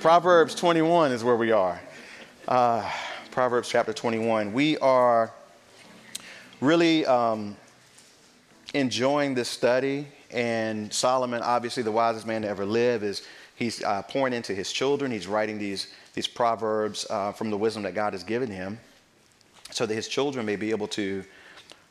Proverbs 0.00 0.54
21 0.54 1.10
is 1.10 1.24
where 1.24 1.34
we 1.34 1.50
are. 1.50 1.80
Uh, 2.46 2.88
Proverbs 3.32 3.68
chapter 3.68 3.92
21. 3.92 4.52
We 4.52 4.78
are 4.78 5.32
really 6.60 7.04
um, 7.04 7.56
enjoying 8.74 9.34
this 9.34 9.48
study, 9.48 10.06
and 10.30 10.92
Solomon, 10.92 11.42
obviously 11.42 11.82
the 11.82 11.90
wisest 11.90 12.28
man 12.28 12.42
to 12.42 12.48
ever 12.48 12.64
live, 12.64 13.02
is 13.02 13.26
he's 13.56 13.82
uh, 13.82 14.02
pouring 14.02 14.34
into 14.34 14.54
his 14.54 14.70
children. 14.70 15.10
He's 15.10 15.26
writing 15.26 15.58
these, 15.58 15.92
these 16.14 16.28
proverbs 16.28 17.04
uh, 17.10 17.32
from 17.32 17.50
the 17.50 17.56
wisdom 17.56 17.82
that 17.82 17.96
God 17.96 18.12
has 18.12 18.22
given 18.22 18.52
him 18.52 18.78
so 19.72 19.84
that 19.84 19.94
his 19.94 20.06
children 20.06 20.46
may 20.46 20.54
be 20.54 20.70
able 20.70 20.88
to 20.88 21.24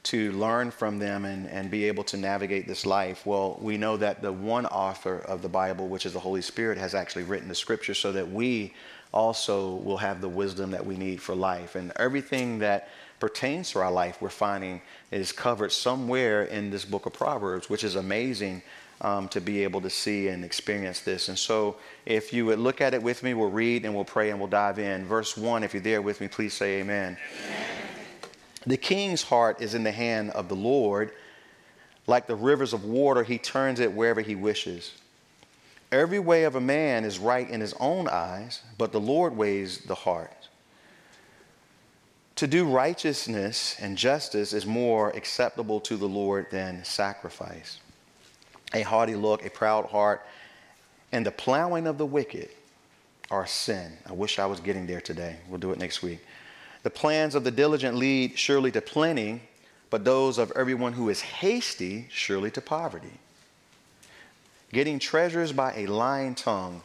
to 0.07 0.31
learn 0.33 0.71
from 0.71 0.99
them 0.99 1.25
and, 1.25 1.47
and 1.47 1.69
be 1.69 1.85
able 1.85 2.03
to 2.05 2.17
navigate 2.17 2.67
this 2.67 2.85
life? 2.85 3.25
Well, 3.25 3.57
we 3.61 3.77
know 3.77 3.97
that 3.97 4.21
the 4.21 4.31
one 4.31 4.65
author 4.67 5.19
of 5.19 5.41
the 5.41 5.49
Bible, 5.49 5.87
which 5.87 6.05
is 6.05 6.13
the 6.13 6.19
Holy 6.19 6.41
Spirit, 6.41 6.77
has 6.77 6.95
actually 6.95 7.23
written 7.23 7.47
the 7.47 7.55
scripture 7.55 7.93
so 7.93 8.11
that 8.11 8.29
we 8.29 8.73
also 9.13 9.75
will 9.75 9.97
have 9.97 10.21
the 10.21 10.29
wisdom 10.29 10.71
that 10.71 10.85
we 10.85 10.95
need 10.95 11.21
for 11.21 11.35
life. 11.35 11.75
And 11.75 11.91
everything 11.97 12.59
that 12.59 12.89
pertains 13.19 13.71
to 13.71 13.79
our 13.79 13.91
life, 13.91 14.21
we're 14.21 14.29
finding 14.29 14.81
is 15.11 15.31
covered 15.31 15.71
somewhere 15.71 16.43
in 16.43 16.69
this 16.69 16.85
book 16.85 17.05
of 17.05 17.13
Proverbs, 17.13 17.69
which 17.69 17.83
is 17.83 17.95
amazing 17.95 18.61
um, 19.01 19.27
to 19.29 19.41
be 19.41 19.63
able 19.63 19.81
to 19.81 19.89
see 19.89 20.27
and 20.27 20.43
experience 20.43 21.01
this. 21.01 21.29
And 21.29 21.37
so, 21.37 21.77
if 22.05 22.33
you 22.33 22.45
would 22.47 22.59
look 22.59 22.81
at 22.81 22.93
it 22.93 23.01
with 23.01 23.23
me, 23.23 23.33
we'll 23.33 23.51
read 23.51 23.85
and 23.85 23.93
we'll 23.93 24.05
pray 24.05 24.31
and 24.31 24.39
we'll 24.39 24.49
dive 24.49 24.79
in. 24.79 25.05
Verse 25.05 25.37
1, 25.37 25.63
if 25.63 25.73
you're 25.73 25.81
there 25.81 26.01
with 26.01 26.19
me, 26.21 26.27
please 26.27 26.53
say 26.53 26.79
amen. 26.79 27.17
amen. 27.45 27.86
The 28.67 28.77
king's 28.77 29.23
heart 29.23 29.61
is 29.61 29.73
in 29.73 29.83
the 29.83 29.93
hand 29.93 30.31
of 30.31 30.49
the 30.49 30.55
Lord. 30.55 31.11
Like 32.05 32.27
the 32.27 32.35
rivers 32.35 32.73
of 32.73 32.83
water, 32.83 33.23
he 33.23 33.37
turns 33.37 33.79
it 33.79 33.93
wherever 33.93 34.19
he 34.19 34.35
wishes. 34.35 34.93
Every 35.89 36.19
way 36.19 36.43
of 36.43 36.55
a 36.55 36.61
man 36.61 37.05
is 37.05 37.17
right 37.17 37.49
in 37.49 37.61
his 37.61 37.73
own 37.79 38.09
eyes, 38.09 38.61
but 38.77 38.91
the 38.91 38.99
Lord 38.99 39.37
weighs 39.37 39.79
the 39.79 39.95
heart. 39.95 40.49
To 42.35 42.45
do 42.45 42.67
righteousness 42.67 43.77
and 43.79 43.97
justice 43.97 44.51
is 44.51 44.65
more 44.65 45.11
acceptable 45.11 45.79
to 45.81 45.95
the 45.95 46.07
Lord 46.07 46.47
than 46.51 46.83
sacrifice. 46.83 47.79
A 48.73 48.81
haughty 48.81 49.15
look, 49.15 49.45
a 49.45 49.49
proud 49.49 49.85
heart, 49.85 50.27
and 51.13 51.25
the 51.25 51.31
plowing 51.31 51.87
of 51.87 51.97
the 51.97 52.05
wicked 52.05 52.49
are 53.31 53.47
sin. 53.47 53.93
I 54.05 54.11
wish 54.11 54.39
I 54.39 54.45
was 54.45 54.59
getting 54.59 54.85
there 54.85 55.01
today. 55.01 55.37
We'll 55.47 55.59
do 55.59 55.71
it 55.71 55.79
next 55.79 56.03
week. 56.03 56.19
The 56.87 56.91
plans 56.91 57.35
of 57.35 57.43
the 57.43 57.51
diligent 57.51 57.97
lead 57.97 58.39
surely 58.39 58.71
to 58.71 58.79
plenty, 58.79 59.41
but 59.89 60.05
those 60.05 60.37
of 60.37 60.53
everyone 60.55 60.93
who 60.93 61.09
is 61.09 61.19
hasty 61.19 62.07
surely 62.09 62.49
to 62.51 62.61
poverty. 62.61 63.19
Getting 64.71 64.97
treasures 64.97 65.51
by 65.51 65.73
a 65.73 65.87
lying 65.87 66.33
tongue 66.33 66.81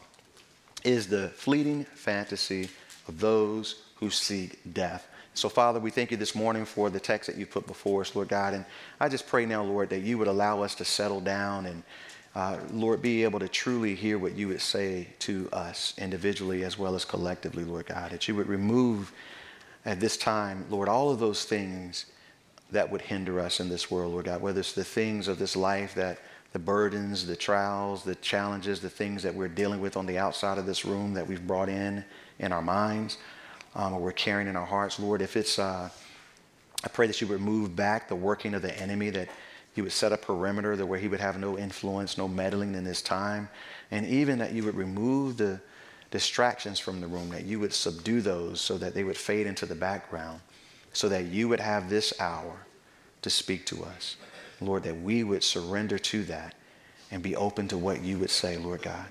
is 0.83 1.07
the 1.07 1.29
fleeting 1.29 1.85
fantasy 1.85 2.67
of 3.07 3.21
those 3.21 3.81
who 3.95 4.09
seek 4.09 4.59
death. 4.73 5.07
So, 5.35 5.47
Father, 5.47 5.79
we 5.79 5.89
thank 5.89 6.11
you 6.11 6.17
this 6.17 6.35
morning 6.35 6.65
for 6.65 6.89
the 6.89 6.99
text 6.99 7.27
that 7.27 7.37
you 7.37 7.45
put 7.45 7.65
before 7.65 8.01
us, 8.01 8.13
Lord 8.13 8.27
God. 8.27 8.53
And 8.53 8.65
I 8.99 9.07
just 9.07 9.25
pray 9.25 9.45
now, 9.45 9.63
Lord, 9.63 9.89
that 9.91 10.01
you 10.01 10.17
would 10.17 10.27
allow 10.27 10.63
us 10.63 10.75
to 10.75 10.83
settle 10.83 11.21
down 11.21 11.65
and, 11.65 11.81
uh, 12.35 12.57
Lord, 12.73 13.01
be 13.01 13.23
able 13.23 13.39
to 13.39 13.47
truly 13.47 13.95
hear 13.95 14.19
what 14.19 14.35
you 14.35 14.49
would 14.49 14.61
say 14.61 15.07
to 15.19 15.47
us 15.53 15.93
individually 15.97 16.65
as 16.65 16.77
well 16.77 16.93
as 16.93 17.05
collectively, 17.05 17.63
Lord 17.63 17.85
God. 17.85 18.11
That 18.11 18.27
you 18.27 18.35
would 18.35 18.47
remove 18.47 19.13
at 19.85 19.99
this 19.99 20.17
time, 20.17 20.65
Lord, 20.69 20.87
all 20.87 21.09
of 21.09 21.19
those 21.19 21.45
things 21.45 22.05
that 22.71 22.89
would 22.91 23.01
hinder 23.01 23.39
us 23.39 23.59
in 23.59 23.69
this 23.69 23.91
world, 23.91 24.13
Lord 24.13 24.25
God, 24.25 24.41
whether 24.41 24.59
it's 24.59 24.73
the 24.73 24.83
things 24.83 25.27
of 25.27 25.37
this 25.37 25.55
life 25.55 25.93
that 25.95 26.19
the 26.53 26.59
burdens, 26.59 27.25
the 27.25 27.35
trials, 27.35 28.03
the 28.03 28.15
challenges, 28.15 28.79
the 28.79 28.89
things 28.89 29.23
that 29.23 29.33
we're 29.33 29.47
dealing 29.47 29.81
with 29.81 29.97
on 29.97 30.05
the 30.05 30.17
outside 30.17 30.57
of 30.57 30.65
this 30.65 30.85
room 30.85 31.13
that 31.13 31.27
we've 31.27 31.45
brought 31.45 31.69
in 31.69 32.03
in 32.39 32.51
our 32.51 32.61
minds 32.61 33.17
um, 33.75 33.93
or 33.93 33.99
we're 33.99 34.11
carrying 34.11 34.47
in 34.47 34.55
our 34.55 34.65
hearts, 34.65 34.99
Lord, 34.99 35.21
if 35.21 35.35
it's, 35.35 35.57
uh, 35.57 35.89
I 36.83 36.87
pray 36.89 37.07
that 37.07 37.19
you 37.21 37.27
would 37.27 37.41
move 37.41 37.75
back 37.75 38.07
the 38.07 38.15
working 38.15 38.53
of 38.53 38.61
the 38.61 38.77
enemy, 38.79 39.09
that 39.11 39.29
you 39.75 39.83
would 39.83 39.91
set 39.91 40.11
a 40.11 40.17
perimeter 40.17 40.75
that 40.75 40.85
where 40.85 40.99
he 40.99 41.07
would 41.07 41.19
have 41.19 41.39
no 41.39 41.57
influence, 41.57 42.17
no 42.17 42.27
meddling 42.27 42.75
in 42.75 42.83
this 42.83 43.01
time, 43.01 43.49
and 43.89 44.05
even 44.05 44.37
that 44.39 44.53
you 44.53 44.63
would 44.63 44.75
remove 44.75 45.37
the 45.37 45.59
distractions 46.13 46.77
from 46.77 47.01
the 47.01 47.07
room, 47.07 47.31
that 47.31 47.43
you 47.43 47.59
would 47.59 47.73
subdue 47.73 48.21
those 48.21 48.61
so 48.61 48.77
that 48.77 48.93
they 48.93 49.03
would 49.03 49.17
fade 49.17 49.47
into 49.47 49.65
the 49.65 49.73
background, 49.73 50.39
so 50.93 51.09
that 51.09 51.25
you 51.25 51.49
would 51.49 51.59
have 51.59 51.89
this 51.89 52.13
hour 52.19 52.55
to 53.23 53.31
speak 53.31 53.65
to 53.65 53.83
us. 53.83 54.15
Lord, 54.61 54.83
that 54.83 55.01
we 55.01 55.23
would 55.23 55.43
surrender 55.43 55.97
to 55.97 56.23
that 56.25 56.53
and 57.09 57.23
be 57.23 57.35
open 57.35 57.67
to 57.69 57.79
what 57.79 58.03
you 58.03 58.19
would 58.19 58.29
say, 58.29 58.57
Lord 58.57 58.83
God. 58.83 59.07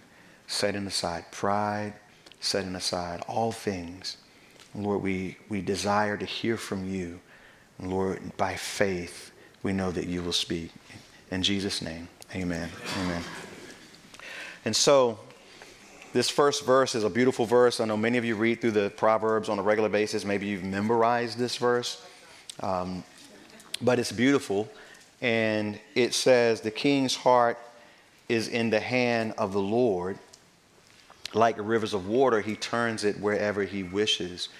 Setting 0.46 0.86
aside 0.86 1.24
pride, 1.32 1.94
setting 2.38 2.76
aside 2.76 3.20
all 3.26 3.50
things. 3.50 4.16
Lord, 4.72 5.02
we, 5.02 5.38
we 5.48 5.60
desire 5.60 6.16
to 6.16 6.24
hear 6.24 6.56
from 6.56 6.88
you. 6.88 7.18
Lord, 7.80 8.36
by 8.36 8.54
faith, 8.54 9.32
we 9.64 9.72
know 9.72 9.90
that 9.90 10.06
you 10.06 10.22
will 10.22 10.32
speak. 10.32 10.70
In 11.32 11.42
Jesus' 11.42 11.82
name, 11.82 12.06
amen. 12.32 12.68
Amen. 13.00 13.22
And 14.64 14.76
so, 14.76 15.18
this 16.12 16.28
first 16.28 16.64
verse 16.64 16.94
is 16.94 17.04
a 17.04 17.10
beautiful 17.10 17.46
verse. 17.46 17.80
I 17.80 17.86
know 17.86 17.96
many 17.96 18.18
of 18.18 18.24
you 18.24 18.36
read 18.36 18.60
through 18.60 18.72
the 18.72 18.90
Proverbs 18.90 19.48
on 19.48 19.58
a 19.58 19.62
regular 19.62 19.88
basis. 19.88 20.24
Maybe 20.24 20.46
you've 20.46 20.64
memorized 20.64 21.38
this 21.38 21.56
verse, 21.56 22.04
um, 22.60 23.02
but 23.80 23.98
it's 23.98 24.12
beautiful. 24.12 24.68
And 25.22 25.78
it 25.94 26.12
says, 26.12 26.60
The 26.60 26.70
king's 26.70 27.16
heart 27.16 27.58
is 28.28 28.48
in 28.48 28.70
the 28.70 28.80
hand 28.80 29.34
of 29.38 29.52
the 29.52 29.60
Lord. 29.60 30.18
Like 31.34 31.56
rivers 31.58 31.94
of 31.94 32.06
water, 32.06 32.42
he 32.42 32.56
turns 32.56 33.04
it 33.04 33.18
wherever 33.18 33.62
he 33.62 33.82
wishes. 33.82 34.50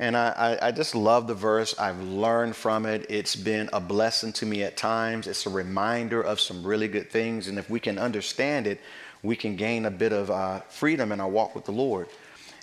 And 0.00 0.16
I, 0.16 0.58
I, 0.62 0.70
just 0.70 0.94
love 0.94 1.26
the 1.26 1.34
verse. 1.34 1.76
I've 1.76 2.00
learned 2.00 2.54
from 2.54 2.86
it. 2.86 3.06
It's 3.08 3.34
been 3.34 3.68
a 3.72 3.80
blessing 3.80 4.32
to 4.34 4.46
me 4.46 4.62
at 4.62 4.76
times. 4.76 5.26
It's 5.26 5.44
a 5.46 5.50
reminder 5.50 6.22
of 6.22 6.38
some 6.38 6.64
really 6.64 6.86
good 6.86 7.10
things. 7.10 7.48
And 7.48 7.58
if 7.58 7.68
we 7.68 7.80
can 7.80 7.98
understand 7.98 8.68
it, 8.68 8.80
we 9.22 9.36
can 9.36 9.56
gain 9.56 9.84
a 9.86 9.90
bit 9.90 10.12
of 10.12 10.30
uh, 10.30 10.60
freedom 10.68 11.12
in 11.12 11.20
our 11.20 11.28
walk 11.28 11.54
with 11.54 11.64
the 11.64 11.72
Lord. 11.72 12.08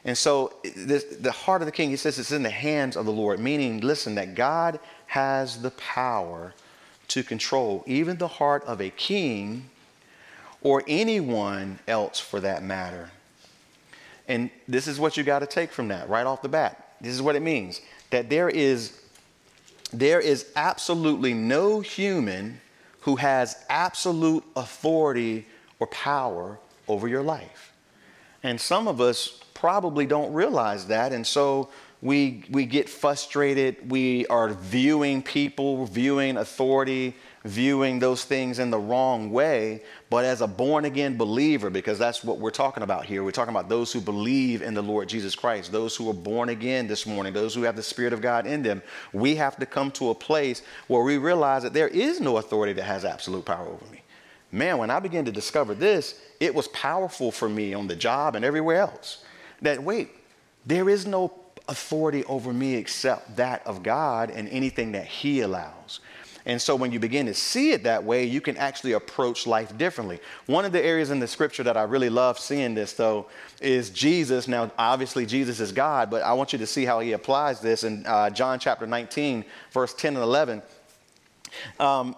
And 0.03 0.17
so, 0.17 0.53
this, 0.75 1.03
the 1.03 1.31
heart 1.31 1.61
of 1.61 1.65
the 1.65 1.71
king, 1.71 1.89
he 1.89 1.95
says 1.95 2.19
it's 2.19 2.31
in 2.31 2.43
the 2.43 2.49
hands 2.49 2.95
of 2.95 3.05
the 3.05 3.11
Lord, 3.11 3.39
meaning, 3.39 3.81
listen, 3.81 4.15
that 4.15 4.35
God 4.35 4.79
has 5.07 5.61
the 5.61 5.71
power 5.71 6.53
to 7.07 7.23
control 7.23 7.83
even 7.87 8.17
the 8.17 8.27
heart 8.27 8.63
of 8.65 8.81
a 8.81 8.89
king 8.89 9.69
or 10.61 10.83
anyone 10.87 11.79
else 11.87 12.19
for 12.19 12.39
that 12.39 12.63
matter. 12.63 13.09
And 14.27 14.49
this 14.67 14.87
is 14.87 14.99
what 14.99 15.17
you 15.17 15.23
got 15.23 15.39
to 15.39 15.47
take 15.47 15.71
from 15.71 15.89
that 15.89 16.09
right 16.09 16.25
off 16.25 16.41
the 16.41 16.49
bat. 16.49 16.95
This 17.01 17.13
is 17.13 17.21
what 17.21 17.35
it 17.35 17.41
means 17.41 17.81
that 18.09 18.29
there 18.29 18.49
is 18.49 19.01
there 19.93 20.19
is 20.19 20.47
absolutely 20.55 21.33
no 21.33 21.79
human 21.79 22.59
who 23.01 23.17
has 23.17 23.63
absolute 23.69 24.43
authority 24.55 25.45
or 25.79 25.87
power 25.87 26.59
over 26.87 27.07
your 27.07 27.23
life. 27.23 27.73
And 28.43 28.59
some 28.61 28.87
of 28.87 29.01
us 29.01 29.39
probably 29.53 30.05
don't 30.05 30.31
realize 30.33 30.87
that. 30.87 31.11
And 31.11 31.25
so 31.25 31.69
we, 32.01 32.43
we 32.51 32.67
get 32.67 32.87
frustrated. 32.87 33.89
We 33.89 34.27
are 34.27 34.49
viewing 34.49 35.23
people, 35.23 35.87
viewing 35.87 36.37
authority, 36.37 37.15
viewing 37.45 37.97
those 37.97 38.23
things 38.25 38.59
in 38.59 38.69
the 38.69 38.77
wrong 38.77 39.31
way. 39.31 39.81
But 40.11 40.25
as 40.25 40.41
a 40.41 40.47
born 40.47 40.85
again 40.85 41.17
believer, 41.17 41.71
because 41.71 41.97
that's 41.97 42.23
what 42.23 42.37
we're 42.37 42.51
talking 42.51 42.83
about 42.83 43.05
here, 43.05 43.23
we're 43.23 43.31
talking 43.31 43.55
about 43.55 43.69
those 43.69 43.91
who 43.91 44.01
believe 44.01 44.61
in 44.61 44.75
the 44.75 44.83
Lord 44.83 45.09
Jesus 45.09 45.33
Christ, 45.33 45.71
those 45.71 45.95
who 45.95 46.07
are 46.07 46.13
born 46.13 46.49
again 46.49 46.85
this 46.85 47.07
morning, 47.07 47.33
those 47.33 47.55
who 47.55 47.63
have 47.63 47.75
the 47.75 47.81
Spirit 47.81 48.13
of 48.13 48.21
God 48.21 48.45
in 48.45 48.61
them. 48.61 48.83
We 49.13 49.35
have 49.37 49.57
to 49.57 49.65
come 49.65 49.89
to 49.93 50.11
a 50.11 50.15
place 50.15 50.61
where 50.85 51.01
we 51.01 51.17
realize 51.17 51.63
that 51.63 51.73
there 51.73 51.87
is 51.87 52.19
no 52.19 52.37
authority 52.37 52.73
that 52.73 52.83
has 52.83 53.03
absolute 53.03 53.45
power 53.45 53.67
over 53.67 53.85
me 53.91 54.01
man, 54.51 54.77
when 54.77 54.89
I 54.89 54.99
began 54.99 55.25
to 55.25 55.31
discover 55.31 55.73
this, 55.73 56.19
it 56.39 56.53
was 56.53 56.67
powerful 56.69 57.31
for 57.31 57.49
me 57.49 57.73
on 57.73 57.87
the 57.87 57.95
job 57.95 58.35
and 58.35 58.45
everywhere 58.45 58.77
else. 58.77 59.23
That, 59.61 59.81
wait, 59.83 60.09
there 60.65 60.89
is 60.89 61.05
no 61.05 61.33
authority 61.67 62.23
over 62.25 62.53
me 62.53 62.75
except 62.75 63.37
that 63.37 63.65
of 63.65 63.83
God 63.83 64.29
and 64.29 64.47
anything 64.49 64.91
that 64.93 65.05
He 65.05 65.41
allows. 65.41 65.99
And 66.47 66.61
so 66.61 66.75
when 66.75 66.91
you 66.91 66.99
begin 66.99 67.25
to 67.25 67.33
see 67.33 67.71
it 67.71 67.83
that 67.83 68.03
way, 68.03 68.23
you 68.25 68.39
can 68.39 68.55
actually 68.57 68.91
approach 68.91 69.47
life 69.47 69.75
differently. 69.77 70.19
One 70.45 70.63
of 70.63 70.71
the 70.71 70.83
areas 70.83 71.09
in 71.09 71.19
the 71.19 71.27
scripture 71.27 71.63
that 71.63 71.75
I 71.75 71.83
really 71.83 72.09
love 72.09 72.37
seeing 72.37 72.75
this, 72.75 72.93
though, 72.93 73.25
is 73.61 73.89
Jesus. 73.89 74.47
Now, 74.47 74.71
obviously, 74.77 75.25
Jesus 75.25 75.59
is 75.59 75.71
God, 75.71 76.11
but 76.11 76.21
I 76.21 76.33
want 76.33 76.53
you 76.53 76.59
to 76.59 76.67
see 76.67 76.85
how 76.85 76.99
he 76.99 77.13
applies 77.13 77.61
this 77.61 77.83
in 77.83 78.05
uh, 78.05 78.29
John 78.29 78.59
chapter 78.59 78.85
19, 78.85 79.43
verse 79.71 79.95
10 79.95 80.15
and 80.15 80.23
11. 80.23 80.61
Um, 81.79 82.15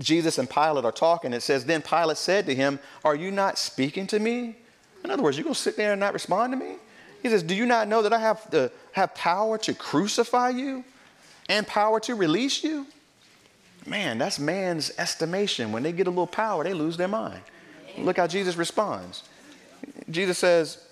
Jesus 0.00 0.38
and 0.38 0.48
Pilate 0.48 0.84
are 0.84 0.92
talking. 0.92 1.32
It 1.32 1.42
says, 1.42 1.64
Then 1.64 1.82
Pilate 1.82 2.16
said 2.16 2.46
to 2.46 2.54
him, 2.54 2.78
Are 3.04 3.14
you 3.14 3.30
not 3.30 3.58
speaking 3.58 4.06
to 4.08 4.18
me? 4.18 4.56
In 5.04 5.10
other 5.10 5.22
words, 5.22 5.36
you're 5.36 5.44
going 5.44 5.54
to 5.54 5.60
sit 5.60 5.76
there 5.76 5.92
and 5.92 6.00
not 6.00 6.12
respond 6.12 6.52
to 6.52 6.56
me? 6.56 6.76
He 7.22 7.28
says, 7.28 7.42
Do 7.42 7.54
you 7.54 7.66
not 7.66 7.88
know 7.88 8.02
that 8.02 8.12
I 8.12 8.18
have, 8.18 8.50
to 8.50 8.70
have 8.92 9.14
power 9.14 9.58
to 9.58 9.74
crucify 9.74 10.50
you 10.50 10.84
and 11.48 11.66
power 11.66 12.00
to 12.00 12.14
release 12.14 12.64
you? 12.64 12.86
Man, 13.86 14.18
that's 14.18 14.38
man's 14.38 14.92
estimation. 14.98 15.72
When 15.72 15.82
they 15.82 15.92
get 15.92 16.06
a 16.06 16.10
little 16.10 16.26
power, 16.26 16.64
they 16.64 16.74
lose 16.74 16.96
their 16.96 17.08
mind. 17.08 17.42
Look 17.98 18.16
how 18.16 18.26
Jesus 18.26 18.56
responds. 18.56 19.24
Jesus 20.08 20.38
says, 20.38 20.84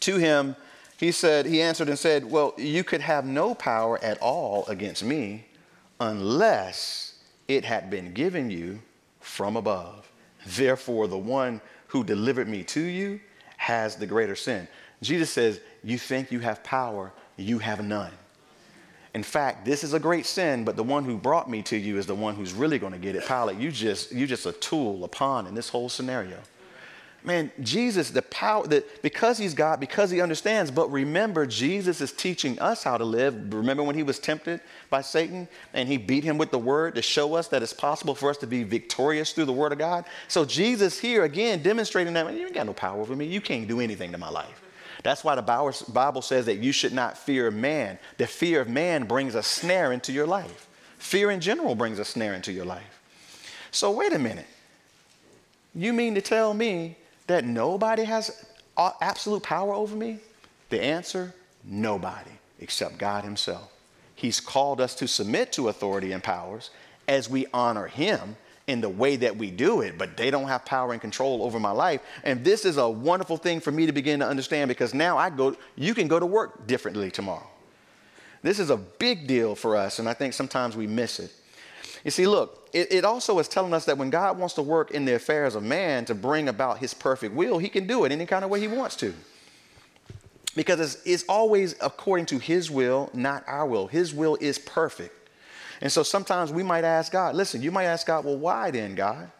To 0.00 0.16
him, 0.16 0.56
he 0.98 1.12
said, 1.12 1.46
he 1.46 1.62
answered 1.62 1.88
and 1.88 1.98
said, 1.98 2.30
Well, 2.30 2.54
you 2.56 2.82
could 2.82 3.02
have 3.02 3.24
no 3.24 3.54
power 3.54 4.02
at 4.02 4.18
all 4.20 4.66
against 4.66 5.04
me 5.04 5.46
unless 6.00 7.07
it 7.48 7.64
had 7.64 7.90
been 7.90 8.12
given 8.12 8.50
you 8.50 8.80
from 9.20 9.56
above. 9.56 10.10
Therefore, 10.46 11.08
the 11.08 11.18
one 11.18 11.60
who 11.88 12.04
delivered 12.04 12.48
me 12.48 12.62
to 12.64 12.80
you 12.80 13.20
has 13.56 13.96
the 13.96 14.06
greater 14.06 14.36
sin. 14.36 14.68
Jesus 15.02 15.30
says, 15.30 15.60
You 15.82 15.98
think 15.98 16.30
you 16.30 16.40
have 16.40 16.62
power, 16.62 17.12
you 17.36 17.58
have 17.58 17.84
none. 17.84 18.12
In 19.14 19.22
fact, 19.22 19.64
this 19.64 19.82
is 19.82 19.94
a 19.94 19.98
great 19.98 20.26
sin, 20.26 20.64
but 20.64 20.76
the 20.76 20.82
one 20.82 21.04
who 21.04 21.16
brought 21.16 21.50
me 21.50 21.62
to 21.62 21.76
you 21.76 21.98
is 21.98 22.06
the 22.06 22.14
one 22.14 22.34
who's 22.34 22.52
really 22.52 22.78
going 22.78 22.92
to 22.92 22.98
get 22.98 23.16
it. 23.16 23.26
Pilate, 23.26 23.58
you 23.58 23.72
just, 23.72 24.12
you're 24.12 24.28
just 24.28 24.46
a 24.46 24.52
tool, 24.52 25.02
a 25.02 25.08
pawn 25.08 25.46
in 25.46 25.54
this 25.54 25.68
whole 25.68 25.88
scenario. 25.88 26.38
Man, 27.24 27.50
Jesus, 27.60 28.10
the 28.10 28.22
power 28.22 28.66
that 28.68 29.02
because 29.02 29.38
he's 29.38 29.52
God, 29.52 29.80
because 29.80 30.10
he 30.10 30.20
understands, 30.20 30.70
but 30.70 30.90
remember, 30.90 31.46
Jesus 31.46 32.00
is 32.00 32.12
teaching 32.12 32.58
us 32.60 32.84
how 32.84 32.96
to 32.96 33.04
live. 33.04 33.52
Remember 33.52 33.82
when 33.82 33.96
he 33.96 34.04
was 34.04 34.18
tempted 34.18 34.60
by 34.88 35.00
Satan 35.00 35.48
and 35.74 35.88
he 35.88 35.96
beat 35.96 36.22
him 36.22 36.38
with 36.38 36.52
the 36.52 36.58
word 36.58 36.94
to 36.94 37.02
show 37.02 37.34
us 37.34 37.48
that 37.48 37.62
it's 37.62 37.72
possible 37.72 38.14
for 38.14 38.30
us 38.30 38.36
to 38.38 38.46
be 38.46 38.62
victorious 38.62 39.32
through 39.32 39.46
the 39.46 39.52
word 39.52 39.72
of 39.72 39.78
God? 39.78 40.04
So 40.28 40.44
Jesus 40.44 40.98
here 40.98 41.24
again 41.24 41.60
demonstrating 41.60 42.14
that 42.14 42.32
you 42.32 42.46
ain't 42.46 42.54
got 42.54 42.66
no 42.66 42.72
power 42.72 43.00
over 43.00 43.16
me. 43.16 43.26
You 43.26 43.40
can't 43.40 43.66
do 43.66 43.80
anything 43.80 44.12
to 44.12 44.18
my 44.18 44.30
life. 44.30 44.62
That's 45.02 45.22
why 45.24 45.34
the 45.34 45.42
Bible 45.42 46.22
says 46.22 46.46
that 46.46 46.58
you 46.58 46.72
should 46.72 46.92
not 46.92 47.18
fear 47.18 47.50
man. 47.50 47.98
The 48.16 48.26
fear 48.26 48.60
of 48.60 48.68
man 48.68 49.04
brings 49.04 49.34
a 49.34 49.42
snare 49.42 49.92
into 49.92 50.12
your 50.12 50.26
life. 50.26 50.68
Fear 50.98 51.32
in 51.32 51.40
general 51.40 51.74
brings 51.74 51.98
a 51.98 52.04
snare 52.04 52.34
into 52.34 52.52
your 52.52 52.64
life. 52.64 53.00
So, 53.70 53.90
wait 53.90 54.12
a 54.12 54.18
minute. 54.18 54.46
You 55.74 55.92
mean 55.92 56.14
to 56.14 56.20
tell 56.20 56.54
me 56.54 56.96
that 57.28 57.44
nobody 57.44 58.04
has 58.04 58.46
absolute 58.76 59.42
power 59.42 59.72
over 59.72 59.94
me? 59.96 60.18
The 60.70 60.82
answer 60.82 61.34
nobody 61.64 62.30
except 62.60 62.98
God 62.98 63.24
Himself. 63.24 63.72
He's 64.14 64.40
called 64.40 64.80
us 64.80 64.94
to 64.96 65.06
submit 65.06 65.52
to 65.52 65.68
authority 65.68 66.12
and 66.12 66.22
powers 66.22 66.70
as 67.06 67.30
we 67.30 67.46
honor 67.54 67.86
Him 67.86 68.36
in 68.66 68.82
the 68.82 68.88
way 68.88 69.16
that 69.16 69.36
we 69.36 69.50
do 69.50 69.80
it, 69.80 69.96
but 69.96 70.16
they 70.16 70.30
don't 70.30 70.48
have 70.48 70.64
power 70.64 70.92
and 70.92 71.00
control 71.00 71.42
over 71.42 71.58
my 71.58 71.70
life. 71.70 72.02
And 72.22 72.44
this 72.44 72.66
is 72.66 72.76
a 72.76 72.88
wonderful 72.88 73.38
thing 73.38 73.60
for 73.60 73.70
me 73.70 73.86
to 73.86 73.92
begin 73.92 74.20
to 74.20 74.26
understand 74.26 74.68
because 74.68 74.92
now 74.92 75.16
I 75.16 75.30
go, 75.30 75.56
you 75.74 75.94
can 75.94 76.06
go 76.06 76.20
to 76.20 76.26
work 76.26 76.66
differently 76.66 77.10
tomorrow. 77.10 77.46
This 78.42 78.58
is 78.58 78.70
a 78.70 78.76
big 78.76 79.26
deal 79.26 79.54
for 79.54 79.74
us, 79.76 79.98
and 79.98 80.08
I 80.08 80.12
think 80.12 80.34
sometimes 80.34 80.76
we 80.76 80.86
miss 80.86 81.18
it. 81.18 81.32
You 82.04 82.10
see, 82.10 82.26
look, 82.26 82.68
it, 82.72 82.92
it, 82.92 83.04
also 83.04 83.38
is 83.38 83.48
telling 83.48 83.74
us 83.74 83.84
that 83.86 83.98
when 83.98 84.10
God 84.10 84.38
wants 84.38 84.54
to 84.54 84.62
work 84.62 84.90
in 84.90 85.04
the 85.04 85.14
affairs 85.14 85.54
of 85.54 85.62
man 85.62 86.04
to 86.04 86.14
bring 86.14 86.48
about 86.48 86.78
his 86.78 86.94
perfect 86.94 87.34
will, 87.34 87.58
he 87.58 87.68
can 87.68 87.86
do 87.86 88.04
it 88.04 88.12
any 88.12 88.26
kind 88.26 88.44
of 88.44 88.50
way 88.50 88.60
he 88.60 88.68
wants 88.68 88.96
to. 88.96 89.14
Because 90.54 90.80
it's, 90.80 90.98
it's 91.04 91.24
always 91.28 91.74
according 91.80 92.26
to 92.26 92.38
his 92.38 92.70
will, 92.70 93.10
not 93.12 93.44
our 93.46 93.66
will. 93.66 93.86
His 93.86 94.14
will 94.14 94.36
is 94.40 94.58
perfect. 94.58 95.14
And 95.80 95.90
so 95.90 96.02
sometimes 96.02 96.52
we 96.52 96.62
might 96.62 96.84
ask 96.84 97.12
God, 97.12 97.34
listen, 97.34 97.62
you 97.62 97.70
might 97.70 97.84
ask 97.84 98.06
God, 98.06 98.24
well, 98.24 98.36
why 98.36 98.70
then, 98.70 98.94
God? 98.94 99.30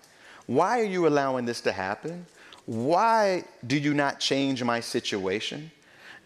Why 0.46 0.80
are 0.80 0.84
you 0.84 1.06
allowing 1.06 1.44
this 1.44 1.60
to 1.62 1.72
happen? 1.72 2.26
Why 2.66 3.44
do 3.66 3.76
you 3.76 3.94
not 3.94 4.20
change 4.20 4.62
my 4.62 4.80
situation? 4.80 5.70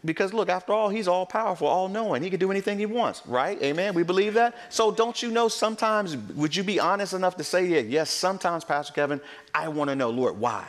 Because 0.04 0.32
look, 0.32 0.48
after 0.48 0.72
all, 0.72 0.88
he's 0.88 1.06
all 1.06 1.24
powerful, 1.24 1.68
all 1.68 1.88
knowing. 1.88 2.22
He 2.22 2.30
can 2.30 2.40
do 2.40 2.50
anything 2.50 2.78
he 2.78 2.86
wants, 2.86 3.22
right? 3.26 3.60
Amen. 3.62 3.94
We 3.94 4.02
believe 4.02 4.34
that. 4.34 4.56
So 4.68 4.90
don't 4.90 5.22
you 5.22 5.30
know 5.30 5.48
sometimes, 5.48 6.16
would 6.16 6.56
you 6.56 6.64
be 6.64 6.80
honest 6.80 7.12
enough 7.12 7.36
to 7.36 7.44
say, 7.44 7.66
yeah, 7.66 7.80
yes, 7.80 8.10
sometimes, 8.10 8.64
Pastor 8.64 8.92
Kevin, 8.92 9.20
I 9.54 9.68
want 9.68 9.90
to 9.90 9.96
know, 9.96 10.10
Lord, 10.10 10.38
why? 10.38 10.66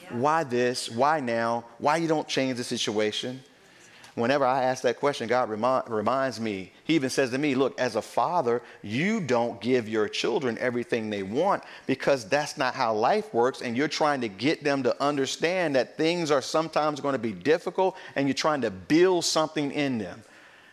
Yeah. 0.00 0.16
Why 0.16 0.44
this? 0.44 0.88
Why 0.88 1.18
now? 1.18 1.64
Why 1.78 1.96
you 1.96 2.06
don't 2.06 2.28
change 2.28 2.58
the 2.58 2.64
situation? 2.64 3.42
Whenever 4.20 4.44
I 4.44 4.64
ask 4.64 4.82
that 4.82 4.98
question, 4.98 5.28
God 5.28 5.48
remind, 5.48 5.88
reminds 5.88 6.40
me, 6.40 6.72
He 6.84 6.94
even 6.94 7.10
says 7.10 7.30
to 7.30 7.38
me, 7.38 7.54
Look, 7.54 7.78
as 7.78 7.96
a 7.96 8.02
father, 8.02 8.62
you 8.82 9.20
don't 9.20 9.60
give 9.60 9.88
your 9.88 10.08
children 10.08 10.58
everything 10.58 11.10
they 11.10 11.22
want 11.22 11.62
because 11.86 12.28
that's 12.28 12.58
not 12.58 12.74
how 12.74 12.94
life 12.94 13.32
works. 13.32 13.62
And 13.62 13.76
you're 13.76 13.88
trying 13.88 14.20
to 14.22 14.28
get 14.28 14.64
them 14.64 14.82
to 14.82 15.02
understand 15.02 15.76
that 15.76 15.96
things 15.96 16.30
are 16.30 16.42
sometimes 16.42 17.00
going 17.00 17.14
to 17.14 17.18
be 17.18 17.32
difficult 17.32 17.96
and 18.16 18.26
you're 18.26 18.34
trying 18.34 18.62
to 18.62 18.70
build 18.70 19.24
something 19.24 19.70
in 19.72 19.98
them. 19.98 20.22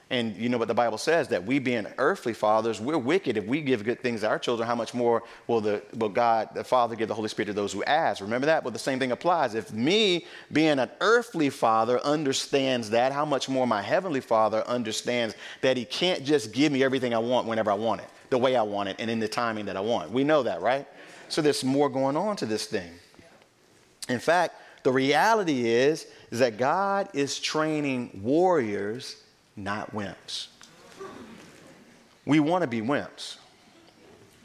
And 0.09 0.37
you 0.37 0.47
know 0.47 0.57
what 0.57 0.69
the 0.69 0.73
Bible 0.73 0.97
says 0.97 1.27
that 1.29 1.43
we 1.43 1.59
being 1.59 1.85
earthly 1.97 2.33
fathers, 2.33 2.79
we're 2.79 2.97
wicked. 2.97 3.35
If 3.35 3.45
we 3.45 3.59
give 3.61 3.83
good 3.83 3.99
things 3.99 4.21
to 4.21 4.29
our 4.29 4.39
children, 4.39 4.65
how 4.65 4.75
much 4.75 4.93
more 4.93 5.23
will 5.47 5.59
the 5.59 5.81
will 5.95 6.07
God, 6.07 6.49
the 6.53 6.63
Father, 6.63 6.95
give 6.95 7.09
the 7.09 7.13
Holy 7.13 7.27
Spirit 7.27 7.47
to 7.47 7.53
those 7.53 7.73
who 7.73 7.83
ask? 7.83 8.21
Remember 8.21 8.45
that? 8.45 8.63
But 8.63 8.71
the 8.71 8.79
same 8.79 8.99
thing 8.99 9.11
applies. 9.11 9.53
If 9.53 9.73
me 9.73 10.25
being 10.53 10.79
an 10.79 10.89
earthly 11.01 11.49
father 11.49 11.99
understands 11.99 12.89
that, 12.91 13.11
how 13.11 13.25
much 13.25 13.49
more 13.49 13.67
my 13.67 13.81
heavenly 13.81 14.21
Father 14.21 14.63
understands 14.65 15.35
that 15.61 15.75
He 15.75 15.83
can't 15.83 16.23
just 16.23 16.53
give 16.53 16.71
me 16.71 16.83
everything 16.83 17.13
I 17.13 17.19
want 17.19 17.45
whenever 17.45 17.69
I 17.69 17.75
want 17.75 17.99
it, 17.99 18.07
the 18.29 18.37
way 18.37 18.55
I 18.55 18.63
want 18.63 18.87
it, 18.87 18.95
and 18.99 19.11
in 19.11 19.19
the 19.19 19.27
timing 19.27 19.65
that 19.65 19.75
I 19.75 19.81
want. 19.81 20.09
We 20.11 20.23
know 20.23 20.41
that, 20.43 20.61
right? 20.61 20.87
So 21.27 21.41
there's 21.41 21.65
more 21.65 21.89
going 21.89 22.15
on 22.15 22.37
to 22.37 22.45
this 22.45 22.65
thing. 22.65 22.91
In 24.07 24.19
fact, 24.19 24.55
the 24.83 24.91
reality 24.93 25.67
is, 25.67 26.07
is 26.31 26.39
that 26.39 26.57
God 26.57 27.09
is 27.13 27.39
training 27.39 28.21
warriors 28.23 29.17
not 29.57 29.93
wimps. 29.93 30.47
We 32.25 32.39
want 32.39 32.61
to 32.61 32.67
be 32.67 32.81
wimps. 32.81 33.37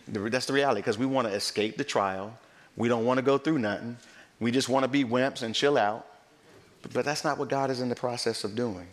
That's 0.08 0.46
the 0.46 0.52
reality 0.52 0.80
because 0.80 0.98
we 0.98 1.06
want 1.06 1.28
to 1.28 1.34
escape 1.34 1.76
the 1.76 1.84
trial. 1.84 2.36
We 2.76 2.88
don't 2.88 3.04
want 3.04 3.18
to 3.18 3.22
go 3.22 3.38
through 3.38 3.58
nothing. 3.58 3.96
We 4.40 4.50
just 4.50 4.68
want 4.68 4.84
to 4.84 4.88
be 4.88 5.04
wimps 5.04 5.42
and 5.42 5.54
chill 5.54 5.78
out. 5.78 6.06
But 6.92 7.04
that's 7.04 7.22
not 7.22 7.38
what 7.38 7.48
God 7.48 7.70
is 7.70 7.80
in 7.80 7.88
the 7.88 7.94
process 7.94 8.42
of 8.42 8.56
doing. 8.56 8.88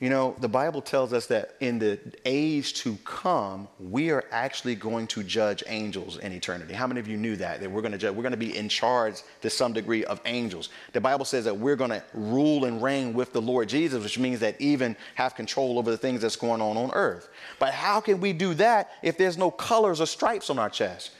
You 0.00 0.08
know, 0.08 0.34
the 0.40 0.48
Bible 0.48 0.80
tells 0.80 1.12
us 1.12 1.26
that 1.26 1.56
in 1.60 1.78
the 1.78 2.00
age 2.24 2.72
to 2.82 2.96
come, 3.04 3.68
we 3.78 4.10
are 4.10 4.24
actually 4.30 4.74
going 4.74 5.06
to 5.08 5.22
judge 5.22 5.62
angels 5.66 6.16
in 6.16 6.32
eternity. 6.32 6.72
How 6.72 6.86
many 6.86 7.00
of 7.00 7.06
you 7.06 7.18
knew 7.18 7.36
that? 7.36 7.60
That 7.60 7.70
we're 7.70 7.82
going 7.82 7.92
to 7.92 7.98
judge, 7.98 8.14
we're 8.14 8.22
going 8.22 8.32
to 8.32 8.38
be 8.38 8.56
in 8.56 8.70
charge 8.70 9.16
to 9.42 9.50
some 9.50 9.74
degree 9.74 10.06
of 10.06 10.18
angels. 10.24 10.70
The 10.94 11.02
Bible 11.02 11.26
says 11.26 11.44
that 11.44 11.54
we're 11.54 11.76
going 11.76 11.90
to 11.90 12.02
rule 12.14 12.64
and 12.64 12.82
reign 12.82 13.12
with 13.12 13.34
the 13.34 13.42
Lord 13.42 13.68
Jesus, 13.68 14.02
which 14.02 14.18
means 14.18 14.40
that 14.40 14.58
even 14.58 14.96
have 15.16 15.34
control 15.34 15.78
over 15.78 15.90
the 15.90 15.98
things 15.98 16.22
that's 16.22 16.36
going 16.36 16.62
on 16.62 16.78
on 16.78 16.90
earth. 16.92 17.28
But 17.58 17.74
how 17.74 18.00
can 18.00 18.20
we 18.22 18.32
do 18.32 18.54
that 18.54 18.92
if 19.02 19.18
there's 19.18 19.36
no 19.36 19.50
colors 19.50 20.00
or 20.00 20.06
stripes 20.06 20.48
on 20.48 20.58
our 20.58 20.70
chest? 20.70 21.10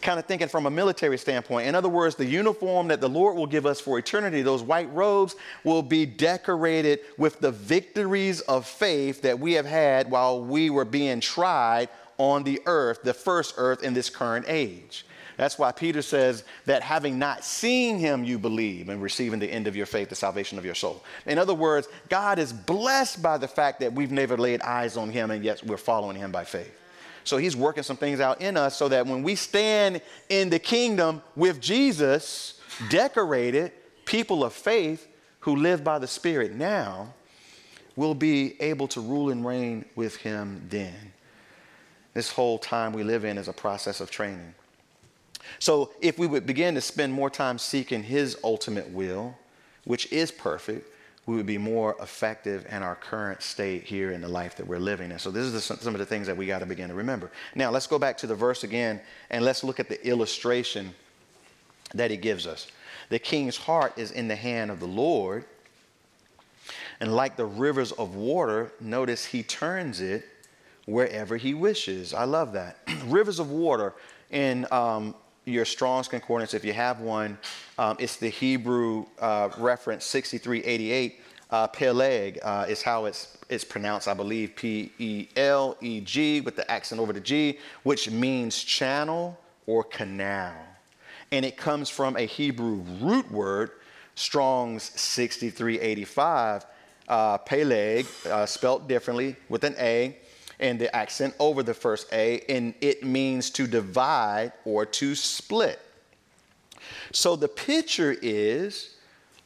Kind 0.00 0.18
of 0.18 0.26
thinking 0.26 0.48
from 0.48 0.66
a 0.66 0.70
military 0.70 1.18
standpoint. 1.18 1.66
In 1.66 1.74
other 1.74 1.88
words, 1.88 2.14
the 2.14 2.24
uniform 2.24 2.88
that 2.88 3.00
the 3.00 3.08
Lord 3.08 3.36
will 3.36 3.46
give 3.46 3.66
us 3.66 3.80
for 3.80 3.98
eternity, 3.98 4.42
those 4.42 4.62
white 4.62 4.92
robes, 4.92 5.36
will 5.64 5.82
be 5.82 6.06
decorated 6.06 7.00
with 7.16 7.40
the 7.40 7.50
victories 7.50 8.40
of 8.42 8.66
faith 8.66 9.22
that 9.22 9.38
we 9.38 9.54
have 9.54 9.66
had 9.66 10.10
while 10.10 10.42
we 10.42 10.70
were 10.70 10.84
being 10.84 11.20
tried 11.20 11.88
on 12.18 12.42
the 12.42 12.60
earth, 12.66 13.02
the 13.02 13.14
first 13.14 13.54
earth 13.56 13.82
in 13.82 13.94
this 13.94 14.10
current 14.10 14.46
age. 14.48 15.04
That's 15.36 15.56
why 15.56 15.70
Peter 15.70 16.02
says 16.02 16.42
that 16.66 16.82
having 16.82 17.16
not 17.16 17.44
seen 17.44 17.98
him, 17.98 18.24
you 18.24 18.40
believe 18.40 18.88
and 18.88 19.00
receiving 19.00 19.38
the 19.38 19.46
end 19.46 19.68
of 19.68 19.76
your 19.76 19.86
faith, 19.86 20.08
the 20.08 20.16
salvation 20.16 20.58
of 20.58 20.64
your 20.64 20.74
soul. 20.74 21.04
In 21.26 21.38
other 21.38 21.54
words, 21.54 21.86
God 22.08 22.40
is 22.40 22.52
blessed 22.52 23.22
by 23.22 23.38
the 23.38 23.46
fact 23.46 23.78
that 23.80 23.92
we've 23.92 24.10
never 24.10 24.36
laid 24.36 24.60
eyes 24.62 24.96
on 24.96 25.10
him 25.10 25.30
and 25.30 25.44
yet 25.44 25.64
we're 25.64 25.76
following 25.76 26.16
him 26.16 26.32
by 26.32 26.44
faith. 26.44 26.77
So 27.28 27.36
he's 27.36 27.54
working 27.54 27.82
some 27.82 27.96
things 27.96 28.20
out 28.20 28.40
in 28.40 28.56
us 28.56 28.76
so 28.76 28.88
that 28.88 29.06
when 29.06 29.22
we 29.22 29.34
stand 29.34 30.00
in 30.28 30.48
the 30.50 30.58
kingdom 30.58 31.22
with 31.36 31.60
Jesus, 31.60 32.60
decorated 32.88 33.72
people 34.04 34.42
of 34.42 34.52
faith 34.52 35.06
who 35.40 35.56
live 35.56 35.84
by 35.84 35.98
the 35.98 36.06
Spirit 36.06 36.54
now, 36.54 37.12
will 37.96 38.14
be 38.14 38.60
able 38.62 38.88
to 38.88 39.00
rule 39.00 39.30
and 39.30 39.44
reign 39.44 39.84
with 39.96 40.16
him 40.16 40.64
then. 40.68 40.94
This 42.14 42.30
whole 42.30 42.58
time 42.58 42.92
we 42.92 43.02
live 43.02 43.24
in 43.24 43.36
is 43.36 43.48
a 43.48 43.52
process 43.52 44.00
of 44.00 44.10
training. 44.10 44.54
So 45.58 45.92
if 46.00 46.18
we 46.18 46.26
would 46.26 46.46
begin 46.46 46.74
to 46.76 46.80
spend 46.80 47.12
more 47.12 47.28
time 47.28 47.58
seeking 47.58 48.04
his 48.04 48.38
ultimate 48.44 48.88
will, 48.90 49.36
which 49.84 50.10
is 50.12 50.30
perfect, 50.30 50.88
we 51.28 51.36
would 51.36 51.46
be 51.46 51.58
more 51.58 51.94
effective 52.00 52.66
in 52.70 52.82
our 52.82 52.94
current 52.94 53.42
state 53.42 53.84
here 53.84 54.12
in 54.12 54.22
the 54.22 54.28
life 54.28 54.56
that 54.56 54.66
we're 54.66 54.78
living 54.78 55.10
in. 55.10 55.18
So, 55.18 55.30
this 55.30 55.44
is 55.44 55.52
the, 55.52 55.76
some 55.76 55.94
of 55.94 55.98
the 55.98 56.06
things 56.06 56.26
that 56.26 56.34
we 56.34 56.46
got 56.46 56.60
to 56.60 56.66
begin 56.66 56.88
to 56.88 56.94
remember. 56.94 57.30
Now, 57.54 57.70
let's 57.70 57.86
go 57.86 57.98
back 57.98 58.16
to 58.18 58.26
the 58.26 58.34
verse 58.34 58.64
again 58.64 58.98
and 59.28 59.44
let's 59.44 59.62
look 59.62 59.78
at 59.78 59.90
the 59.90 60.04
illustration 60.08 60.94
that 61.92 62.10
he 62.10 62.16
gives 62.16 62.46
us. 62.46 62.68
The 63.10 63.18
king's 63.18 63.58
heart 63.58 63.98
is 63.98 64.10
in 64.10 64.26
the 64.26 64.36
hand 64.36 64.70
of 64.70 64.80
the 64.80 64.86
Lord, 64.86 65.44
and 66.98 67.14
like 67.14 67.36
the 67.36 67.44
rivers 67.44 67.92
of 67.92 68.14
water, 68.14 68.72
notice 68.80 69.26
he 69.26 69.42
turns 69.42 70.00
it 70.00 70.24
wherever 70.86 71.36
he 71.36 71.52
wishes. 71.52 72.14
I 72.14 72.24
love 72.24 72.54
that. 72.54 72.78
rivers 73.04 73.38
of 73.38 73.50
water 73.50 73.92
in 74.30 74.66
um, 74.72 75.14
your 75.48 75.64
Strong's 75.64 76.08
Concordance, 76.08 76.54
if 76.54 76.64
you 76.64 76.72
have 76.72 77.00
one, 77.00 77.38
um, 77.78 77.96
it's 77.98 78.16
the 78.16 78.28
Hebrew 78.28 79.06
uh, 79.20 79.50
reference 79.58 80.04
6388. 80.04 81.20
Uh, 81.50 81.66
Peleg 81.68 82.38
uh, 82.42 82.66
is 82.68 82.82
how 82.82 83.06
it's, 83.06 83.38
it's 83.48 83.64
pronounced, 83.64 84.06
I 84.06 84.14
believe, 84.14 84.54
P 84.54 84.92
E 84.98 85.28
L 85.36 85.76
E 85.80 86.00
G 86.00 86.42
with 86.42 86.56
the 86.56 86.70
accent 86.70 87.00
over 87.00 87.12
the 87.12 87.20
G, 87.20 87.58
which 87.82 88.10
means 88.10 88.62
channel 88.62 89.38
or 89.66 89.82
canal. 89.82 90.54
And 91.32 91.44
it 91.44 91.56
comes 91.56 91.88
from 91.88 92.16
a 92.16 92.26
Hebrew 92.26 92.82
root 93.00 93.30
word 93.30 93.70
Strong's 94.14 94.90
6385, 95.00 96.66
uh, 97.06 97.38
Peleg, 97.38 98.04
uh, 98.28 98.44
spelt 98.46 98.88
differently 98.88 99.36
with 99.48 99.62
an 99.64 99.76
A 99.78 100.16
and 100.60 100.78
the 100.78 100.94
accent 100.94 101.34
over 101.38 101.62
the 101.62 101.74
first 101.74 102.12
A, 102.12 102.40
and 102.48 102.74
it 102.80 103.04
means 103.04 103.50
to 103.50 103.66
divide 103.66 104.52
or 104.64 104.84
to 104.86 105.14
split. 105.14 105.80
So 107.12 107.36
the 107.36 107.48
picture 107.48 108.16
is 108.20 108.96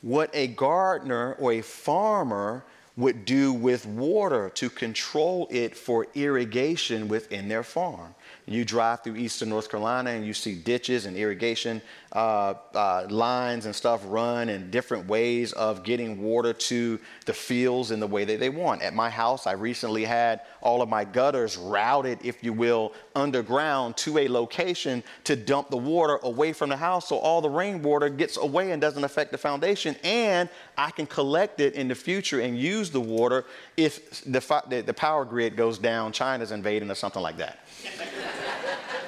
what 0.01 0.31
a 0.35 0.49
gardener 0.49 1.35
or 1.39 1.53
a 1.53 1.61
farmer 1.63 2.65
would 2.97 3.25
do 3.25 3.53
with 3.53 3.87
water 3.87 4.51
to 4.51 4.69
control 4.69 5.49
it 5.51 5.75
for 5.75 6.07
irrigation 6.15 7.09
within 7.09 7.49
their 7.49 7.63
farm. 7.63 8.15
You 8.47 8.65
drive 8.65 9.03
through 9.03 9.17
eastern 9.17 9.49
North 9.49 9.71
Carolina 9.71 10.11
and 10.11 10.27
you 10.27 10.35
see 10.35 10.55
ditches 10.55 11.07
and 11.07 11.17
irrigation 11.17 11.81
uh, 12.13 12.53
uh, 12.75 13.07
lines 13.09 13.65
and 13.65 13.75
stuff 13.75 14.03
run 14.05 14.51
and 14.51 14.71
different 14.71 15.07
ways 15.07 15.53
of 15.53 15.83
getting 15.83 16.23
water 16.23 16.53
to 16.53 17.01
the 17.25 17.33
fields 17.33 17.91
in 17.91 18.01
the 18.01 18.07
way 18.07 18.25
that 18.25 18.39
they 18.39 18.51
want. 18.51 18.83
At 18.83 18.93
my 18.93 19.09
house, 19.09 19.47
I 19.47 19.53
recently 19.53 20.05
had 20.05 20.43
all 20.61 20.83
of 20.83 20.91
my 20.91 21.05
gutters 21.05 21.57
routed, 21.57 22.19
if 22.23 22.45
you 22.45 22.53
will, 22.53 22.93
underground 23.15 23.97
to 23.99 24.19
a 24.19 24.29
location 24.29 25.03
to 25.25 25.37
dump 25.37 25.71
the 25.71 25.79
water 25.79 26.19
away 26.23 26.53
from 26.53 26.69
the 26.69 26.77
house 26.77 27.09
so 27.09 27.17
all 27.17 27.41
the 27.41 27.49
rainwater 27.49 28.11
gets 28.11 28.37
away 28.37 28.73
and 28.73 28.81
doesn't 28.81 29.05
affect 29.05 29.33
the 29.33 29.39
foundation. 29.39 29.97
And 30.05 30.51
I 30.77 30.91
can 30.91 31.07
collect 31.07 31.61
it 31.61 31.75
in 31.75 31.89
the 31.89 31.95
future 31.95 32.41
and 32.41 32.59
use 32.59 32.91
the 32.91 33.01
water 33.01 33.47
if 33.79 34.23
the, 34.25 34.83
the 34.85 34.95
power 34.95 35.25
grid 35.25 35.57
goes 35.57 35.79
down, 35.79 36.13
China's 36.13 36.53
invading, 36.53 36.91
or 36.91 36.95
something 36.95 37.23
like 37.23 37.39
that 37.39 37.61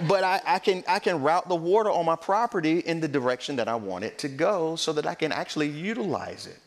but 0.09 0.25
I, 0.25 0.41
I, 0.47 0.59
can, 0.59 0.85
I 0.89 0.99
can 0.99 1.23
route 1.23 1.49
the 1.49 1.55
water 1.55 1.91
on 1.91 2.05
my 2.05 2.17
property 2.17 2.81
in 2.81 3.01
the 3.01 3.09
direction 3.09 3.57
that 3.57 3.69
I 3.69 3.75
want 3.75 4.05
it 4.05 4.19
to 4.19 4.29
go 4.29 4.77
so 4.77 4.93
that 4.93 5.07
I 5.07 5.15
can 5.15 5.33
actually 5.33 5.69
utilize 5.69 6.47
it. 6.47 6.59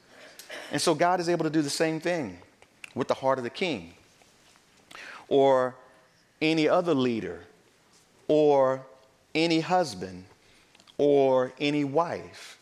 And 0.71 0.81
so 0.81 0.95
God 0.95 1.19
is 1.19 1.29
able 1.29 1.43
to 1.43 1.49
do 1.49 1.61
the 1.61 1.69
same 1.69 1.99
thing 1.99 2.39
with 2.95 3.07
the 3.07 3.13
heart 3.13 3.37
of 3.37 3.43
the 3.43 3.49
king 3.49 3.93
or 5.27 5.75
any 6.41 6.67
other 6.67 6.93
leader 6.93 7.43
or 8.27 8.81
any 9.35 9.59
husband 9.59 10.25
or 10.97 11.53
any 11.59 11.83
wife 11.83 12.59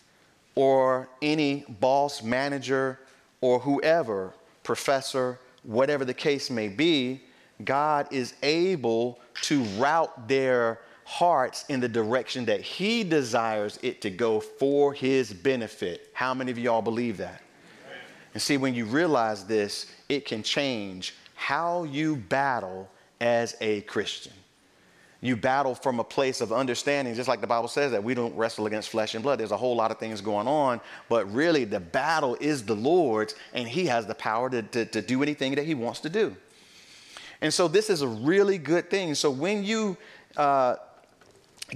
or 0.56 1.10
any 1.22 1.66
boss, 1.80 2.24
manager, 2.24 3.00
or 3.42 3.60
whoever, 3.60 4.34
professor, 4.64 5.40
whatever 5.64 6.06
the 6.06 6.14
case 6.14 6.50
may 6.50 6.68
be, 6.68 7.22
God 7.64 8.08
is 8.12 8.34
able 8.42 9.20
to 9.42 9.64
route 9.78 10.28
their 10.28 10.80
hearts 11.06 11.66
in 11.70 11.80
the 11.80 11.88
direction 11.88 12.46
that 12.46 12.62
He 12.62 13.04
desires 13.04 13.80
it 13.84 14.02
to 14.02 14.10
go 14.10 14.40
for 14.40 14.94
His 14.94 15.34
benefit. 15.34 16.10
How 16.14 16.34
many 16.34 16.52
of 16.52 16.58
y'all 16.58 16.82
believe 16.82 17.18
that? 17.18 17.42
And 18.34 18.42
see, 18.42 18.58
when 18.58 18.74
you 18.74 18.86
realize 18.86 19.46
this, 19.46 19.92
it 20.10 20.26
can 20.26 20.44
change 20.44 21.16
how 21.36 21.84
you 21.84 22.16
battle 22.18 22.90
as 23.22 23.56
a 23.62 23.82
Christian. 23.82 24.34
You 25.22 25.36
battle 25.36 25.74
from 25.74 26.00
a 26.00 26.04
place 26.04 26.42
of 26.42 26.52
understanding, 26.52 27.16
just 27.16 27.28
like 27.28 27.42
the 27.42 27.48
Bible 27.48 27.68
says 27.68 27.92
that 27.92 28.04
we 28.04 28.14
don't 28.14 28.36
wrestle 28.36 28.68
against 28.68 28.90
flesh 28.90 29.16
and 29.16 29.24
blood. 29.24 29.40
There's 29.40 29.52
a 29.52 29.58
whole 29.58 29.76
lot 29.76 29.90
of 29.90 29.98
things 29.98 30.22
going 30.22 30.48
on, 30.48 30.82
but 31.10 31.32
really 31.34 31.66
the 31.66 31.80
battle 31.80 32.38
is 32.40 32.64
the 32.64 32.76
Lord's, 32.76 33.36
and 33.54 33.68
He 33.68 33.86
has 33.86 34.06
the 34.06 34.16
power 34.16 34.50
to, 34.50 34.62
to, 34.62 34.86
to 34.86 35.02
do 35.02 35.24
anything 35.24 35.56
that 35.56 35.66
He 35.66 35.74
wants 35.74 36.00
to 36.02 36.10
do. 36.10 36.36
And 37.46 37.54
so 37.54 37.68
this 37.68 37.92
is 37.92 38.02
a 38.02 38.08
really 38.08 38.58
good 38.58 38.90
thing. 38.90 39.14
So 39.14 39.30
when 39.30 39.64
you 39.64 39.98
uh, 40.36 40.78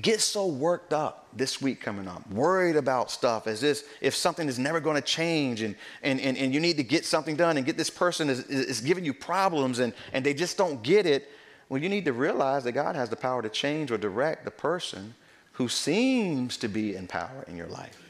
get 0.02 0.20
so 0.20 0.48
worked 0.48 0.94
up 0.94 1.28
this 1.32 1.62
week 1.62 1.80
coming 1.80 2.08
up, 2.08 2.28
worried 2.32 2.76
about 2.76 3.12
stuff 3.12 3.46
as 3.46 3.62
this, 3.62 3.84
if 4.02 4.16
something 4.16 4.48
is 4.48 4.58
never 4.58 4.80
going 4.80 4.96
to 4.96 5.02
change 5.04 5.62
and, 5.62 5.76
and, 6.02 6.20
and, 6.22 6.36
and 6.40 6.56
you 6.56 6.60
need 6.60 6.78
to 6.78 6.84
get 6.84 7.06
something 7.06 7.36
done 7.36 7.58
and 7.58 7.68
get 7.68 7.78
this 7.78 7.92
person 7.92 8.32
is, 8.32 8.46
is 8.46 8.82
giving 8.82 9.06
you 9.06 9.14
problems 9.14 9.78
and, 9.78 9.94
and 10.12 10.26
they 10.26 10.34
just 10.34 10.58
don't 10.58 10.82
get 10.82 11.06
it, 11.06 11.30
well, 11.70 11.80
you 11.80 11.88
need 11.88 12.06
to 12.06 12.14
realize 12.14 12.64
that 12.64 12.72
God 12.72 12.96
has 12.96 13.12
the 13.12 13.16
power 13.16 13.44
to 13.44 13.50
change 13.50 13.92
or 13.92 14.00
direct 14.00 14.46
the 14.46 14.52
person 14.52 15.14
who 15.52 15.68
seems 15.70 16.58
to 16.58 16.68
be 16.68 16.96
in 16.96 17.06
power 17.06 17.46
in 17.48 17.56
your 17.56 17.68
life. 17.68 18.02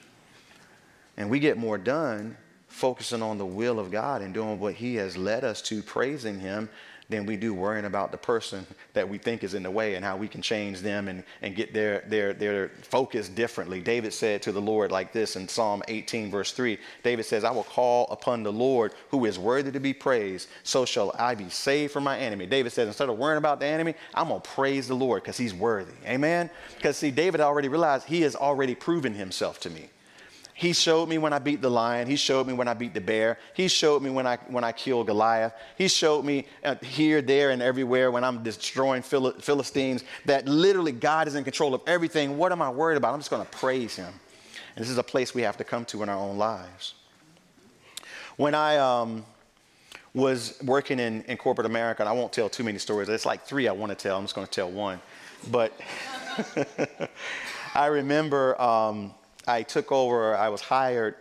And 1.18 1.30
we 1.30 1.39
get 1.39 1.58
more 1.58 1.78
done 1.78 2.38
focusing 2.70 3.22
on 3.22 3.38
the 3.38 3.46
will 3.46 3.80
of 3.80 3.92
God 3.92 4.22
and 4.22 4.34
doing 4.34 4.62
what 4.62 4.75
He 4.75 4.96
has 4.96 5.18
led 5.18 5.44
us 5.44 5.62
to, 5.63 5.84
praising 5.84 6.39
Him 6.39 6.70
than 7.10 7.25
we 7.25 7.36
do 7.36 7.54
worrying 7.54 7.86
about 7.86 8.12
the 8.12 8.18
person 8.18 8.66
that 8.94 9.08
we 9.08 9.18
think 9.18 9.44
is 9.44 9.56
in 9.56 9.63
the 9.63 9.72
way 9.72 9.96
and 9.96 10.06
how 10.06 10.16
we 10.16 10.28
can 10.28 10.42
change 10.42 10.80
them 10.82 11.08
and, 11.08 11.24
and 11.42 11.56
get 11.56 11.74
their, 11.74 12.01
their, 12.08 12.34
their 12.34 12.70
focus 12.84 13.28
differently. 13.28 13.82
David 13.82 14.13
said 14.13 14.44
to 14.44 14.51
the 14.51 14.62
Lord 14.62 14.92
like 14.92 15.12
this 15.12 15.36
in 15.36 15.48
Psalm 15.48 15.82
18, 15.88 16.30
verse 16.30 16.51
3 16.51 16.78
David 17.04 17.25
says, 17.25 17.44
I 17.44 17.51
will 17.51 17.63
call 17.63 18.08
upon 18.08 18.44
the 18.44 18.51
Lord 18.51 18.94
who 19.10 19.25
is 19.25 19.39
worthy 19.39 19.72
to 19.72 19.80
be 19.80 19.94
praised, 19.94 20.50
so 20.63 20.86
shall 20.86 21.13
I 21.18 21.34
be 21.34 21.50
saved 21.50 21.92
from 21.94 22.04
my 22.04 22.18
enemy. 22.18 22.46
David 22.46 22.72
says, 22.72 22.88
instead 22.88 23.10
of 23.10 23.18
worrying 23.18 23.39
about 23.39 23.60
the 23.60 23.66
enemy, 23.66 23.96
I'm 24.13 24.28
going 24.28 24.42
to 24.42 24.50
praise 24.50 24.88
the 24.88 24.96
Lord 24.96 25.24
because 25.24 25.38
he's 25.38 25.54
worthy. 25.54 25.94
Amen? 26.06 26.50
Because 26.75 26.98
see, 26.98 27.12
David 27.12 27.42
already 27.42 27.68
realized 27.70 28.06
he 28.06 28.22
has 28.22 28.36
already 28.36 28.75
proven 28.75 29.13
himself 29.13 29.60
to 29.62 29.70
me. 29.70 29.89
He 30.60 30.74
showed 30.74 31.08
me 31.08 31.18
when 31.18 31.32
I 31.32 31.39
beat 31.39 31.62
the 31.62 31.72
lion. 31.72 32.06
He 32.06 32.18
showed 32.18 32.46
me 32.46 32.51
when 32.51 32.68
I 32.68 32.74
beat 32.74 32.94
the 32.94 33.00
bear. 33.00 33.38
He 33.54 33.70
showed 33.70 34.04
me 34.04 34.10
when 34.10 34.28
I, 34.28 34.36
when 34.50 34.66
I 34.66 34.74
killed 34.74 35.08
Goliath. 35.08 35.54
He 35.78 35.88
showed 35.88 36.25
me 36.25 36.48
uh, 36.66 36.75
here, 36.84 37.22
there, 37.22 37.51
and 37.51 37.62
everywhere 37.62 38.12
when 38.12 38.25
I'm 38.25 38.44
destroying 38.44 39.01
Phil- 39.01 39.39
Philistines 39.39 40.04
that 40.25 40.50
literally 40.50 40.92
God 40.92 41.30
is 41.30 41.36
in 41.36 41.46
control 41.46 41.74
of 41.74 41.82
everything. 41.88 42.38
What 42.38 42.51
am 42.51 42.62
I 42.62 42.70
worried 42.70 42.98
about? 42.98 43.13
I'm 43.13 43.22
just 43.22 43.30
going 43.30 43.46
to 43.46 43.50
praise 43.50 43.96
Him. 43.96 44.13
And 44.75 44.84
this 44.84 44.89
is 44.89 44.98
a 44.98 45.04
place 45.04 45.34
we 45.34 45.44
have 45.44 45.56
to 45.56 45.63
come 45.63 45.86
to 45.86 46.04
in 46.04 46.10
our 46.10 46.18
own 46.18 46.38
lives. 46.38 46.94
When 48.36 48.54
I 48.54 48.75
um, 48.75 49.25
was 50.13 50.60
working 50.62 51.00
in, 51.00 51.22
in 51.22 51.38
corporate 51.38 51.68
America, 51.68 52.01
and 52.01 52.10
I 52.10 52.12
won't 52.12 52.34
tell 52.34 52.50
too 52.50 52.66
many 52.66 52.80
stories, 52.80 53.08
it's 53.08 53.25
like 53.25 53.46
three 53.46 53.70
I 53.70 53.72
want 53.72 53.92
to 53.92 53.96
tell. 53.96 54.18
I'm 54.18 54.25
just 54.25 54.36
going 54.36 54.46
to 54.46 54.51
tell 54.51 54.70
one. 54.70 55.00
But 55.50 55.72
I 57.74 57.86
remember. 57.86 58.62
Um, 58.62 59.13
I 59.50 59.63
took 59.63 59.91
over, 59.91 60.38
I 60.38 60.50
was 60.50 60.62
hired 60.62 61.15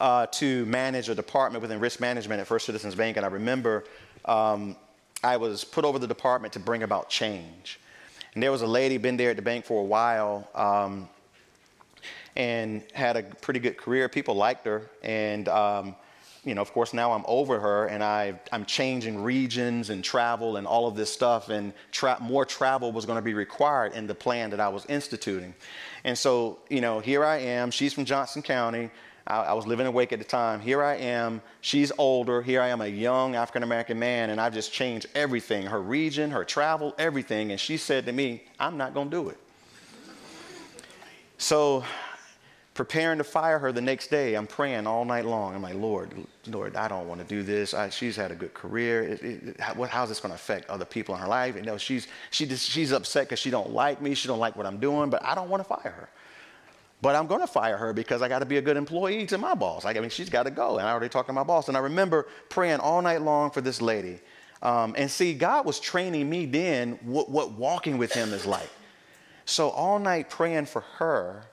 uh, 0.00 0.26
to 0.26 0.66
manage 0.66 1.08
a 1.08 1.14
department 1.14 1.62
within 1.62 1.78
risk 1.78 2.00
management 2.00 2.40
at 2.40 2.48
First 2.48 2.66
Citizens 2.66 2.96
Bank. 2.96 3.16
And 3.16 3.24
I 3.24 3.28
remember 3.28 3.84
um, 4.24 4.74
I 5.22 5.36
was 5.36 5.62
put 5.62 5.84
over 5.84 6.00
the 6.00 6.08
department 6.08 6.52
to 6.54 6.58
bring 6.58 6.82
about 6.82 7.08
change. 7.08 7.78
And 8.34 8.42
there 8.42 8.50
was 8.50 8.62
a 8.62 8.66
lady, 8.66 8.98
been 8.98 9.16
there 9.16 9.30
at 9.30 9.36
the 9.36 9.42
bank 9.42 9.64
for 9.64 9.80
a 9.80 9.84
while, 9.84 10.48
um, 10.54 11.08
and 12.34 12.82
had 12.92 13.16
a 13.16 13.22
pretty 13.22 13.60
good 13.60 13.76
career. 13.76 14.08
People 14.08 14.34
liked 14.34 14.66
her. 14.66 14.90
And, 15.04 15.48
um, 15.48 15.94
you 16.44 16.54
know, 16.54 16.60
of 16.60 16.72
course, 16.72 16.92
now 16.92 17.12
I'm 17.12 17.24
over 17.26 17.58
her 17.58 17.86
and 17.86 18.04
I, 18.04 18.38
I'm 18.52 18.64
changing 18.66 19.22
regions 19.22 19.90
and 19.90 20.04
travel 20.04 20.56
and 20.56 20.66
all 20.66 20.86
of 20.86 20.96
this 20.96 21.12
stuff. 21.12 21.48
And 21.50 21.72
tra- 21.92 22.18
more 22.20 22.44
travel 22.44 22.92
was 22.92 23.06
going 23.06 23.16
to 23.16 23.22
be 23.22 23.34
required 23.34 23.94
in 23.94 24.06
the 24.06 24.14
plan 24.14 24.50
that 24.50 24.60
I 24.60 24.68
was 24.68 24.86
instituting. 24.86 25.54
And 26.06 26.16
so, 26.16 26.60
you 26.70 26.80
know, 26.80 27.00
here 27.00 27.24
I 27.24 27.38
am. 27.38 27.72
She's 27.72 27.92
from 27.92 28.04
Johnston 28.04 28.40
County. 28.40 28.90
I, 29.26 29.38
I, 29.38 29.52
was 29.54 29.66
living 29.66 29.88
in 29.88 29.92
Wake 29.92 30.12
at 30.12 30.20
the 30.20 30.24
time. 30.24 30.60
Here 30.60 30.80
I 30.80 30.94
am. 30.94 31.42
She's 31.62 31.90
older. 31.98 32.40
Here 32.40 32.62
I 32.62 32.68
am, 32.68 32.80
a 32.80 32.86
young 32.86 33.34
African 33.34 33.64
American 33.64 33.98
man, 33.98 34.30
and 34.30 34.40
I've 34.40 34.54
just 34.54 34.72
changed 34.72 35.06
everything 35.16 35.66
her 35.66 35.82
region, 35.82 36.30
her 36.30 36.44
travel, 36.44 36.94
everything. 36.96 37.50
And 37.50 37.58
she 37.58 37.76
said 37.76 38.06
to 38.06 38.12
me, 38.12 38.44
I'm 38.60 38.76
not 38.76 38.94
going 38.94 39.10
to 39.10 39.16
do 39.16 39.28
it. 39.30 39.38
So 41.38 41.84
preparing 42.76 43.18
to 43.18 43.24
fire 43.24 43.58
her 43.58 43.72
the 43.72 43.80
next 43.80 44.08
day. 44.08 44.34
I'm 44.34 44.46
praying 44.46 44.86
all 44.86 45.04
night 45.04 45.24
long. 45.24 45.54
I'm 45.54 45.62
like, 45.62 45.74
Lord, 45.74 46.12
Lord, 46.46 46.76
I 46.76 46.86
don't 46.86 47.08
want 47.08 47.20
to 47.20 47.26
do 47.26 47.42
this. 47.42 47.72
I, 47.74 47.88
she's 47.88 48.14
had 48.14 48.30
a 48.30 48.34
good 48.34 48.52
career. 48.54 49.02
It, 49.02 49.22
it, 49.22 49.60
how, 49.60 49.82
how's 49.84 50.10
this 50.10 50.20
going 50.20 50.30
to 50.30 50.36
affect 50.36 50.68
other 50.68 50.84
people 50.84 51.14
in 51.14 51.20
her 51.20 51.26
life? 51.26 51.56
You 51.56 51.62
know, 51.62 51.78
she's 51.78 52.06
she 52.30 52.46
just, 52.46 52.68
she's 52.68 52.92
upset 52.92 53.24
because 53.24 53.38
she 53.38 53.50
don't 53.50 53.70
like 53.70 54.00
me. 54.00 54.14
She 54.14 54.28
don't 54.28 54.38
like 54.38 54.56
what 54.56 54.66
I'm 54.66 54.78
doing. 54.78 55.10
But 55.10 55.24
I 55.24 55.34
don't 55.34 55.48
want 55.48 55.62
to 55.62 55.68
fire 55.68 55.90
her. 55.90 56.08
But 57.00 57.16
I'm 57.16 57.26
going 57.26 57.40
to 57.40 57.46
fire 57.46 57.76
her 57.76 57.92
because 57.92 58.22
I 58.22 58.28
got 58.28 58.40
to 58.40 58.46
be 58.46 58.58
a 58.58 58.62
good 58.62 58.76
employee 58.76 59.26
to 59.26 59.38
my 59.38 59.54
boss. 59.54 59.84
I 59.84 59.94
mean, 59.94 60.10
she's 60.10 60.30
got 60.30 60.44
to 60.44 60.50
go. 60.50 60.78
And 60.78 60.86
I 60.86 60.92
already 60.92 61.08
talked 61.08 61.28
to 61.28 61.32
my 61.32 61.44
boss. 61.44 61.68
And 61.68 61.76
I 61.76 61.80
remember 61.80 62.26
praying 62.50 62.80
all 62.80 63.00
night 63.02 63.22
long 63.22 63.50
for 63.50 63.62
this 63.62 63.80
lady. 63.80 64.20
Um, 64.62 64.94
and 64.98 65.10
see, 65.10 65.34
God 65.34 65.64
was 65.64 65.80
training 65.80 66.28
me 66.28 66.46
then 66.46 66.98
what, 67.02 67.30
what 67.30 67.52
walking 67.52 67.98
with 67.98 68.12
Him 68.12 68.32
is 68.32 68.46
like. 68.46 68.70
So 69.46 69.70
all 69.70 69.98
night 69.98 70.28
praying 70.28 70.66
for 70.66 70.82
her 70.98 71.44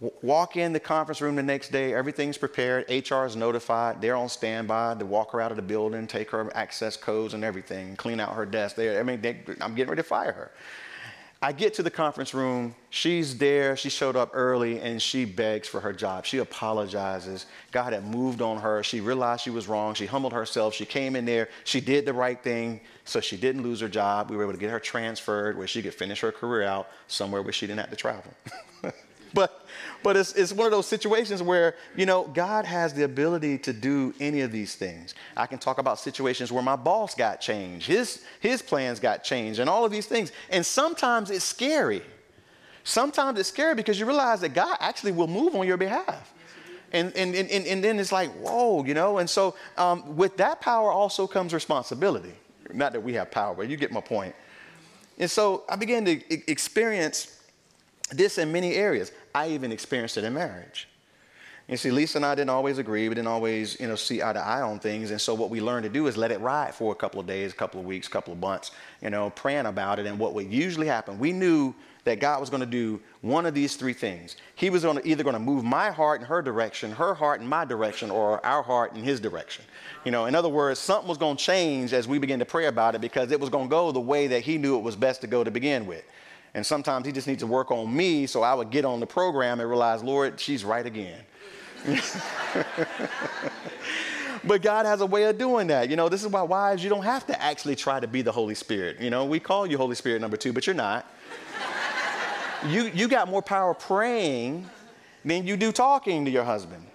walk 0.00 0.56
in 0.56 0.72
the 0.72 0.80
conference 0.80 1.20
room 1.20 1.36
the 1.36 1.42
next 1.42 1.72
day, 1.72 1.94
everything's 1.94 2.36
prepared, 2.36 2.84
HR 2.88 3.24
is 3.24 3.36
notified, 3.36 4.00
they're 4.00 4.16
on 4.16 4.28
standby 4.28 4.96
to 4.96 5.06
walk 5.06 5.32
her 5.32 5.40
out 5.40 5.50
of 5.50 5.56
the 5.56 5.62
building, 5.62 6.06
take 6.06 6.30
her 6.30 6.54
access 6.54 6.96
codes 6.96 7.34
and 7.34 7.42
everything, 7.42 7.96
clean 7.96 8.20
out 8.20 8.34
her 8.34 8.46
desk. 8.46 8.76
There, 8.76 9.00
I 9.00 9.02
mean, 9.02 9.20
they, 9.20 9.40
I'm 9.60 9.74
getting 9.74 9.90
ready 9.90 10.02
to 10.02 10.08
fire 10.08 10.32
her. 10.32 10.50
I 11.42 11.52
get 11.52 11.74
to 11.74 11.82
the 11.82 11.90
conference 11.90 12.32
room, 12.32 12.74
she's 12.88 13.36
there, 13.36 13.76
she 13.76 13.90
showed 13.90 14.16
up 14.16 14.30
early, 14.32 14.80
and 14.80 15.00
she 15.00 15.26
begs 15.26 15.68
for 15.68 15.80
her 15.80 15.92
job. 15.92 16.24
She 16.24 16.38
apologizes. 16.38 17.44
God 17.72 17.92
had 17.92 18.06
moved 18.06 18.40
on 18.40 18.58
her. 18.58 18.82
She 18.82 19.02
realized 19.02 19.42
she 19.42 19.50
was 19.50 19.68
wrong. 19.68 19.92
She 19.92 20.06
humbled 20.06 20.32
herself. 20.32 20.72
She 20.72 20.86
came 20.86 21.14
in 21.14 21.26
there. 21.26 21.48
She 21.64 21.80
did 21.80 22.06
the 22.06 22.14
right 22.14 22.42
thing, 22.42 22.80
so 23.04 23.20
she 23.20 23.36
didn't 23.36 23.62
lose 23.62 23.80
her 23.80 23.88
job. 23.88 24.30
We 24.30 24.36
were 24.36 24.44
able 24.44 24.54
to 24.54 24.58
get 24.58 24.70
her 24.70 24.80
transferred 24.80 25.58
where 25.58 25.66
she 25.66 25.82
could 25.82 25.94
finish 25.94 26.20
her 26.20 26.32
career 26.32 26.62
out 26.62 26.88
somewhere 27.06 27.42
where 27.42 27.52
she 27.52 27.66
didn't 27.66 27.80
have 27.80 27.90
to 27.90 27.96
travel. 27.96 28.32
but 29.36 29.66
but 30.02 30.16
it's, 30.16 30.34
it's 30.34 30.52
one 30.52 30.66
of 30.66 30.70
those 30.70 30.86
situations 30.86 31.42
where, 31.42 31.74
you 31.96 32.06
know, 32.06 32.30
God 32.32 32.64
has 32.64 32.94
the 32.94 33.02
ability 33.02 33.58
to 33.58 33.72
do 33.72 34.14
any 34.20 34.42
of 34.42 34.52
these 34.52 34.76
things. 34.76 35.14
I 35.36 35.46
can 35.46 35.58
talk 35.58 35.78
about 35.78 35.98
situations 35.98 36.52
where 36.52 36.62
my 36.62 36.76
boss 36.76 37.14
got 37.14 37.40
changed, 37.40 37.88
his, 37.88 38.22
his 38.38 38.62
plans 38.62 39.00
got 39.00 39.24
changed, 39.24 39.58
and 39.58 39.68
all 39.68 39.84
of 39.84 39.90
these 39.90 40.06
things. 40.06 40.30
And 40.48 40.64
sometimes 40.64 41.30
it's 41.30 41.44
scary. 41.44 42.02
Sometimes 42.84 43.40
it's 43.40 43.48
scary 43.48 43.74
because 43.74 43.98
you 43.98 44.06
realize 44.06 44.40
that 44.42 44.54
God 44.54 44.76
actually 44.78 45.10
will 45.10 45.26
move 45.26 45.56
on 45.56 45.66
your 45.66 45.76
behalf. 45.76 46.32
And, 46.92 47.12
and, 47.16 47.34
and, 47.34 47.50
and 47.50 47.82
then 47.82 47.98
it's 47.98 48.12
like, 48.12 48.30
whoa, 48.34 48.84
you 48.84 48.94
know? 48.94 49.18
And 49.18 49.28
so 49.28 49.56
um, 49.76 50.16
with 50.16 50.36
that 50.36 50.60
power 50.60 50.92
also 50.92 51.26
comes 51.26 51.52
responsibility. 51.52 52.32
Not 52.72 52.92
that 52.92 53.02
we 53.02 53.14
have 53.14 53.32
power, 53.32 53.56
but 53.56 53.68
you 53.68 53.76
get 53.76 53.90
my 53.90 54.00
point. 54.00 54.36
And 55.18 55.28
so 55.28 55.64
I 55.68 55.74
began 55.74 56.04
to 56.04 56.50
experience 56.50 57.32
this 58.10 58.38
in 58.38 58.52
many 58.52 58.74
areas. 58.74 59.10
I 59.36 59.50
even 59.50 59.70
experienced 59.70 60.16
it 60.16 60.24
in 60.24 60.32
marriage. 60.32 60.88
You 61.68 61.76
see, 61.76 61.90
Lisa 61.90 62.16
and 62.18 62.24
I 62.24 62.34
didn't 62.34 62.50
always 62.50 62.78
agree. 62.78 63.06
We 63.06 63.14
didn't 63.14 63.28
always, 63.28 63.78
you 63.78 63.86
know, 63.86 63.96
see 63.96 64.22
eye 64.22 64.32
to 64.32 64.38
eye 64.38 64.62
on 64.62 64.78
things. 64.78 65.10
And 65.10 65.20
so 65.20 65.34
what 65.34 65.50
we 65.50 65.60
learned 65.60 65.82
to 65.82 65.90
do 65.90 66.06
is 66.06 66.16
let 66.16 66.30
it 66.30 66.40
ride 66.40 66.74
for 66.74 66.92
a 66.92 66.94
couple 66.94 67.20
of 67.20 67.26
days, 67.26 67.52
a 67.52 67.54
couple 67.54 67.80
of 67.80 67.86
weeks, 67.86 68.06
a 68.06 68.10
couple 68.10 68.32
of 68.32 68.38
months, 68.38 68.70
you 69.02 69.10
know, 69.10 69.28
praying 69.30 69.66
about 69.66 69.98
it. 69.98 70.06
And 70.06 70.18
what 70.18 70.32
would 70.34 70.50
usually 70.50 70.86
happen, 70.86 71.18
we 71.18 71.32
knew 71.32 71.74
that 72.04 72.20
God 72.20 72.40
was 72.40 72.48
going 72.48 72.60
to 72.60 72.66
do 72.66 73.00
one 73.20 73.44
of 73.44 73.52
these 73.52 73.76
three 73.76 73.92
things. 73.92 74.36
He 74.54 74.70
was 74.70 74.82
to, 74.82 75.02
either 75.04 75.24
going 75.24 75.34
to 75.34 75.40
move 75.40 75.64
my 75.64 75.90
heart 75.90 76.20
in 76.20 76.26
her 76.28 76.40
direction, 76.40 76.92
her 76.92 77.12
heart 77.12 77.40
in 77.40 77.46
my 77.48 77.64
direction, 77.66 78.10
or 78.10 78.44
our 78.46 78.62
heart 78.62 78.94
in 78.94 79.02
his 79.02 79.20
direction. 79.20 79.64
You 80.04 80.12
know, 80.12 80.26
in 80.26 80.34
other 80.34 80.48
words, 80.48 80.78
something 80.78 81.08
was 81.08 81.18
going 81.18 81.36
to 81.36 81.44
change 81.44 81.92
as 81.92 82.08
we 82.08 82.18
began 82.18 82.38
to 82.38 82.46
pray 82.46 82.66
about 82.66 82.94
it 82.94 83.00
because 83.00 83.32
it 83.32 83.40
was 83.40 83.50
going 83.50 83.66
to 83.66 83.70
go 83.70 83.92
the 83.92 84.00
way 84.00 84.28
that 84.28 84.42
he 84.42 84.56
knew 84.56 84.78
it 84.78 84.82
was 84.82 84.96
best 84.96 85.20
to 85.22 85.26
go 85.26 85.42
to 85.42 85.50
begin 85.50 85.84
with. 85.84 86.04
And 86.56 86.64
sometimes 86.64 87.04
he 87.04 87.12
just 87.12 87.26
needs 87.26 87.40
to 87.40 87.46
work 87.46 87.70
on 87.70 87.94
me 87.94 88.26
so 88.26 88.42
I 88.42 88.54
would 88.54 88.70
get 88.70 88.86
on 88.86 88.98
the 88.98 89.06
program 89.06 89.60
and 89.60 89.68
realize, 89.68 90.02
Lord, 90.02 90.40
she's 90.40 90.64
right 90.64 90.86
again. 90.86 91.20
but 94.42 94.62
God 94.62 94.86
has 94.86 95.02
a 95.02 95.06
way 95.06 95.24
of 95.24 95.36
doing 95.36 95.66
that. 95.66 95.90
You 95.90 95.96
know, 95.96 96.08
this 96.08 96.24
is 96.24 96.30
why 96.30 96.40
wives, 96.40 96.82
you 96.82 96.88
don't 96.88 97.04
have 97.04 97.26
to 97.26 97.42
actually 97.42 97.76
try 97.76 98.00
to 98.00 98.08
be 98.08 98.22
the 98.22 98.32
Holy 98.32 98.54
Spirit. 98.54 98.98
You 99.02 99.10
know, 99.10 99.26
we 99.26 99.38
call 99.38 99.66
you 99.66 99.76
Holy 99.76 99.94
Spirit 99.94 100.22
number 100.22 100.38
two, 100.38 100.54
but 100.54 100.66
you're 100.66 100.74
not 100.74 101.04
you, 102.66 102.90
you 102.94 103.06
got 103.06 103.28
more 103.28 103.42
power 103.42 103.74
praying 103.74 104.66
than 105.26 105.46
you 105.46 105.58
do 105.58 105.72
talking 105.72 106.24
to 106.24 106.30
your 106.30 106.44
husband. 106.44 106.86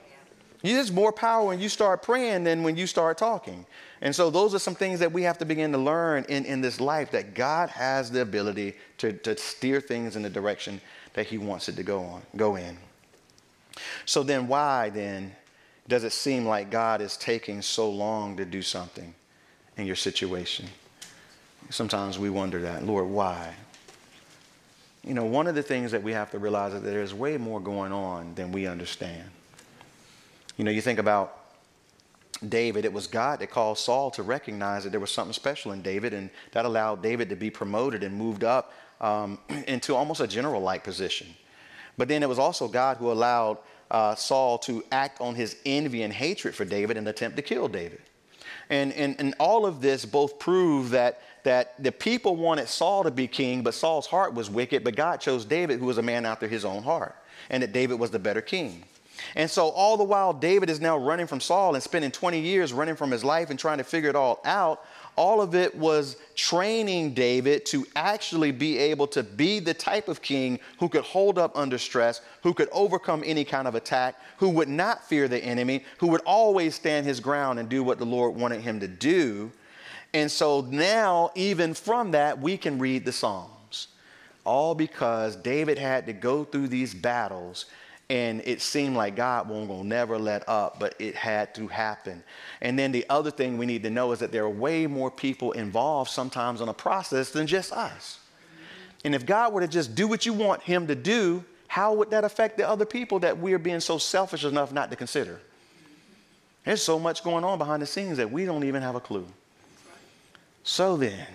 You 0.63 0.75
just 0.75 0.91
more 0.91 1.12
power 1.12 1.46
when 1.46 1.60
you 1.60 1.70
start 1.70 2.01
praying 2.01 2.46
than 2.46 2.63
when 2.63 2.77
you 2.77 2.88
start 2.88 3.20
talking. 3.20 3.68
And 4.01 4.15
so 4.15 4.31
those 4.31 4.55
are 4.55 4.60
some 4.60 4.74
things 4.74 5.00
that 5.00 5.12
we 5.12 5.24
have 5.24 5.38
to 5.38 5.46
begin 5.46 5.72
to 5.74 5.77
learn 5.77 6.25
in, 6.27 6.46
in 6.46 6.62
this 6.62 6.81
life 6.81 7.12
that 7.12 7.36
God 7.36 7.70
has 7.70 8.10
the 8.10 8.22
ability 8.22 8.75
to, 8.98 9.13
to 9.13 9.38
steer 9.38 9.79
things 9.79 10.15
in 10.15 10.24
the 10.24 10.29
direction 10.29 10.81
that 11.13 11.27
he 11.27 11.38
wants 11.38 11.70
it 11.70 11.75
to 11.75 11.84
go 11.84 12.01
on, 12.03 12.24
go 12.36 12.55
in. 12.55 12.77
So 14.05 14.24
then 14.24 14.48
why 14.48 14.89
then 14.89 15.36
does 15.88 16.03
it 16.03 16.13
seem 16.13 16.46
like 16.46 16.72
God 16.72 17.01
is 17.01 17.15
taking 17.15 17.62
so 17.62 17.89
long 17.89 18.38
to 18.38 18.46
do 18.46 18.62
something 18.62 19.13
in 19.77 19.86
your 19.86 19.96
situation? 19.96 20.67
Sometimes 21.70 22.17
we 22.17 22.29
wonder 22.29 22.62
that, 22.62 22.84
Lord, 22.84 23.08
why? 23.08 23.53
You 25.03 25.13
know, 25.13 25.25
one 25.25 25.48
of 25.48 25.55
the 25.55 25.63
things 25.63 25.91
that 25.91 26.01
we 26.01 26.12
have 26.13 26.31
to 26.31 26.39
realize 26.39 26.74
is 26.74 26.81
that 26.81 26.89
there's 26.89 27.13
way 27.13 27.38
more 27.38 27.60
going 27.60 27.91
on 27.91 28.34
than 28.36 28.51
we 28.51 28.67
understand. 28.67 29.29
You 30.58 30.63
know, 30.63 30.72
you 30.72 30.81
think 30.81 31.00
about 31.00 31.41
David, 32.48 32.86
it 32.86 32.94
was 32.94 33.08
God 33.08 33.40
that 33.40 33.52
caused 33.52 33.84
Saul 33.84 34.12
to 34.12 34.24
recognize 34.24 34.84
that 34.84 34.90
there 34.90 35.00
was 35.00 35.12
something 35.12 35.34
special 35.34 35.72
in 35.72 35.82
David, 35.82 36.14
and 36.14 36.30
that 36.52 36.66
allowed 36.66 37.04
David 37.04 37.30
to 37.30 37.36
be 37.36 37.50
promoted 37.50 38.04
and 38.04 38.16
moved 38.16 38.44
up 38.44 38.74
um, 39.00 39.38
into 39.68 39.96
almost 39.96 40.22
a 40.22 40.27
general 40.27 40.62
like 40.62 40.84
position. 40.84 41.27
But 41.98 42.08
then 42.08 42.24
it 42.24 42.30
was 42.30 42.40
also 42.40 42.68
God 42.68 42.98
who 42.98 43.12
allowed 43.12 43.58
uh, 43.92 44.16
Saul 44.16 44.58
to 44.60 44.84
act 44.92 45.22
on 45.22 45.36
his 45.36 45.58
envy 45.66 46.04
and 46.04 46.14
hatred 46.14 46.56
for 46.56 46.66
David 46.66 46.98
and 46.98 47.08
attempt 47.08 47.38
to 47.38 47.44
kill 47.44 47.68
David. 47.68 48.01
And, 48.70 48.94
and, 48.94 49.20
and 49.20 49.36
all 49.38 49.66
of 49.66 49.82
this 49.82 50.06
both 50.06 50.40
prove 50.40 50.92
that 50.92 51.22
that 51.44 51.82
the 51.82 51.92
people 51.92 52.36
wanted 52.36 52.68
Saul 52.68 53.04
to 53.04 53.12
be 53.12 53.27
king, 53.27 53.64
but 53.64 53.74
Saul's 53.74 54.08
heart 54.08 54.34
was 54.34 54.50
wicked, 54.50 54.84
but 54.84 54.96
God 54.96 55.18
chose 55.18 55.46
David, 55.46 55.80
who 55.80 55.86
was 55.86 55.98
a 55.98 56.04
man 56.04 56.25
after 56.25 56.48
his 56.48 56.66
own 56.66 56.84
heart, 56.84 57.16
and 57.50 57.64
that 57.64 57.74
David 57.74 58.00
was 58.00 58.12
the 58.12 58.20
better 58.20 58.42
king. 58.42 58.84
And 59.36 59.50
so, 59.50 59.70
all 59.70 59.98
the 59.98 60.03
while, 60.03 60.34
David 60.34 60.70
is 60.70 60.81
now 60.81 60.98
running 60.98 61.27
from 61.27 61.40
Saul 61.40 61.75
and 61.75 61.84
spending 61.84 62.12
20 62.12 62.40
years 62.40 62.74
running 62.74 62.96
from 62.96 63.12
his 63.12 63.24
life 63.24 63.50
and 63.50 63.60
trying 63.60 63.77
to 63.77 63.84
figure 63.84 64.10
it 64.10 64.16
all 64.16 64.42
out. 64.46 64.84
All 65.16 65.42
of 65.42 65.55
it 65.55 65.75
was 65.75 66.18
training 66.36 67.14
David 67.14 67.66
to 67.68 67.86
actually 67.96 68.51
be 68.51 68.77
able 68.77 69.07
to 69.07 69.24
be 69.24 69.60
the 69.60 69.74
type 69.74 70.07
of 70.07 70.22
king 70.22 70.60
who 70.79 70.88
could 70.88 71.03
hold 71.03 71.38
up 71.38 71.55
under 71.55 71.77
stress, 71.77 72.22
who 72.44 72.53
could 72.53 72.70
overcome 72.72 73.22
any 73.25 73.44
kind 73.44 73.68
of 73.68 73.75
attack, 73.75 74.16
who 74.38 74.50
would 74.50 74.70
not 74.70 75.03
fear 75.07 75.27
the 75.27 75.44
enemy, 75.44 75.84
who 75.98 76.07
would 76.07 76.22
always 76.22 76.75
stand 76.75 77.05
his 77.05 77.20
ground 77.20 77.60
and 77.60 77.68
do 77.68 77.84
what 77.84 78.00
the 78.00 78.05
Lord 78.05 78.36
wanted 78.36 78.62
him 78.62 78.79
to 78.79 78.88
do. 78.88 79.51
And 80.14 80.31
so 80.31 80.62
now, 80.62 81.31
even 81.36 81.74
from 81.74 82.12
that, 82.12 82.40
we 82.40 82.57
can 82.57 82.79
read 82.79 83.05
the 83.05 83.12
Psalms. 83.12 83.88
All 84.44 84.74
because 84.75 85.36
David 85.36 85.77
had 85.77 86.05
to 86.07 86.14
go 86.14 86.44
through 86.44 86.70
these 86.70 86.94
battles 86.94 87.66
and 88.12 88.42
it 88.44 88.62
seemed 88.62 88.98
like 88.98 89.16
God 89.16 89.48
won't 89.48 89.70
go 89.70 89.84
never 89.84 90.20
let 90.20 90.44
up, 90.50 90.82
but 90.82 90.96
it 91.00 91.16
had 91.16 91.56
to 91.56 91.70
happen. 91.70 92.22
And 92.60 92.78
then 92.78 92.92
the 92.92 93.06
other 93.10 93.32
thing 93.32 93.58
we 93.58 93.66
need 93.66 93.84
to 93.84 93.90
know 93.90 94.12
is 94.12 94.20
that 94.20 94.34
there 94.34 94.44
are 94.44 94.50
way 94.50 94.86
more 94.86 95.10
people 95.10 95.54
involved 95.54 96.12
sometimes 96.12 96.60
in 96.60 96.68
a 96.68 96.74
process 96.74 97.30
than 97.30 97.48
just 97.48 97.72
us. 97.72 98.20
And 99.06 99.16
if 99.16 99.26
God 99.26 99.54
were 99.54 99.62
to 99.62 99.68
just 99.68 99.96
do 99.96 100.10
what 100.10 100.26
you 100.26 100.34
want 100.34 100.62
him 100.62 100.88
to 100.88 100.96
do, 100.96 101.46
how 101.68 101.94
would 101.94 102.12
that 102.12 102.26
affect 102.26 102.58
the 102.58 102.68
other 102.68 102.84
people 102.84 103.18
that 103.20 103.40
we 103.40 103.54
are 103.54 103.60
being 103.60 103.80
so 103.80 103.98
selfish 103.98 104.44
enough 104.44 104.74
not 104.74 104.90
to 104.90 104.98
consider? 104.98 105.40
There's 106.66 106.84
so 106.84 107.00
much 107.00 107.24
going 107.24 107.46
on 107.46 107.58
behind 107.60 107.82
the 107.82 107.88
scenes 107.88 108.18
that 108.18 108.30
we 108.30 108.44
don't 108.44 108.66
even 108.66 108.82
have 108.82 108.96
a 108.96 109.00
clue. 109.00 109.26
So 110.66 110.98
then, 110.98 111.28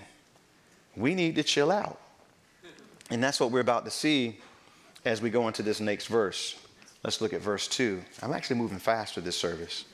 we 0.95 1.15
need 1.15 1.37
to 1.37 1.43
chill 1.43 1.73
out. 1.73 1.99
And 3.09 3.25
that's 3.25 3.41
what 3.41 3.51
we're 3.51 3.61
about 3.61 3.87
to 3.87 3.91
see 3.91 4.41
as 5.07 5.23
we 5.23 5.31
go 5.31 5.47
into 5.47 5.62
this 5.62 5.81
next 5.81 6.09
verse. 6.09 6.57
Let's 7.07 7.21
look 7.21 7.33
at 7.33 7.40
verse 7.40 7.69
2. 7.69 8.03
I'm 8.21 8.33
actually 8.33 8.57
moving 8.57 8.81
fast 8.81 9.14
for 9.14 9.21
this 9.21 9.37
service. 9.37 9.85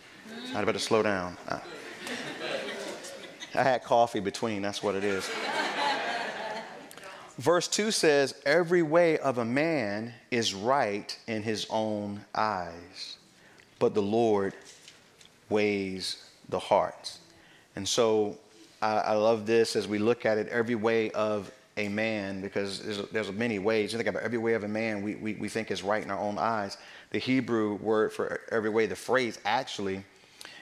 I'd 0.54 0.64
better 0.64 0.78
slow 0.78 1.02
down. 1.02 1.36
I, 1.46 1.60
I 3.54 3.62
had 3.62 3.84
coffee 3.84 4.18
between, 4.18 4.62
that's 4.62 4.82
what 4.82 4.94
it 4.94 5.04
is. 5.04 5.30
Verse 7.36 7.68
2 7.68 7.90
says, 7.90 8.40
Every 8.46 8.80
way 8.80 9.18
of 9.18 9.36
a 9.36 9.44
man 9.44 10.14
is 10.30 10.54
right 10.54 11.14
in 11.26 11.42
his 11.42 11.66
own 11.68 12.24
eyes, 12.34 13.18
but 13.78 13.92
the 13.92 14.00
Lord 14.00 14.54
weighs 15.50 16.30
the 16.48 16.58
hearts. 16.58 17.18
And 17.76 17.86
so 17.86 18.38
I, 18.80 18.96
I 18.96 19.12
love 19.16 19.44
this 19.44 19.76
as 19.76 19.86
we 19.86 19.98
look 19.98 20.24
at 20.24 20.38
it 20.38 20.48
every 20.48 20.76
way 20.76 21.10
of 21.10 21.52
a 21.76 21.88
man, 21.88 22.40
because 22.40 22.80
there's, 22.80 23.08
there's 23.10 23.32
many 23.32 23.58
ways. 23.58 23.92
You 23.92 23.98
think 23.98 24.08
about 24.08 24.22
every 24.22 24.38
way 24.38 24.54
of 24.54 24.64
a 24.64 24.68
man 24.68 25.02
we, 25.02 25.14
we, 25.16 25.34
we 25.34 25.48
think 25.48 25.70
is 25.70 25.82
right 25.82 26.02
in 26.02 26.10
our 26.10 26.18
own 26.18 26.38
eyes. 26.38 26.76
The 27.12 27.18
Hebrew 27.18 27.74
word 27.74 28.12
for 28.12 28.40
every 28.50 28.70
way, 28.70 28.86
the 28.86 28.96
phrase 28.96 29.38
actually 29.44 30.04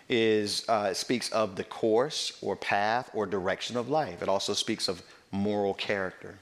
is 0.08 0.68
uh, 0.68 0.92
speaks 0.92 1.30
of 1.30 1.54
the 1.54 1.64
course 1.64 2.36
or 2.42 2.56
path 2.56 3.08
or 3.14 3.24
direction 3.24 3.76
of 3.76 3.88
life. 3.88 4.20
It 4.20 4.28
also 4.28 4.52
speaks 4.52 4.88
of 4.88 5.02
moral 5.30 5.74
character. 5.74 6.36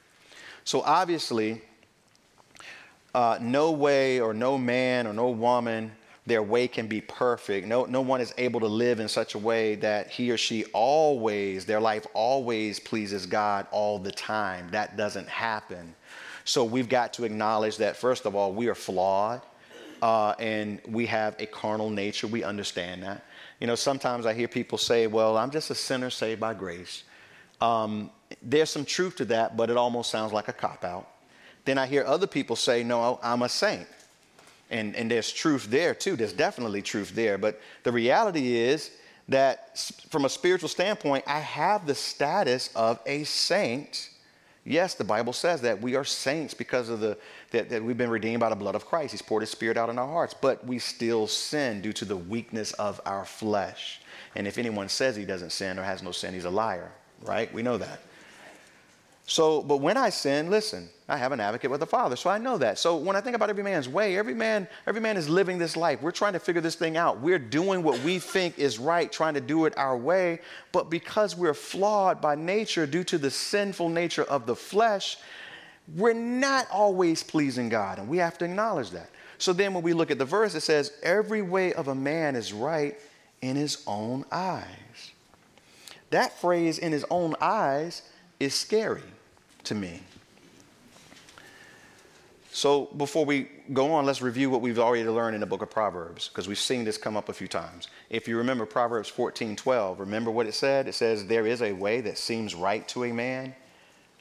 So 0.65 0.81
obviously, 0.81 1.61
uh, 3.15 3.39
no 3.41 3.71
way 3.71 4.21
or 4.21 4.33
no 4.33 4.57
man 4.59 5.07
or 5.07 5.13
no 5.13 5.29
woman 5.29 5.93
their 6.29 6.43
way 6.43 6.69
can 6.69 6.87
be 6.87 7.01
perfect. 7.01 7.67
No, 7.67 7.87
no 7.87 8.03
one 8.03 8.21
is 8.21 8.33
able 8.37 8.61
to 8.61 8.67
live 8.67 9.01
in 9.01 9.09
such 9.09 9.35
a 9.35 9.39
way 9.39 9.75
that 9.77 10.11
he 10.11 10.31
or 10.31 10.37
she 10.37 10.67
always, 10.67 11.65
their 11.65 11.81
life 11.81 12.07
always 12.13 12.79
pleases 12.79 13.27
God 13.27 13.67
all 13.71 13.99
the 13.99 14.13
time. 14.13 14.69
That 14.71 14.97
doesn't 14.97 15.29
happen. 15.29 15.95
So 16.45 16.65
we've 16.65 16.89
got 16.89 17.15
to 17.15 17.25
acknowledge 17.25 17.79
that, 17.79 17.97
first 17.97 18.27
of 18.27 18.35
all, 18.35 18.53
we 18.53 18.69
are 18.69 18.75
flawed 18.75 19.41
uh, 20.03 20.35
and 20.39 20.81
we 20.89 21.07
have 21.07 21.37
a 21.39 21.47
carnal 21.47 21.91
nature. 21.91 22.27
We 22.27 22.45
understand 22.45 23.03
that. 23.03 23.25
You 23.61 23.67
know, 23.67 23.75
sometimes 23.75 24.27
I 24.27 24.35
hear 24.35 24.49
people 24.49 24.79
say, 24.79 25.07
well, 25.07 25.37
I'm 25.37 25.51
just 25.51 25.71
a 25.71 25.75
sinner 25.75 26.11
saved 26.11 26.41
by 26.41 26.55
grace. 26.55 27.03
Um, 27.61 28.11
there's 28.43 28.71
some 28.71 28.85
truth 28.85 29.17
to 29.17 29.25
that, 29.27 29.57
but 29.57 29.71
it 29.71 29.77
almost 29.77 30.11
sounds 30.11 30.33
like 30.33 30.49
a 30.49 30.53
cop 30.53 30.85
out. 30.85 31.09
Then 31.65 31.77
I 31.77 31.87
hear 31.87 32.05
other 32.05 32.27
people 32.27 32.57
say, 32.57 32.85
no, 32.85 33.19
I'm 33.23 33.43
a 33.43 33.49
saint. 33.49 33.87
And, 34.71 34.95
and 34.97 35.11
there's 35.11 35.33
truth 35.33 35.67
there 35.71 35.95
too. 35.95 36.15
There's 36.15 36.33
definitely 36.33 36.83
truth 36.83 37.15
there. 37.15 37.39
But 37.39 37.61
the 37.83 37.93
reality 37.93 38.57
is 38.57 38.91
that 39.29 39.79
from 40.09 40.25
a 40.25 40.29
spiritual 40.29 40.69
standpoint, 40.69 41.25
I 41.27 41.41
have 41.41 41.87
the 41.87 41.95
status 41.95 42.71
of 42.75 43.01
a 43.07 43.25
saint. 43.25 44.11
Yes, 44.65 44.95
the 44.95 45.05
Bible 45.05 45.33
says 45.33 45.63
that 45.63 45.81
we 45.81 45.97
are 45.97 46.05
saints 46.05 46.55
because 46.55 46.89
of 46.89 47.01
the 47.01 47.17
that, 47.51 47.71
that 47.71 47.83
we've 47.83 47.97
been 47.97 48.11
redeemed 48.11 48.41
by 48.41 48.49
the 48.49 48.57
blood 48.57 48.75
of 48.75 48.87
Christ. 48.87 49.13
He's 49.13 49.23
poured 49.23 49.43
his 49.43 49.51
spirit 49.51 49.77
out 49.77 49.89
in 49.89 49.99
our 49.99 50.07
hearts, 50.07 50.35
but 50.35 50.65
we 50.67 50.79
still 50.79 51.27
sin 51.27 51.81
due 51.81 51.93
to 51.95 52.05
the 52.05 52.17
weakness 52.17 52.73
of 52.73 53.01
our 53.07 53.25
flesh. 53.25 54.01
And 54.35 54.47
if 54.47 54.59
anyone 54.59 54.89
says 54.89 55.17
he 55.17 55.25
doesn't 55.25 55.51
sin 55.51 55.79
or 55.79 55.83
has 55.83 56.03
no 56.03 56.13
sin, 56.13 56.35
he's 56.35 56.45
a 56.45 56.51
liar, 56.51 56.93
right? 57.23 57.53
We 57.53 57.63
know 57.63 57.79
that. 57.79 58.01
So, 59.29 59.61
but 59.61 59.79
when 59.79 59.99
I 59.99 60.09
sin, 60.09 60.51
listen, 60.51 60.89
I 61.07 61.19
have 61.19 61.33
an 61.33 61.41
advocate 61.41 61.71
with 61.71 61.81
the 61.81 61.87
Father. 61.87 62.17
So 62.17 62.31
I 62.31 62.39
know 62.39 62.57
that. 62.59 62.79
So 62.79 62.97
when 62.97 63.15
I 63.15 63.21
think 63.21 63.37
about 63.37 63.51
every 63.51 63.63
man's 63.63 63.87
way, 63.87 64.17
every 64.17 64.33
man, 64.33 64.67
every 64.87 65.03
man 65.03 65.19
is 65.19 65.29
living 65.29 65.59
this 65.59 65.77
life. 65.77 66.01
We're 66.01 66.13
trying 66.13 66.33
to 66.33 66.39
figure 66.39 66.63
this 66.63 66.77
thing 66.77 66.97
out. 66.97 67.21
We're 67.21 67.39
doing 67.39 67.83
what 67.83 68.01
we 68.01 68.19
think 68.19 68.59
is 68.59 68.79
right, 68.79 69.13
trying 69.13 69.35
to 69.35 69.43
do 69.43 69.67
it 69.67 69.77
our 69.77 69.99
way. 69.99 70.41
But 70.73 70.89
because 70.89 71.37
we're 71.37 71.53
flawed 71.53 72.23
by 72.23 72.37
nature 72.37 72.87
due 72.87 73.05
to 73.05 73.19
the 73.19 73.31
sinful 73.31 73.91
nature 73.91 74.25
of 74.25 74.47
the 74.47 74.57
flesh, 74.57 75.19
we're 75.97 76.13
not 76.13 76.67
always 76.71 77.23
pleasing 77.23 77.69
God. 77.69 77.99
And 77.99 78.09
we 78.09 78.19
have 78.19 78.39
to 78.39 78.45
acknowledge 78.45 78.91
that. 78.91 79.11
So 79.39 79.53
then 79.53 79.73
when 79.73 79.83
we 79.83 79.93
look 79.93 80.11
at 80.11 80.19
the 80.19 80.25
verse, 80.25 80.55
it 80.55 80.61
says, 80.61 80.93
every 81.03 81.43
way 81.43 81.73
of 81.73 81.89
a 81.89 81.95
man 81.95 82.37
is 82.37 82.53
right 82.53 82.99
in 83.41 83.57
his 83.57 83.83
own 83.87 84.25
eyes. 84.33 85.13
That 86.11 86.39
phrase, 86.41 86.79
in 86.79 86.93
his 86.93 87.05
own 87.11 87.35
eyes, 87.41 88.03
is 88.41 88.55
scary 88.55 89.03
to 89.65 89.75
me. 89.75 90.03
So 92.51 92.87
before 92.97 93.25
we 93.25 93.49
go 93.73 93.93
on, 93.93 94.05
let's 94.05 94.21
review 94.21 94.51
what 94.51 94.61
we've 94.61 94.79
already 94.81 95.09
learned 95.09 95.35
in 95.35 95.41
the 95.41 95.47
book 95.47 95.63
of 95.63 95.71
Proverbs, 95.71 96.29
because 96.29 96.49
we've 96.49 96.59
seen 96.59 96.85
this 96.85 96.99
come 96.99 97.17
up 97.17 97.29
a 97.29 97.33
few 97.33 97.47
times. 97.47 97.87
If 98.11 98.27
you 98.27 98.37
remember 98.37 98.67
Proverbs 98.67 99.09
14 99.09 99.55
12, 99.55 100.01
remember 100.01 100.33
what 100.33 100.47
it 100.47 100.55
said? 100.55 100.89
It 100.89 100.95
says, 100.95 101.27
There 101.27 101.47
is 101.47 101.63
a 101.63 101.73
way 101.73 102.01
that 102.01 102.19
seems 102.19 102.57
right 102.57 102.89
to 102.89 103.05
a 103.05 103.13
man, 103.13 103.55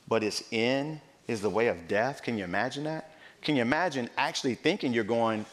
but 0.07 0.23
its 0.23 0.43
end 0.51 0.99
is 1.27 1.41
the 1.41 1.49
way 1.49 1.67
of 1.67 1.87
death. 1.87 2.23
Can 2.23 2.37
you 2.37 2.43
imagine 2.43 2.83
that? 2.85 3.11
Can 3.41 3.55
you 3.55 3.61
imagine 3.61 4.09
actually 4.17 4.55
thinking 4.55 4.93
you're 4.93 5.03
going 5.03 5.45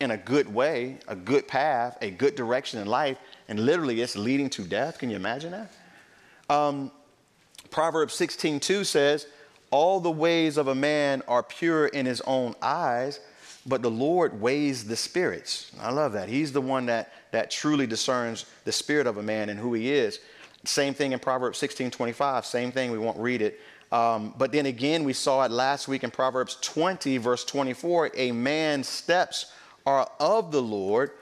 in 0.00 0.10
a 0.12 0.16
good 0.16 0.52
way, 0.52 0.98
a 1.08 1.16
good 1.16 1.46
path, 1.48 1.98
a 2.00 2.10
good 2.10 2.34
direction 2.34 2.80
in 2.80 2.86
life, 2.86 3.18
and 3.48 3.60
literally 3.60 4.00
it's 4.00 4.16
leading 4.16 4.50
to 4.50 4.62
death? 4.62 4.98
Can 4.98 5.10
you 5.10 5.16
imagine 5.16 5.52
that? 5.52 5.72
Um, 6.48 6.90
Proverbs 7.70 8.14
16 8.14 8.60
2 8.60 8.84
says, 8.84 9.26
all 9.70 10.00
the 10.00 10.10
ways 10.10 10.56
of 10.56 10.68
a 10.68 10.74
man 10.74 11.22
are 11.28 11.42
pure 11.42 11.86
in 11.88 12.06
his 12.06 12.22
own 12.22 12.54
eyes, 12.62 13.20
but 13.66 13.82
the 13.82 13.90
Lord 13.90 14.40
weighs 14.40 14.84
the 14.84 14.96
spirits. 14.96 15.70
I 15.80 15.92
love 15.92 16.12
that. 16.14 16.28
He's 16.28 16.52
the 16.52 16.60
one 16.60 16.86
that, 16.86 17.12
that 17.32 17.50
truly 17.50 17.86
discerns 17.86 18.46
the 18.64 18.72
spirit 18.72 19.06
of 19.06 19.18
a 19.18 19.22
man 19.22 19.50
and 19.50 19.60
who 19.60 19.74
he 19.74 19.92
is. 19.92 20.20
Same 20.64 20.94
thing 20.94 21.12
in 21.12 21.18
Proverbs 21.18 21.58
16 21.58 21.90
25. 21.90 22.46
Same 22.46 22.72
thing. 22.72 22.90
We 22.90 22.98
won't 22.98 23.18
read 23.18 23.42
it. 23.42 23.60
Um, 23.90 24.34
but 24.36 24.52
then 24.52 24.66
again, 24.66 25.04
we 25.04 25.12
saw 25.12 25.44
it 25.44 25.50
last 25.50 25.88
week 25.88 26.04
in 26.04 26.10
Proverbs 26.10 26.58
20, 26.60 27.16
verse 27.18 27.44
24. 27.44 28.10
A 28.14 28.32
man's 28.32 28.88
steps 28.88 29.52
are 29.86 30.10
of 30.20 30.52
the 30.52 30.60
Lord. 30.60 31.12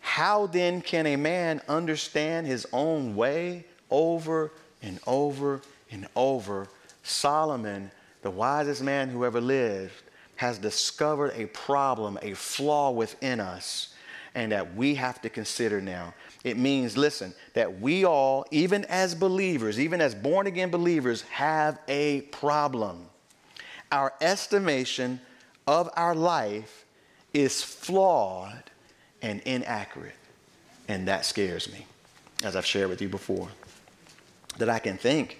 How 0.00 0.46
then 0.46 0.80
can 0.80 1.06
a 1.06 1.16
man 1.16 1.60
understand 1.66 2.46
his 2.46 2.66
own 2.72 3.16
way 3.16 3.64
over 3.90 4.52
and 4.82 5.00
over 5.06 5.62
and 5.90 6.06
over? 6.14 6.68
Solomon, 7.02 7.90
the 8.22 8.30
wisest 8.30 8.82
man 8.82 9.08
who 9.08 9.24
ever 9.24 9.40
lived, 9.40 10.02
has 10.36 10.58
discovered 10.58 11.32
a 11.34 11.46
problem, 11.46 12.18
a 12.22 12.34
flaw 12.34 12.90
within 12.90 13.40
us, 13.40 13.94
and 14.34 14.52
that 14.52 14.74
we 14.74 14.94
have 14.94 15.20
to 15.22 15.28
consider 15.28 15.80
now. 15.80 16.14
It 16.44 16.58
means, 16.58 16.96
listen, 16.96 17.34
that 17.54 17.80
we 17.80 18.04
all, 18.04 18.44
even 18.50 18.84
as 18.84 19.14
believers, 19.14 19.80
even 19.80 20.02
as 20.02 20.14
born 20.14 20.46
again 20.46 20.70
believers, 20.70 21.22
have 21.22 21.78
a 21.88 22.20
problem. 22.20 23.06
Our 23.90 24.12
estimation 24.20 25.20
of 25.66 25.88
our 25.96 26.14
life 26.14 26.84
is 27.32 27.62
flawed 27.62 28.62
and 29.22 29.40
inaccurate. 29.40 30.14
And 30.86 31.08
that 31.08 31.24
scares 31.24 31.72
me, 31.72 31.86
as 32.42 32.56
I've 32.56 32.66
shared 32.66 32.90
with 32.90 33.00
you 33.00 33.08
before. 33.08 33.48
That 34.58 34.68
I 34.68 34.78
can 34.78 34.98
think 34.98 35.38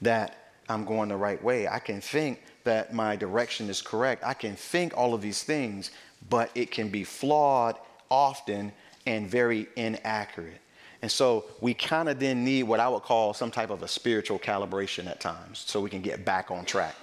that 0.00 0.52
I'm 0.68 0.84
going 0.84 1.08
the 1.08 1.16
right 1.16 1.42
way. 1.42 1.66
I 1.66 1.80
can 1.80 2.00
think 2.00 2.40
that 2.62 2.94
my 2.94 3.16
direction 3.16 3.68
is 3.68 3.82
correct. 3.82 4.22
I 4.24 4.34
can 4.34 4.54
think 4.54 4.96
all 4.96 5.12
of 5.12 5.22
these 5.22 5.42
things, 5.42 5.90
but 6.28 6.50
it 6.54 6.70
can 6.70 6.88
be 6.88 7.02
flawed 7.02 7.76
often 8.10 8.72
and 9.06 9.28
very 9.28 9.68
inaccurate. 9.76 10.60
And 11.02 11.10
so 11.10 11.44
we 11.60 11.74
kind 11.74 12.08
of 12.08 12.18
then 12.18 12.44
need 12.44 12.64
what 12.64 12.80
I 12.80 12.88
would 12.88 13.02
call 13.02 13.34
some 13.34 13.50
type 13.50 13.70
of 13.70 13.82
a 13.82 13.88
spiritual 13.88 14.38
calibration 14.38 15.06
at 15.06 15.20
times 15.20 15.64
so 15.66 15.80
we 15.80 15.90
can 15.90 16.00
get 16.00 16.24
back 16.24 16.50
on 16.50 16.64
track. 16.64 16.96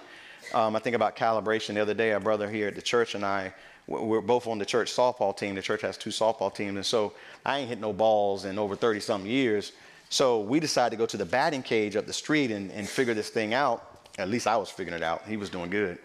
Um, 0.54 0.76
I 0.76 0.80
think 0.80 0.96
about 0.96 1.16
calibration 1.16 1.76
the 1.76 1.82
other 1.82 1.94
day, 1.94 2.12
our 2.12 2.20
brother 2.20 2.50
here 2.50 2.68
at 2.68 2.76
the 2.76 2.82
church 2.82 3.16
and 3.16 3.24
I, 3.26 3.54
we're 3.88 4.22
both 4.22 4.48
on 4.48 4.58
the 4.58 4.66
church 4.66 4.94
softball 4.94 5.36
team. 5.36 5.56
The 5.56 5.62
church 5.62 5.82
has 5.82 5.98
two 5.98 6.10
softball 6.10 6.54
teams. 6.54 6.76
And 6.76 6.86
so 6.86 7.14
I 7.46 7.60
ain't 7.60 7.70
hit 7.70 7.80
no 7.80 7.94
balls 7.94 8.46
in 8.46 8.58
over 8.58 8.76
30 8.76 9.00
something 9.00 9.30
years. 9.30 9.74
So 10.10 10.42
we 10.42 10.60
decided 10.60 10.92
to 10.92 10.98
go 10.98 11.06
to 11.06 11.18
the 11.18 11.26
batting 11.26 11.64
cage 11.64 11.96
up 11.96 12.06
the 12.06 12.14
street 12.14 12.52
and, 12.52 12.72
and 12.72 12.88
figure 12.88 13.14
this 13.14 13.30
thing 13.30 13.54
out. 13.54 14.02
At 14.18 14.30
least 14.30 14.48
I 14.48 14.56
was 14.58 14.70
figuring 14.70 14.98
it 14.98 15.04
out. 15.04 15.24
He 15.28 15.38
was 15.38 15.50
doing 15.50 15.70
good. 15.70 15.98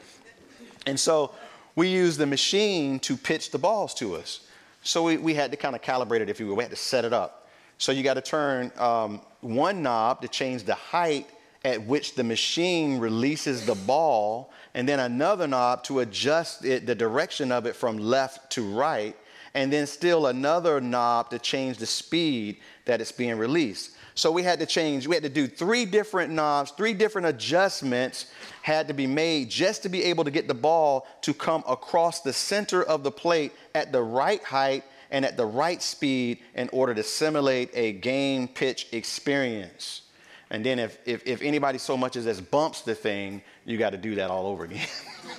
And 0.86 0.98
so 0.98 1.32
we 1.76 1.88
used 1.88 2.18
the 2.18 2.26
machine 2.26 2.98
to 3.00 3.16
pitch 3.16 3.50
the 3.50 3.58
balls 3.58 3.94
to 3.94 4.16
us. 4.16 4.40
So 4.82 5.02
we, 5.02 5.16
we 5.16 5.34
had 5.34 5.50
to 5.50 5.56
kind 5.56 5.74
of 5.74 5.82
calibrate 5.82 6.20
it, 6.20 6.30
if 6.30 6.40
you 6.40 6.46
will. 6.46 6.56
We 6.56 6.64
had 6.64 6.70
to 6.70 6.76
set 6.76 7.04
it 7.04 7.12
up. 7.12 7.48
So 7.78 7.92
you 7.92 8.02
got 8.02 8.14
to 8.14 8.20
turn 8.20 8.72
um, 8.76 9.20
one 9.40 9.82
knob 9.82 10.20
to 10.22 10.28
change 10.28 10.64
the 10.64 10.74
height 10.74 11.28
at 11.64 11.82
which 11.84 12.14
the 12.14 12.24
machine 12.24 12.98
releases 12.98 13.66
the 13.66 13.74
ball, 13.74 14.52
and 14.74 14.88
then 14.88 15.00
another 15.00 15.46
knob 15.46 15.82
to 15.84 16.00
adjust 16.00 16.64
it, 16.64 16.86
the 16.86 16.94
direction 16.94 17.50
of 17.50 17.66
it 17.66 17.74
from 17.74 17.98
left 17.98 18.50
to 18.52 18.62
right, 18.62 19.16
and 19.54 19.72
then 19.72 19.86
still 19.86 20.26
another 20.26 20.80
knob 20.80 21.30
to 21.30 21.38
change 21.38 21.78
the 21.78 21.86
speed 21.86 22.58
that 22.84 23.00
it's 23.00 23.12
being 23.12 23.36
released. 23.36 23.96
So 24.18 24.32
we 24.32 24.42
had 24.42 24.58
to 24.58 24.66
change, 24.66 25.06
we 25.06 25.14
had 25.14 25.22
to 25.22 25.28
do 25.28 25.46
three 25.46 25.84
different 25.84 26.32
knobs, 26.32 26.72
three 26.72 26.92
different 26.92 27.28
adjustments 27.28 28.26
had 28.62 28.88
to 28.88 28.94
be 28.94 29.06
made 29.06 29.48
just 29.48 29.84
to 29.84 29.88
be 29.88 30.02
able 30.02 30.24
to 30.24 30.32
get 30.32 30.48
the 30.48 30.54
ball 30.54 31.06
to 31.20 31.32
come 31.32 31.62
across 31.68 32.20
the 32.22 32.32
center 32.32 32.82
of 32.82 33.04
the 33.04 33.12
plate 33.12 33.52
at 33.76 33.92
the 33.92 34.02
right 34.02 34.42
height 34.42 34.82
and 35.12 35.24
at 35.24 35.36
the 35.36 35.46
right 35.46 35.80
speed 35.80 36.40
in 36.56 36.68
order 36.70 36.94
to 36.94 37.04
simulate 37.04 37.70
a 37.74 37.92
game 37.92 38.48
pitch 38.48 38.88
experience. 38.90 40.02
And 40.50 40.66
then 40.66 40.80
if, 40.80 40.98
if, 41.06 41.24
if 41.24 41.40
anybody 41.40 41.78
so 41.78 41.96
much 41.96 42.16
as 42.16 42.26
as 42.26 42.40
bumps 42.40 42.80
the 42.80 42.96
thing, 42.96 43.40
you 43.64 43.78
got 43.78 43.90
to 43.90 43.98
do 43.98 44.16
that 44.16 44.32
all 44.32 44.48
over 44.48 44.64
again. 44.64 44.88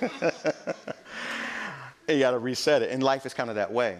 you 2.08 2.18
got 2.18 2.30
to 2.30 2.38
reset 2.38 2.80
it. 2.80 2.92
And 2.92 3.02
life 3.02 3.26
is 3.26 3.34
kind 3.34 3.50
of 3.50 3.56
that 3.56 3.70
way 3.70 3.98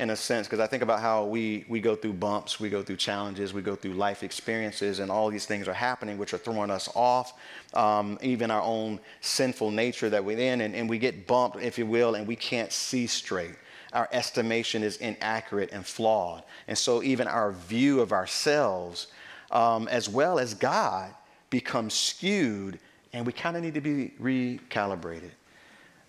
in 0.00 0.10
a 0.10 0.16
sense, 0.16 0.48
because 0.48 0.58
I 0.58 0.66
think 0.66 0.82
about 0.82 1.00
how 1.00 1.24
we, 1.24 1.64
we 1.68 1.80
go 1.80 1.94
through 1.94 2.14
bumps, 2.14 2.58
we 2.58 2.68
go 2.68 2.82
through 2.82 2.96
challenges, 2.96 3.54
we 3.54 3.62
go 3.62 3.76
through 3.76 3.92
life 3.92 4.24
experiences, 4.24 4.98
and 4.98 5.08
all 5.08 5.30
these 5.30 5.46
things 5.46 5.68
are 5.68 5.74
happening 5.74 6.18
which 6.18 6.34
are 6.34 6.38
throwing 6.38 6.70
us 6.70 6.88
off, 6.96 7.34
um, 7.74 8.18
even 8.20 8.50
our 8.50 8.62
own 8.62 8.98
sinful 9.20 9.70
nature 9.70 10.10
that 10.10 10.24
we're 10.24 10.38
in, 10.38 10.62
and, 10.62 10.74
and 10.74 10.90
we 10.90 10.98
get 10.98 11.28
bumped, 11.28 11.62
if 11.62 11.78
you 11.78 11.86
will, 11.86 12.16
and 12.16 12.26
we 12.26 12.34
can't 12.34 12.72
see 12.72 13.06
straight. 13.06 13.54
Our 13.92 14.08
estimation 14.10 14.82
is 14.82 14.96
inaccurate 14.96 15.70
and 15.72 15.86
flawed. 15.86 16.42
And 16.66 16.76
so, 16.76 17.00
even 17.04 17.28
our 17.28 17.52
view 17.52 18.00
of 18.00 18.10
ourselves, 18.12 19.06
um, 19.52 19.86
as 19.86 20.08
well 20.08 20.40
as 20.40 20.54
God, 20.54 21.14
becomes 21.50 21.94
skewed, 21.94 22.80
and 23.12 23.24
we 23.24 23.32
kind 23.32 23.56
of 23.56 23.62
need 23.62 23.74
to 23.74 23.80
be 23.80 24.12
recalibrated. 24.20 25.30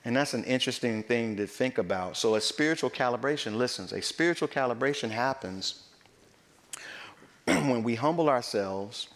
And 0.06 0.16
that's 0.16 0.36
an 0.36 0.44
interesting 0.44 1.02
thing 1.02 1.36
to 1.38 1.48
think 1.48 1.80
about. 1.80 2.16
So, 2.16 2.36
a 2.36 2.42
spiritual 2.42 2.92
calibration, 2.92 3.56
listens, 3.56 3.92
a 3.92 4.02
spiritual 4.02 4.48
calibration 4.48 5.10
happens 5.10 5.84
when 7.46 7.82
we 7.82 7.96
humble 7.96 8.30
ourselves 8.30 9.10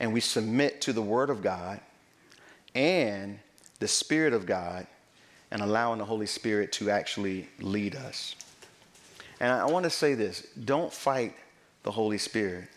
and 0.00 0.12
we 0.12 0.20
submit 0.20 0.80
to 0.82 0.92
the 0.92 1.00
Word 1.00 1.30
of 1.30 1.42
God 1.42 1.80
and 2.74 3.38
the 3.78 3.88
Spirit 3.88 4.32
of 4.32 4.46
God 4.46 4.86
and 5.52 5.62
allowing 5.62 5.98
the 5.98 6.04
Holy 6.04 6.26
Spirit 6.26 6.72
to 6.72 6.90
actually 6.90 7.48
lead 7.60 7.94
us. 7.94 8.34
And 9.38 9.52
I, 9.52 9.64
want 9.66 9.84
to 9.84 9.90
say 9.90 10.14
this 10.14 10.46
don't 10.64 10.92
fight 10.92 11.34
the 11.84 11.90
Holy 11.90 12.18
Spirit. 12.18 12.68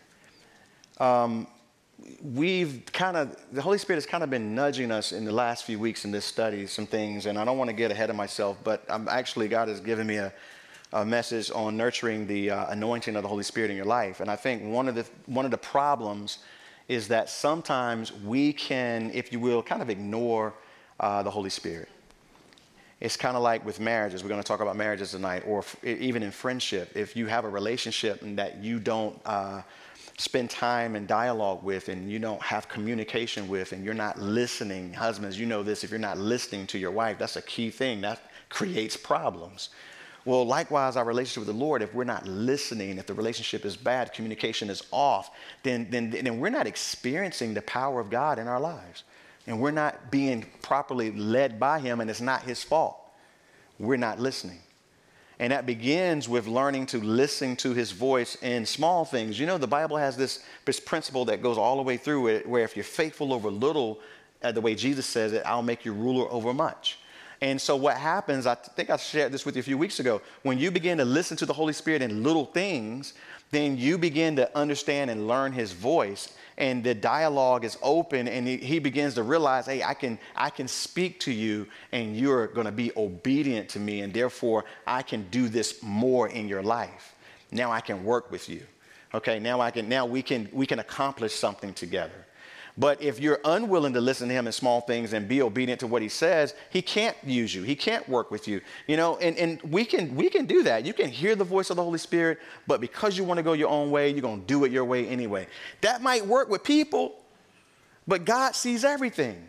Um, 0.99 1.47
we've 2.21 2.83
kind 2.93 3.17
of, 3.17 3.35
the 3.51 3.62
Holy 3.62 3.77
Spirit 3.77 3.97
has 3.97 4.05
kind 4.05 4.23
of 4.23 4.29
been 4.29 4.55
nudging 4.55 4.91
us 4.91 5.12
in 5.12 5.25
the 5.25 5.31
last 5.31 5.65
few 5.65 5.79
weeks 5.79 6.05
in 6.05 6.12
this 6.12 6.25
study, 6.25 6.67
some 6.67 6.85
things, 6.85 7.25
and 7.25 7.38
I 7.38 7.45
don't 7.45 7.57
want 7.57 7.69
to 7.69 7.75
get 7.75 7.91
ahead 7.91 8.09
of 8.09 8.15
myself, 8.15 8.57
but 8.63 8.83
I'm 8.89 9.07
actually, 9.07 9.47
God 9.47 9.67
has 9.67 9.79
given 9.79 10.07
me 10.07 10.17
a, 10.17 10.33
a 10.93 11.05
message 11.05 11.51
on 11.53 11.77
nurturing 11.77 12.27
the 12.27 12.51
uh, 12.51 12.71
anointing 12.71 13.15
of 13.15 13.23
the 13.23 13.29
Holy 13.29 13.43
Spirit 13.43 13.69
in 13.71 13.77
your 13.77 13.85
life. 13.85 14.19
And 14.19 14.29
I 14.29 14.35
think 14.35 14.63
one 14.63 14.88
of 14.88 14.95
the, 14.95 15.05
one 15.25 15.45
of 15.45 15.51
the 15.51 15.57
problems 15.57 16.39
is 16.88 17.07
that 17.09 17.29
sometimes 17.29 18.12
we 18.13 18.51
can, 18.53 19.12
if 19.13 19.31
you 19.31 19.39
will, 19.39 19.62
kind 19.62 19.81
of 19.81 19.89
ignore 19.89 20.53
uh, 20.99 21.21
the 21.23 21.29
Holy 21.29 21.51
Spirit. 21.51 21.88
It's 22.99 23.15
kind 23.15 23.38
of 23.38 23.43
like 23.43 23.65
with 23.65 23.79
marriages. 23.79 24.23
We're 24.23 24.29
going 24.29 24.41
to 24.41 24.47
talk 24.47 24.59
about 24.59 24.75
marriages 24.75 25.12
tonight, 25.12 25.43
or 25.47 25.59
f- 25.59 25.81
even 25.85 26.21
in 26.23 26.31
friendship. 26.31 26.91
If 26.95 27.15
you 27.15 27.27
have 27.27 27.45
a 27.45 27.49
relationship 27.49 28.23
and 28.23 28.38
that 28.38 28.62
you 28.62 28.79
don't, 28.79 29.17
uh, 29.25 29.62
spend 30.19 30.49
time 30.49 30.95
and 30.95 31.08
dialogue 31.08 31.63
with 31.63 31.89
and 31.89 32.12
you 32.12 32.19
don't 32.19 32.41
have 32.41 32.67
communication 32.67 33.47
with 33.47 33.71
and 33.71 33.84
you're 33.84 33.93
not 33.93 34.19
listening 34.19 34.93
husbands 34.93 35.39
you 35.39 35.45
know 35.45 35.63
this 35.63 35.84
if 35.84 35.89
you're 35.89 35.99
not 35.99 36.17
listening 36.17 36.67
to 36.67 36.77
your 36.77 36.91
wife 36.91 37.17
that's 37.17 37.38
a 37.38 37.41
key 37.41 37.69
thing 37.69 38.01
that 38.01 38.19
creates 38.49 38.97
problems 38.97 39.69
Well, 40.25 40.45
likewise, 40.45 40.97
our 40.97 41.05
relationship 41.05 41.47
with 41.47 41.55
the 41.55 41.65
Lord, 41.65 41.82
if 41.82 41.93
we're 41.93 42.03
not 42.03 42.27
listening, 42.27 42.97
if 42.97 43.08
the 43.08 43.13
relationship 43.13 43.65
is 43.65 43.77
bad, 43.77 44.13
communication 44.13 44.69
is 44.69 44.84
off, 44.91 45.32
then, 45.63 45.88
then, 45.89 46.12
then 46.12 46.39
we're 46.39 46.49
not 46.49 46.67
experiencing 46.67 47.53
the 47.53 47.62
power 47.63 47.99
of 47.99 48.10
God 48.10 48.38
in 48.38 48.47
our 48.47 48.60
lives. 48.60 49.05
And 49.47 49.60
we're 49.60 49.71
not 49.71 50.12
being 50.12 50.45
properly 50.62 51.12
led 51.12 51.60
by 51.60 51.79
Him, 51.79 52.01
and 52.01 52.10
it's 52.10 52.21
not 52.21 52.43
His 52.43 52.63
fault. 52.63 52.97
We're 53.79 53.97
not 53.97 54.19
listening. 54.19 54.60
And 55.39 55.54
that 55.54 55.65
begins 55.65 56.28
with 56.28 56.47
learning 56.47 56.88
to 56.88 56.97
listen 56.97 57.56
to 57.58 57.73
his 57.73 57.91
voice 57.91 58.36
in 58.41 58.65
small 58.65 59.06
things. 59.06 59.39
You 59.39 59.45
know, 59.45 59.58
the 59.58 59.67
Bible 59.67 59.95
has 59.95 60.17
this, 60.17 60.43
this 60.65 60.82
principle 60.82 61.23
that 61.25 61.41
goes 61.41 61.58
all 61.58 61.78
the 61.78 61.82
way 61.82 61.95
through 61.95 62.28
it, 62.28 62.47
where 62.47 62.63
if 62.63 62.75
you're 62.75 62.84
faithful 62.84 63.32
over 63.32 63.49
little, 63.49 63.99
uh, 64.43 64.52
the 64.52 64.60
way 64.62 64.75
Jesus 64.75 65.06
says 65.06 65.32
it, 65.32 65.41
I'll 65.45 65.63
make 65.63 65.86
you 65.86 65.93
ruler 65.93 66.30
over 66.30 66.54
much. 66.54 66.99
And 67.41 67.60
so 67.60 67.78
what 67.78 67.95
happens, 67.95 68.45
I 68.45 68.56
think 68.56 68.89
I 68.89 68.97
shared 68.97 69.32
this 69.32 69.45
with 69.45 69.56
you 69.56 69.62
a 69.62 69.63
few 69.63 69.78
weeks 69.78 70.02
ago, 70.02 70.21
when 70.43 70.58
you 70.58 70.71
begin 70.71 70.97
to 70.97 71.06
listen 71.06 71.38
to 71.38 71.45
the 71.45 71.54
Holy 71.54 71.71
Spirit 71.71 72.02
in 72.02 72.21
little 72.21 72.45
things, 72.45 73.13
then 73.51 73.77
you 73.77 73.97
begin 73.97 74.35
to 74.35 74.57
understand 74.57 75.09
and 75.09 75.27
learn 75.27 75.51
his 75.51 75.71
voice 75.71 76.33
and 76.57 76.83
the 76.83 76.93
dialogue 76.93 77.63
is 77.63 77.77
open 77.81 78.27
and 78.27 78.47
he, 78.47 78.57
he 78.57 78.79
begins 78.79 79.15
to 79.15 79.23
realize 79.23 79.65
hey 79.65 79.81
i 79.83 79.93
can 79.93 80.19
i 80.35 80.49
can 80.49 80.67
speak 80.67 81.19
to 81.19 81.31
you 81.31 81.65
and 81.91 82.15
you're 82.15 82.47
going 82.47 82.65
to 82.65 82.71
be 82.71 82.91
obedient 82.97 83.69
to 83.69 83.79
me 83.79 84.01
and 84.01 84.13
therefore 84.13 84.65
i 84.85 85.01
can 85.01 85.27
do 85.31 85.49
this 85.49 85.81
more 85.81 86.27
in 86.29 86.47
your 86.47 86.62
life. 86.62 87.15
Now 87.51 87.71
i 87.71 87.81
can 87.81 88.03
work 88.03 88.31
with 88.31 88.49
you. 88.49 88.62
Okay 89.13 89.39
now 89.39 89.62
i 89.62 89.71
can 89.71 89.89
now 89.89 90.05
we 90.05 90.21
can 90.21 90.49
we 90.51 90.65
can 90.65 90.79
accomplish 90.79 91.33
something 91.33 91.73
together 91.73 92.25
but 92.79 93.01
if 93.01 93.19
you're 93.19 93.41
unwilling 93.43 93.91
to 93.93 93.99
listen 93.99 94.29
to 94.29 94.33
him 94.33 94.47
in 94.47 94.53
small 94.53 94.79
things 94.79 95.11
and 95.11 95.27
be 95.27 95.41
obedient 95.41 95.81
to 95.81 95.87
what 95.87 96.01
he 96.01 96.07
says, 96.07 96.55
he 96.69 96.81
can't 96.81 97.17
use 97.25 97.53
you. 97.53 97.61
He 97.61 97.75
can't 97.75 98.07
work 98.07 98.31
with 98.31 98.47
you. 98.47 98.61
You 98.87 98.95
know, 98.95 99.17
and, 99.17 99.37
and 99.37 99.61
we 99.63 99.83
can 99.83 100.15
we 100.15 100.29
can 100.29 100.45
do 100.45 100.63
that. 100.63 100.85
You 100.85 100.93
can 100.93 101.09
hear 101.09 101.35
the 101.35 101.43
voice 101.43 101.69
of 101.69 101.75
the 101.75 101.83
Holy 101.83 101.99
Spirit, 101.99 102.39
but 102.67 102.79
because 102.79 103.17
you 103.17 103.25
want 103.25 103.37
to 103.37 103.43
go 103.43 103.51
your 103.51 103.67
own 103.67 103.91
way, 103.91 104.09
you're 104.09 104.21
gonna 104.21 104.41
do 104.43 104.63
it 104.63 104.71
your 104.71 104.85
way 104.85 105.05
anyway. 105.09 105.47
That 105.81 106.01
might 106.01 106.25
work 106.25 106.49
with 106.49 106.63
people, 106.63 107.17
but 108.07 108.23
God 108.23 108.55
sees 108.55 108.85
everything. 108.85 109.45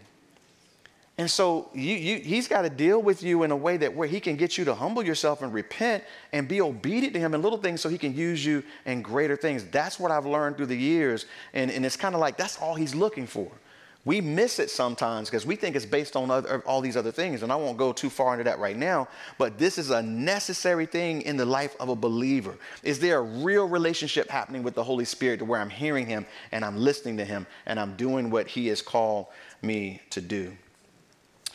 And 1.20 1.30
so 1.30 1.68
you, 1.74 1.96
you, 1.96 2.16
he's 2.20 2.48
got 2.48 2.62
to 2.62 2.70
deal 2.70 3.02
with 3.02 3.22
you 3.22 3.42
in 3.42 3.50
a 3.50 3.56
way 3.56 3.76
that 3.76 3.94
where 3.94 4.08
he 4.08 4.20
can 4.20 4.36
get 4.36 4.56
you 4.56 4.64
to 4.64 4.74
humble 4.74 5.04
yourself 5.04 5.42
and 5.42 5.52
repent 5.52 6.02
and 6.32 6.48
be 6.48 6.62
obedient 6.62 7.12
to 7.12 7.20
him 7.20 7.34
in 7.34 7.42
little 7.42 7.58
things 7.58 7.82
so 7.82 7.90
he 7.90 7.98
can 7.98 8.16
use 8.16 8.42
you 8.42 8.62
in 8.86 9.02
greater 9.02 9.36
things. 9.36 9.66
That's 9.66 10.00
what 10.00 10.10
I've 10.10 10.24
learned 10.24 10.56
through 10.56 10.68
the 10.68 10.78
years. 10.78 11.26
And, 11.52 11.70
and 11.70 11.84
it's 11.84 11.94
kind 11.94 12.14
of 12.14 12.22
like 12.22 12.38
that's 12.38 12.56
all 12.56 12.74
he's 12.74 12.94
looking 12.94 13.26
for. 13.26 13.52
We 14.06 14.22
miss 14.22 14.58
it 14.58 14.70
sometimes 14.70 15.28
because 15.28 15.44
we 15.44 15.56
think 15.56 15.76
it's 15.76 15.84
based 15.84 16.16
on 16.16 16.30
other, 16.30 16.62
all 16.64 16.80
these 16.80 16.96
other 16.96 17.12
things. 17.12 17.42
And 17.42 17.52
I 17.52 17.56
won't 17.56 17.76
go 17.76 17.92
too 17.92 18.08
far 18.08 18.32
into 18.32 18.44
that 18.44 18.58
right 18.58 18.78
now, 18.78 19.06
but 19.36 19.58
this 19.58 19.76
is 19.76 19.90
a 19.90 20.00
necessary 20.00 20.86
thing 20.86 21.20
in 21.20 21.36
the 21.36 21.44
life 21.44 21.76
of 21.80 21.90
a 21.90 21.94
believer. 21.94 22.56
Is 22.82 22.98
there 22.98 23.18
a 23.18 23.22
real 23.22 23.68
relationship 23.68 24.30
happening 24.30 24.62
with 24.62 24.74
the 24.74 24.84
Holy 24.84 25.04
Spirit 25.04 25.40
to 25.40 25.44
where 25.44 25.60
I'm 25.60 25.68
hearing 25.68 26.06
him 26.06 26.24
and 26.50 26.64
I'm 26.64 26.78
listening 26.78 27.18
to 27.18 27.26
him 27.26 27.46
and 27.66 27.78
I'm 27.78 27.94
doing 27.96 28.30
what 28.30 28.46
he 28.46 28.68
has 28.68 28.80
called 28.80 29.26
me 29.60 30.00
to 30.08 30.22
do? 30.22 30.56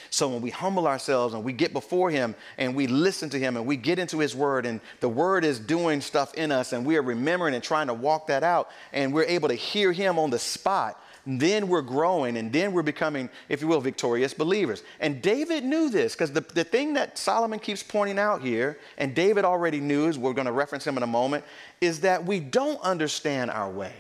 So 0.10 0.28
when 0.30 0.42
we 0.42 0.50
humble 0.50 0.88
ourselves 0.88 1.34
and 1.34 1.44
we 1.44 1.54
get 1.54 1.74
before 1.74 2.10
Him 2.10 2.36
and 2.58 2.76
we 2.76 2.88
listen 2.88 3.30
to 3.32 3.40
Him 3.40 3.58
and 3.58 3.66
we 3.66 3.76
get 3.76 4.00
into 4.00 4.20
His 4.20 4.36
Word 4.36 4.66
and 4.66 4.80
the 5.00 5.10
Word 5.10 5.46
is 5.46 5.60
doing 5.60 6.02
stuff 6.02 6.34
in 6.36 6.52
us 6.52 6.74
and 6.74 6.86
we 6.86 6.98
are 6.98 7.02
remembering 7.02 7.54
and 7.56 7.64
trying 7.64 7.88
to 7.88 7.94
walk 7.94 8.28
that 8.28 8.44
out 8.44 8.70
and 8.94 9.14
we're 9.14 9.24
able 9.24 9.50
to 9.50 9.56
hear 9.56 9.92
Him 9.92 10.18
on 10.20 10.30
the 10.30 10.40
spot, 10.40 11.02
then 11.26 11.68
we're 11.68 11.82
growing 11.82 12.38
and 12.38 12.54
then 12.54 12.72
we're 12.72 12.84
becoming, 12.84 13.30
if 13.50 13.62
you 13.62 13.68
will, 13.68 13.82
victorious 13.82 14.34
believers. 14.34 14.84
And 15.00 15.22
David 15.22 15.64
knew 15.64 15.90
this 15.90 16.14
because 16.14 16.32
the, 16.32 16.42
the 16.42 16.64
thing 16.64 16.94
that 16.94 17.18
Solomon 17.18 17.60
keeps 17.60 17.82
pointing 17.82 18.20
out 18.20 18.42
here, 18.42 18.78
and 18.98 19.16
David 19.16 19.44
already 19.44 19.80
knew, 19.80 20.08
as 20.08 20.20
we're 20.20 20.34
going 20.34 20.46
to 20.46 20.52
reference 20.52 20.86
him 20.86 20.98
in 20.98 21.04
a 21.04 21.08
moment, 21.08 21.44
is 21.82 22.02
that 22.02 22.26
we 22.26 22.40
don't 22.40 22.80
understand 22.82 23.50
our 23.50 23.70
way. 23.70 23.94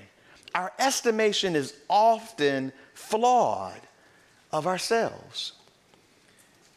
Our 0.54 0.72
estimation 0.80 1.56
is 1.56 1.74
often 1.90 2.72
flawed 2.94 3.82
of 4.52 4.68
ourselves. 4.68 5.54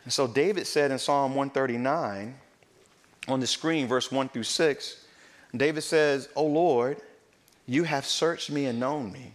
And 0.09 0.13
so 0.15 0.27
David 0.27 0.67
said 0.67 0.91
in 0.91 0.99
Psalm 0.99 1.35
139, 1.35 2.35
on 3.29 3.41
the 3.41 3.47
screen, 3.47 3.87
verse 3.87 4.11
1 4.11 4.31
through 4.31 4.45
6, 4.45 5.05
David 5.55 5.83
says, 5.83 6.31
O 6.35 6.47
Lord, 6.47 6.97
you 7.67 7.85
have 7.85 8.07
searched 8.07 8.51
me 8.51 8.65
and 8.65 8.81
known 8.81 9.13
me. 9.13 9.33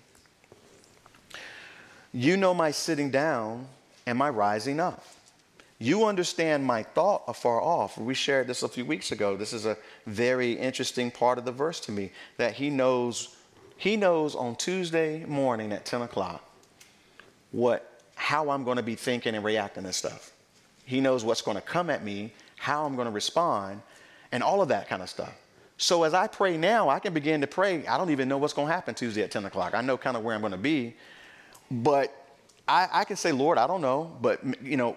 You 2.12 2.38
know 2.38 2.56
my 2.56 2.72
sitting 2.72 3.12
down 3.12 3.68
and 4.08 4.18
my 4.18 4.30
rising 4.30 4.80
up. 4.80 5.06
You 5.78 6.06
understand 6.06 6.66
my 6.66 6.82
thought 6.82 7.22
afar 7.28 7.62
off. 7.62 7.96
We 7.96 8.16
shared 8.16 8.48
this 8.48 8.64
a 8.64 8.68
few 8.68 8.84
weeks 8.84 9.12
ago. 9.12 9.38
This 9.38 9.54
is 9.54 9.68
a 9.68 9.78
very 10.08 10.54
interesting 10.54 11.12
part 11.12 11.38
of 11.38 11.46
the 11.46 11.52
verse 11.52 11.80
to 11.82 11.92
me 11.92 12.10
that 12.38 12.54
he 12.56 12.72
knows 12.72 13.36
he 13.78 13.96
knows 13.96 14.34
on 14.34 14.56
Tuesday 14.56 15.24
morning 15.26 15.72
at 15.72 15.86
10 15.86 16.02
o'clock 16.02 16.44
what 17.52 18.02
how 18.16 18.50
I'm 18.50 18.64
going 18.64 18.78
to 18.78 18.84
be 18.84 18.96
thinking 18.96 19.36
and 19.36 19.46
reacting 19.46 19.84
to 19.84 19.94
stuff. 19.94 20.33
He 20.86 21.02
knows 21.02 21.24
what's 21.24 21.42
going 21.42 21.56
to 21.56 21.62
come 21.62 21.90
at 21.90 22.04
me, 22.04 22.34
how 22.58 22.86
I'm 22.86 22.96
going 22.96 23.06
to 23.06 23.12
respond, 23.12 23.82
and 24.32 24.44
all 24.44 24.62
of 24.62 24.70
that 24.70 24.88
kind 24.88 25.02
of 25.02 25.10
stuff. 25.10 25.34
So 25.78 26.04
as 26.04 26.14
I 26.14 26.28
pray 26.28 26.58
now, 26.58 26.90
I 26.90 27.00
can 27.00 27.14
begin 27.14 27.42
to 27.42 27.48
pray. 27.48 27.86
I 27.88 27.98
don't 27.98 28.10
even 28.10 28.30
know 28.30 28.38
what's 28.38 28.54
going 28.54 28.68
to 28.68 28.74
happen 28.74 28.96
Tuesday 28.96 29.22
at 29.24 29.32
10 29.32 29.46
o'clock. 29.46 29.74
I 29.74 29.82
know 29.82 29.98
kind 29.98 30.16
of 30.16 30.24
where 30.24 30.36
I'm 30.36 30.42
going 30.42 30.52
to 30.52 30.58
be, 30.58 30.96
but 31.70 32.14
I, 32.68 32.88
I 32.92 33.04
can 33.04 33.16
say, 33.16 33.32
Lord, 33.32 33.58
I 33.58 33.68
don't 33.68 33.82
know, 33.82 34.16
but 34.22 34.42
you 34.64 34.78
know, 34.78 34.96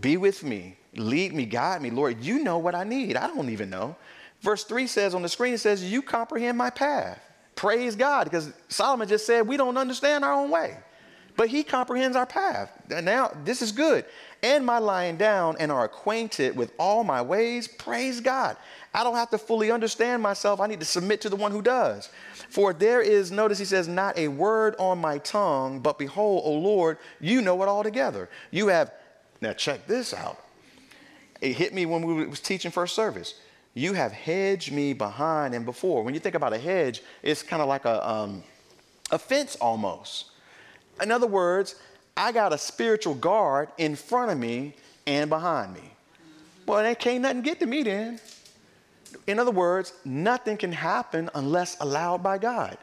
be 0.00 0.16
with 0.16 0.44
me, 0.44 0.76
lead 0.96 1.32
me, 1.32 1.46
guide 1.46 1.82
me, 1.82 1.90
Lord. 1.90 2.22
You 2.22 2.42
know 2.42 2.58
what 2.58 2.74
I 2.74 2.84
need. 2.84 3.16
I 3.16 3.26
don't 3.28 3.48
even 3.48 3.70
know. 3.70 3.96
Verse 4.40 4.64
three 4.64 4.86
says 4.86 5.14
on 5.14 5.22
the 5.22 5.28
screen, 5.28 5.54
it 5.54 5.58
says, 5.58 5.84
"You 5.84 6.02
comprehend 6.02 6.58
my 6.58 6.70
path." 6.70 7.20
Praise 7.54 7.94
God, 7.94 8.24
because 8.24 8.52
Solomon 8.68 9.06
just 9.06 9.26
said 9.26 9.46
we 9.46 9.56
don't 9.56 9.76
understand 9.76 10.24
our 10.24 10.32
own 10.32 10.50
way, 10.50 10.78
but 11.36 11.48
He 11.48 11.62
comprehends 11.62 12.16
our 12.16 12.26
path. 12.26 12.70
Now 12.88 13.32
this 13.44 13.62
is 13.62 13.72
good 13.72 14.04
and 14.42 14.66
my 14.66 14.78
lying 14.78 15.16
down 15.16 15.56
and 15.60 15.70
are 15.70 15.84
acquainted 15.84 16.56
with 16.56 16.72
all 16.78 17.04
my 17.04 17.22
ways, 17.22 17.68
praise 17.68 18.20
God. 18.20 18.56
I 18.92 19.04
don't 19.04 19.14
have 19.14 19.30
to 19.30 19.38
fully 19.38 19.70
understand 19.70 20.22
myself. 20.22 20.60
I 20.60 20.66
need 20.66 20.80
to 20.80 20.86
submit 20.86 21.20
to 21.22 21.28
the 21.28 21.36
one 21.36 21.52
who 21.52 21.62
does. 21.62 22.10
For 22.48 22.72
there 22.72 23.00
is, 23.00 23.30
notice 23.30 23.58
he 23.58 23.64
says, 23.64 23.86
not 23.86 24.18
a 24.18 24.28
word 24.28 24.74
on 24.78 24.98
my 24.98 25.18
tongue, 25.18 25.78
but 25.78 25.98
behold, 25.98 26.42
O 26.44 26.52
Lord, 26.54 26.98
you 27.20 27.40
know 27.40 27.62
it 27.62 27.66
altogether. 27.66 28.28
You 28.50 28.68
have, 28.68 28.92
now 29.40 29.52
check 29.52 29.86
this 29.86 30.12
out. 30.12 30.38
It 31.40 31.54
hit 31.54 31.72
me 31.72 31.86
when 31.86 32.04
we 32.04 32.26
was 32.26 32.40
teaching 32.40 32.70
first 32.70 32.94
service. 32.94 33.34
You 33.74 33.94
have 33.94 34.12
hedged 34.12 34.72
me 34.72 34.92
behind 34.92 35.54
and 35.54 35.64
before. 35.64 36.02
When 36.02 36.14
you 36.14 36.20
think 36.20 36.34
about 36.34 36.52
a 36.52 36.58
hedge, 36.58 37.00
it's 37.22 37.42
kind 37.42 37.62
of 37.62 37.68
like 37.68 37.84
a, 37.84 38.08
um, 38.08 38.42
a 39.10 39.18
fence 39.18 39.56
almost. 39.56 40.31
In 41.02 41.10
other 41.10 41.26
words, 41.26 41.74
I 42.16 42.32
got 42.32 42.52
a 42.52 42.58
spiritual 42.58 43.14
guard 43.14 43.68
in 43.76 43.96
front 43.96 44.30
of 44.30 44.38
me 44.38 44.74
and 45.06 45.28
behind 45.28 45.74
me. 45.74 45.92
Well, 46.66 46.82
they 46.82 46.94
can't 46.94 47.22
nothing 47.22 47.42
get 47.42 47.58
to 47.60 47.66
me 47.66 47.82
then. 47.82 48.20
In 49.26 49.38
other 49.38 49.50
words, 49.50 49.92
nothing 50.04 50.56
can 50.56 50.72
happen 50.72 51.28
unless 51.34 51.76
allowed 51.80 52.22
by 52.22 52.38
God. 52.38 52.78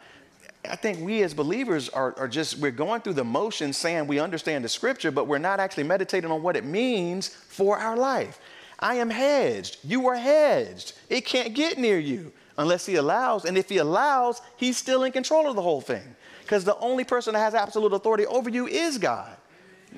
I 0.69 0.75
think 0.75 0.99
we 0.99 1.23
as 1.23 1.34
believers 1.34 1.88
are, 1.89 2.13
are 2.17 2.27
just, 2.27 2.58
we're 2.58 2.71
going 2.71 3.01
through 3.01 3.13
the 3.13 3.23
motions 3.23 3.77
saying 3.77 4.08
we 4.08 4.19
understand 4.19 4.65
the 4.65 4.69
scripture, 4.69 5.12
but 5.12 5.25
we're 5.25 5.38
not 5.38 5.60
actually 5.60 5.84
meditating 5.84 6.29
on 6.29 6.43
what 6.43 6.58
it 6.58 6.65
means 6.65 7.29
for 7.29 7.77
our 7.77 7.95
life. 7.95 8.39
I 8.79 8.95
am 8.95 9.10
hedged. 9.10 9.77
You 9.84 10.08
are 10.08 10.15
hedged. 10.15 10.93
It 11.10 11.25
can't 11.25 11.53
get 11.53 11.77
near 11.77 11.97
you 11.97 12.34
unless 12.58 12.86
He 12.86 12.95
allows. 12.95 13.45
And 13.45 13.58
if 13.58 13.69
He 13.69 13.77
allows, 13.77 14.41
He's 14.58 14.77
still 14.77 15.03
in 15.03 15.13
control 15.13 15.49
of 15.49 15.55
the 15.55 15.62
whole 15.62 15.82
thing 15.82 16.15
because 16.49 16.63
the 16.63 16.79
only 16.79 17.03
person 17.03 17.35
that 17.35 17.41
has 17.41 17.53
absolute 17.53 17.93
authority 17.93 18.25
over 18.25 18.49
you 18.49 18.65
is 18.65 18.97
God. 18.97 19.38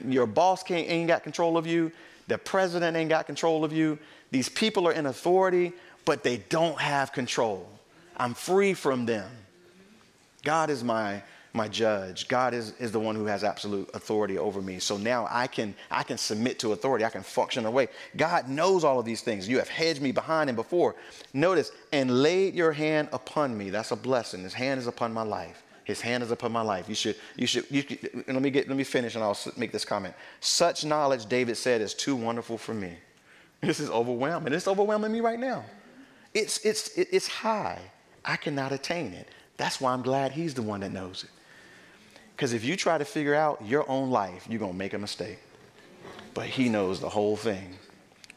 Your 0.05 0.27
boss 0.27 0.63
can't, 0.63 0.85
ain't 0.89 1.07
got 1.07 1.23
control 1.23 1.55
of 1.55 1.65
you. 1.65 1.93
The 2.27 2.37
president 2.37 2.97
ain't 2.97 3.07
got 3.07 3.25
control 3.25 3.63
of 3.63 3.71
you. 3.71 3.97
These 4.31 4.49
people 4.49 4.85
are 4.85 4.91
in 4.91 5.05
authority, 5.05 5.71
but 6.03 6.23
they 6.23 6.43
don't 6.49 6.77
have 6.77 7.13
control. 7.13 7.69
I'm 8.17 8.33
free 8.33 8.73
from 8.73 9.05
them. 9.05 9.31
God 10.43 10.69
is 10.69 10.83
my, 10.83 11.23
my 11.53 11.69
judge. 11.69 12.27
God 12.27 12.53
is, 12.53 12.73
is 12.79 12.91
the 12.91 12.99
one 12.99 13.15
who 13.15 13.27
has 13.27 13.45
absolute 13.45 13.89
authority 13.93 14.37
over 14.37 14.61
me. 14.61 14.79
So 14.79 14.97
now 14.97 15.29
I 15.31 15.47
can, 15.47 15.73
I 15.89 16.03
can 16.03 16.17
submit 16.17 16.59
to 16.59 16.73
authority. 16.73 17.05
I 17.05 17.09
can 17.11 17.23
function 17.23 17.65
away. 17.65 17.87
God 18.17 18.49
knows 18.49 18.83
all 18.83 18.99
of 18.99 19.05
these 19.05 19.21
things. 19.21 19.47
You 19.47 19.57
have 19.59 19.69
hedged 19.69 20.01
me 20.01 20.11
behind 20.11 20.49
and 20.49 20.57
before. 20.57 20.97
Notice, 21.33 21.71
and 21.93 22.21
laid 22.21 22.55
your 22.55 22.73
hand 22.73 23.07
upon 23.13 23.57
me. 23.57 23.69
That's 23.69 23.91
a 23.91 23.95
blessing. 23.95 24.43
His 24.43 24.53
hand 24.53 24.81
is 24.81 24.87
upon 24.87 25.13
my 25.13 25.23
life. 25.23 25.63
His 25.91 25.99
hand 25.99 26.23
is 26.23 26.31
upon 26.31 26.53
my 26.53 26.61
life. 26.61 26.87
You 26.87 26.95
should, 26.95 27.17
you 27.35 27.45
should, 27.45 27.65
you 27.69 27.81
should, 27.81 28.23
let 28.27 28.41
me 28.41 28.49
get, 28.49 28.69
let 28.69 28.77
me 28.77 28.85
finish 28.85 29.15
and 29.15 29.23
I'll 29.23 29.37
make 29.57 29.73
this 29.73 29.83
comment. 29.83 30.15
Such 30.39 30.85
knowledge, 30.85 31.25
David 31.25 31.57
said, 31.57 31.81
is 31.81 31.93
too 31.93 32.15
wonderful 32.15 32.57
for 32.57 32.73
me. 32.73 32.93
This 33.59 33.81
is 33.81 33.89
overwhelming. 33.89 34.53
It's 34.53 34.69
overwhelming 34.69 35.11
me 35.11 35.19
right 35.19 35.37
now. 35.37 35.65
It's, 36.33 36.65
it's, 36.65 36.97
it's 36.97 37.27
high. 37.27 37.79
I 38.23 38.37
cannot 38.37 38.71
attain 38.71 39.11
it. 39.11 39.27
That's 39.57 39.81
why 39.81 39.91
I'm 39.91 40.01
glad 40.01 40.31
he's 40.31 40.53
the 40.53 40.61
one 40.61 40.79
that 40.79 40.93
knows 40.93 41.25
it. 41.25 41.29
Because 42.35 42.53
if 42.53 42.63
you 42.63 42.77
try 42.77 42.97
to 42.97 43.05
figure 43.05 43.35
out 43.35 43.61
your 43.65 43.87
own 43.89 44.09
life, 44.09 44.47
you're 44.49 44.59
going 44.59 44.71
to 44.71 44.77
make 44.77 44.93
a 44.93 44.97
mistake. 44.97 45.39
But 46.33 46.45
he 46.45 46.69
knows 46.69 47.01
the 47.01 47.09
whole 47.09 47.35
thing. 47.35 47.77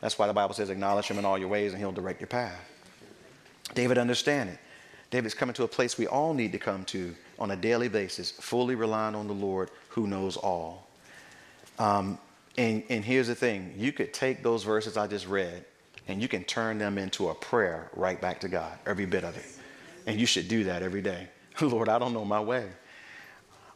That's 0.01 0.19
why 0.19 0.27
the 0.27 0.33
Bible 0.33 0.55
says, 0.55 0.71
acknowledge 0.71 1.07
him 1.07 1.19
in 1.19 1.25
all 1.25 1.39
your 1.39 1.49
ways 1.49 1.73
and 1.73 1.81
he'll 1.81 1.93
direct 1.93 2.21
your 2.21 2.29
path. 2.29 2.61
David 3.75 3.97
understand 3.97 4.51
it. 4.51 4.59
David's 5.11 5.35
coming 5.35 5.55
to 5.55 5.63
a 5.63 5.69
place 5.69 5.97
we 5.97 6.09
all 6.09 6.35
need 6.35 6.51
to 6.51 6.59
come 6.59 6.85
to 6.87 7.15
on 7.39 7.51
a 7.51 7.57
daily 7.57 7.89
basis, 7.89 8.31
fully 8.31 8.75
relying 8.75 9.15
on 9.15 9.27
the 9.27 9.35
Lord 9.35 9.71
who 9.89 10.07
knows 10.07 10.37
all. 10.37 10.87
Um, 11.79 12.19
and, 12.57 12.83
and 12.89 13.05
here's 13.05 13.27
the 13.27 13.35
thing 13.35 13.75
you 13.77 13.93
could 13.93 14.13
take 14.13 14.43
those 14.43 14.63
verses 14.63 14.97
I 14.97 15.07
just 15.07 15.27
read 15.27 15.65
and 16.07 16.21
you 16.21 16.29
can 16.29 16.45
turn 16.45 16.79
them 16.79 16.99
into 16.99 17.29
a 17.29 17.35
prayer 17.35 17.91
right 17.95 18.21
back 18.21 18.41
to 18.41 18.49
God, 18.49 18.79
every 18.87 19.07
bit 19.07 19.25
of 19.25 19.37
it. 19.37 19.47
And 20.07 20.21
you 20.21 20.27
should 20.27 20.49
do 20.49 20.65
that 20.65 20.83
every 20.83 21.01
day. 21.01 21.29
Lord, 21.61 21.89
I 21.89 21.99
don't 21.99 22.13
know 22.13 22.25
my 22.25 22.41
way, 22.41 22.69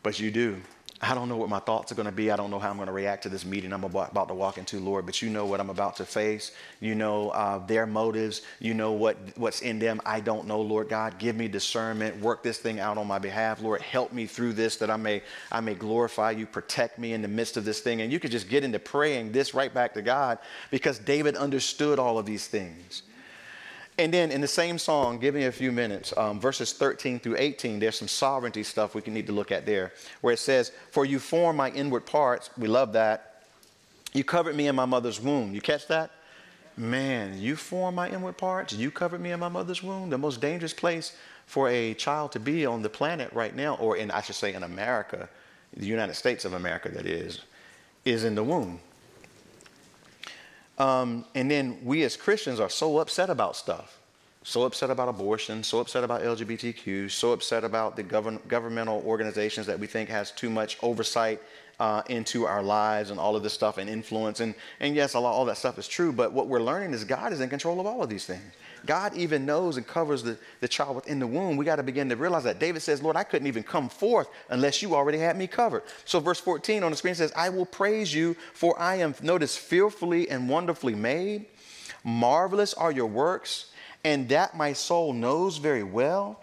but 0.02 0.20
you 0.20 0.30
do. 0.30 0.60
I 1.00 1.14
don't 1.14 1.28
know 1.28 1.36
what 1.36 1.48
my 1.48 1.60
thoughts 1.60 1.92
are 1.92 1.94
going 1.94 2.06
to 2.06 2.12
be. 2.12 2.32
I 2.32 2.36
don't 2.36 2.50
know 2.50 2.58
how 2.58 2.70
I'm 2.70 2.76
going 2.76 2.88
to 2.88 2.92
react 2.92 3.22
to 3.22 3.28
this 3.28 3.44
meeting 3.44 3.72
I'm 3.72 3.84
about 3.84 4.28
to 4.28 4.34
walk 4.34 4.58
into, 4.58 4.80
Lord, 4.80 5.06
but 5.06 5.22
you 5.22 5.30
know 5.30 5.46
what 5.46 5.60
I'm 5.60 5.70
about 5.70 5.96
to 5.96 6.04
face. 6.04 6.50
You 6.80 6.96
know 6.96 7.30
uh, 7.30 7.64
their 7.66 7.86
motives. 7.86 8.42
You 8.58 8.74
know 8.74 8.90
what, 8.92 9.16
what's 9.36 9.60
in 9.60 9.78
them. 9.78 10.00
I 10.04 10.18
don't 10.18 10.48
know, 10.48 10.60
Lord 10.60 10.88
God. 10.88 11.18
Give 11.18 11.36
me 11.36 11.46
discernment. 11.46 12.20
Work 12.20 12.42
this 12.42 12.58
thing 12.58 12.80
out 12.80 12.98
on 12.98 13.06
my 13.06 13.20
behalf. 13.20 13.62
Lord, 13.62 13.80
help 13.80 14.12
me 14.12 14.26
through 14.26 14.54
this 14.54 14.76
that 14.76 14.90
I 14.90 14.96
may, 14.96 15.22
I 15.52 15.60
may 15.60 15.74
glorify 15.74 16.32
you. 16.32 16.46
Protect 16.46 16.98
me 16.98 17.12
in 17.12 17.22
the 17.22 17.28
midst 17.28 17.56
of 17.56 17.64
this 17.64 17.78
thing. 17.78 18.00
And 18.00 18.12
you 18.12 18.18
could 18.18 18.32
just 18.32 18.48
get 18.48 18.64
into 18.64 18.80
praying 18.80 19.30
this 19.30 19.54
right 19.54 19.72
back 19.72 19.94
to 19.94 20.02
God 20.02 20.38
because 20.72 20.98
David 20.98 21.36
understood 21.36 22.00
all 22.00 22.18
of 22.18 22.26
these 22.26 22.48
things. 22.48 23.02
And 23.98 24.14
then 24.14 24.30
in 24.30 24.40
the 24.40 24.48
same 24.48 24.78
song, 24.78 25.18
give 25.18 25.34
me 25.34 25.46
a 25.46 25.52
few 25.52 25.72
minutes, 25.72 26.14
um, 26.16 26.38
verses 26.38 26.72
13 26.72 27.18
through 27.18 27.34
18, 27.36 27.80
there's 27.80 27.98
some 27.98 28.06
sovereignty 28.06 28.62
stuff 28.62 28.94
we 28.94 29.02
can 29.02 29.12
need 29.12 29.26
to 29.26 29.32
look 29.32 29.50
at 29.50 29.66
there, 29.66 29.92
where 30.20 30.32
it 30.32 30.38
says, 30.38 30.70
For 30.92 31.04
you 31.04 31.18
form 31.18 31.56
my 31.56 31.70
inward 31.70 32.06
parts. 32.06 32.50
We 32.56 32.68
love 32.68 32.92
that. 32.92 33.42
You 34.12 34.22
covered 34.22 34.54
me 34.54 34.68
in 34.68 34.76
my 34.76 34.84
mother's 34.84 35.20
womb. 35.20 35.52
You 35.52 35.60
catch 35.60 35.88
that? 35.88 36.12
Man, 36.76 37.40
you 37.40 37.56
form 37.56 37.96
my 37.96 38.08
inward 38.08 38.38
parts. 38.38 38.72
You 38.72 38.92
covered 38.92 39.20
me 39.20 39.32
in 39.32 39.40
my 39.40 39.48
mother's 39.48 39.82
womb. 39.82 40.10
The 40.10 40.18
most 40.18 40.40
dangerous 40.40 40.72
place 40.72 41.16
for 41.46 41.68
a 41.68 41.94
child 41.94 42.30
to 42.32 42.40
be 42.40 42.66
on 42.66 42.82
the 42.82 42.88
planet 42.88 43.32
right 43.32 43.54
now, 43.54 43.74
or 43.76 43.96
in, 43.96 44.12
I 44.12 44.20
should 44.20 44.36
say, 44.36 44.54
in 44.54 44.62
America, 44.62 45.28
the 45.76 45.86
United 45.86 46.14
States 46.14 46.44
of 46.44 46.52
America, 46.52 46.88
that 46.90 47.04
is, 47.04 47.40
is 48.04 48.22
in 48.22 48.36
the 48.36 48.44
womb. 48.44 48.78
Um, 50.78 51.24
and 51.34 51.50
then 51.50 51.78
we 51.84 52.04
as 52.04 52.16
Christians 52.16 52.60
are 52.60 52.70
so 52.70 52.98
upset 52.98 53.30
about 53.30 53.56
stuff. 53.56 53.98
So 54.44 54.62
upset 54.62 54.88
about 54.90 55.08
abortion, 55.08 55.62
so 55.62 55.80
upset 55.80 56.04
about 56.04 56.22
LGBTQ, 56.22 57.10
so 57.10 57.32
upset 57.32 57.64
about 57.64 57.96
the 57.96 58.02
govern- 58.02 58.40
governmental 58.48 59.02
organizations 59.04 59.66
that 59.66 59.78
we 59.78 59.86
think 59.86 60.08
has 60.08 60.30
too 60.30 60.48
much 60.48 60.78
oversight 60.80 61.42
uh, 61.80 62.02
into 62.08 62.44
our 62.44 62.62
lives 62.62 63.10
and 63.10 63.20
all 63.20 63.36
of 63.36 63.42
this 63.42 63.52
stuff 63.52 63.78
and 63.78 63.88
influence. 63.88 64.40
And, 64.40 64.54
and 64.80 64.94
yes, 64.94 65.14
all 65.14 65.44
that 65.44 65.56
stuff 65.56 65.78
is 65.78 65.86
true, 65.86 66.12
but 66.12 66.32
what 66.32 66.48
we're 66.48 66.62
learning 66.62 66.92
is 66.92 67.04
God 67.04 67.32
is 67.32 67.40
in 67.40 67.48
control 67.48 67.78
of 67.78 67.86
all 67.86 68.02
of 68.02 68.08
these 68.08 68.26
things. 68.26 68.52
God 68.86 69.14
even 69.16 69.44
knows 69.44 69.76
and 69.76 69.86
covers 69.86 70.22
the, 70.22 70.38
the 70.60 70.68
child 70.68 70.96
within 70.96 71.18
the 71.18 71.26
womb. 71.26 71.56
We 71.56 71.64
got 71.64 71.76
to 71.76 71.82
begin 71.82 72.08
to 72.08 72.16
realize 72.16 72.44
that. 72.44 72.58
David 72.58 72.80
says, 72.80 73.02
Lord, 73.02 73.16
I 73.16 73.24
couldn't 73.24 73.46
even 73.46 73.62
come 73.62 73.88
forth 73.88 74.28
unless 74.50 74.82
you 74.82 74.94
already 74.94 75.18
had 75.18 75.36
me 75.36 75.46
covered. 75.46 75.82
So, 76.04 76.20
verse 76.20 76.40
14 76.40 76.82
on 76.82 76.90
the 76.90 76.96
screen 76.96 77.14
says, 77.14 77.32
I 77.36 77.48
will 77.48 77.66
praise 77.66 78.14
you, 78.14 78.36
for 78.54 78.78
I 78.78 78.96
am, 78.96 79.14
notice, 79.22 79.56
fearfully 79.56 80.30
and 80.30 80.48
wonderfully 80.48 80.94
made. 80.94 81.46
Marvelous 82.04 82.74
are 82.74 82.92
your 82.92 83.06
works, 83.06 83.66
and 84.04 84.28
that 84.28 84.56
my 84.56 84.72
soul 84.72 85.12
knows 85.12 85.58
very 85.58 85.82
well. 85.82 86.40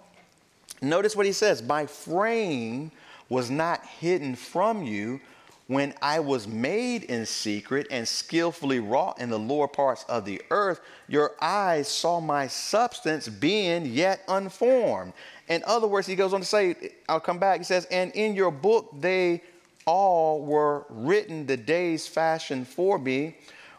Notice 0.82 1.16
what 1.16 1.26
he 1.26 1.32
says 1.32 1.64
My 1.64 1.86
frame 1.86 2.92
was 3.30 3.50
not 3.50 3.86
hidden 3.86 4.36
from 4.36 4.84
you 4.84 5.20
when 5.68 5.96
I 6.02 6.20
was 6.20 6.48
made 6.48 7.06
in 7.06 7.26
secret 7.26 7.88
and 7.90 8.08
skillfully 8.08 8.80
wrought 8.80 9.20
in 9.20 9.30
the 9.30 9.40
lower 9.40 9.68
parts 9.68 10.04
of 10.08 10.24
the 10.24 10.42
earth, 10.52 10.80
your 11.08 11.32
eyes 11.42 11.88
saw 11.88 12.20
my 12.20 12.46
substance 12.48 13.28
being 13.28 13.88
yet 13.88 14.22
unformed. 14.28 15.14
In 15.48 15.64
other 15.66 15.88
words, 15.88 16.06
he 16.06 16.16
goes 16.16 16.34
on 16.34 16.42
to 16.42 16.46
say, 16.46 16.94
I'll 17.10 17.20
come 17.20 17.40
back. 17.40 17.58
He 17.60 17.64
says, 17.64 17.86
And 17.86 18.12
in 18.12 18.36
your 18.36 18.52
book 18.52 18.90
they 19.00 19.42
all 19.88 20.44
were 20.44 20.86
written 20.90 21.48
the 21.48 21.58
days 21.58 22.08
fashioned 22.08 22.68
for 22.68 23.00
me, 23.00 23.36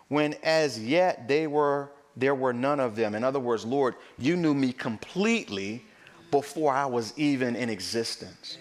when 0.09 0.35
as 0.43 0.79
yet 0.79 1.29
they 1.29 1.47
were 1.47 1.91
there 2.19 2.35
were 2.35 2.55
none 2.55 2.81
of 2.81 2.97
them. 2.97 3.15
In 3.15 3.23
other 3.23 3.39
words, 3.39 3.67
Lord, 3.67 3.95
you 4.17 4.37
knew 4.37 4.55
me 4.55 4.73
completely 4.73 5.85
before 6.31 6.73
I 6.73 6.87
was 6.87 7.13
even 7.19 7.55
in 7.55 7.69
existence. 7.69 8.57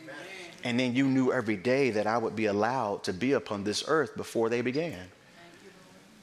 And 0.66 0.80
then 0.80 0.96
you 0.96 1.08
knew 1.08 1.32
every 1.32 1.56
day 1.56 1.92
that 1.92 2.08
I 2.08 2.18
would 2.18 2.36
be 2.36 2.48
allowed 2.48 3.04
to 3.04 3.14
be 3.14 3.34
upon 3.34 3.64
this 3.64 3.84
earth 3.88 4.18
before 4.18 4.50
they 4.50 4.62
began. 4.62 5.00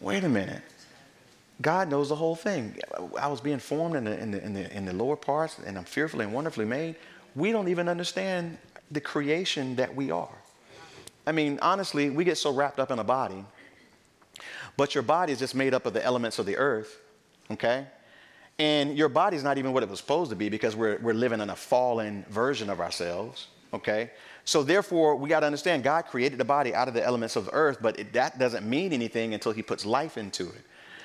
Wait 0.01 0.25
a 0.25 0.29
minute. 0.29 0.63
God 1.63 1.89
knows 1.89 2.09
the 2.09 2.17
whole 2.17 2.35
thing. 2.35 2.77
I 3.19 3.29
was 3.29 3.41
being 3.41 3.61
formed 3.61 3.95
in 3.95 4.05
the, 4.05 4.19
in 4.19 4.33
the, 4.33 4.45
in 4.45 4.53
the, 4.53 4.77
in 4.77 4.85
the 4.85 4.93
lower 4.93 5.15
parts, 5.15 5.61
and 5.65 5.79
I'm 5.79 5.85
fearfully 5.85 6.25
and 6.25 6.35
wonderfully 6.35 6.65
made. 6.65 6.97
We 7.37 7.53
don't 7.53 7.69
even 7.69 7.89
understand 7.89 8.59
the 8.91 9.01
creation 9.01 9.77
that 9.77 9.95
we 9.95 10.11
are. 10.11 10.37
I 11.25 11.31
mean, 11.31 11.61
honestly, 11.63 12.11
we 12.11 12.25
get 12.25 12.37
so 12.37 12.53
wrapped 12.53 12.81
up 12.81 12.91
in 12.91 12.99
a 12.99 13.05
body, 13.05 13.45
but 14.77 14.93
your 14.93 15.03
body 15.03 15.33
is 15.33 15.39
just 15.39 15.55
made 15.55 15.73
up 15.73 15.87
of 15.87 15.93
the 15.93 16.05
elements 16.05 16.41
of 16.41 16.47
the 16.47 16.57
earth, 16.57 16.99
okay? 17.49 17.87
And 18.59 18.99
your 18.99 19.09
body's 19.09 19.45
not 19.45 19.57
even 19.57 19.73
what 19.73 19.85
it 19.85 19.89
was 19.89 20.01
supposed 20.01 20.31
to 20.31 20.37
be 20.37 20.49
because 20.49 20.75
we're, 20.75 20.99
we're 20.99 21.15
living 21.15 21.41
in 21.41 21.49
a 21.49 21.57
fallen 21.57 22.25
version 22.29 22.71
of 22.71 22.81
ourselves, 22.81 23.47
okay? 23.73 24.11
So 24.45 24.63
therefore, 24.63 25.15
we 25.17 25.29
got 25.29 25.41
to 25.41 25.47
understand 25.47 25.85
God 25.85 26.07
created 26.07 26.39
the 26.39 26.45
body 26.45 26.75
out 26.75 26.89
of 26.89 26.95
the 26.95 27.05
elements 27.05 27.37
of 27.37 27.45
the 27.45 27.55
earth, 27.55 27.79
but 27.81 27.99
it, 27.99 28.13
that 28.15 28.39
doesn't 28.39 28.69
mean 28.69 28.93
anything 28.93 29.35
until 29.35 29.53
He 29.53 29.63
puts 29.63 29.87
life 29.87 30.19
into 30.19 30.49
it. 30.49 30.65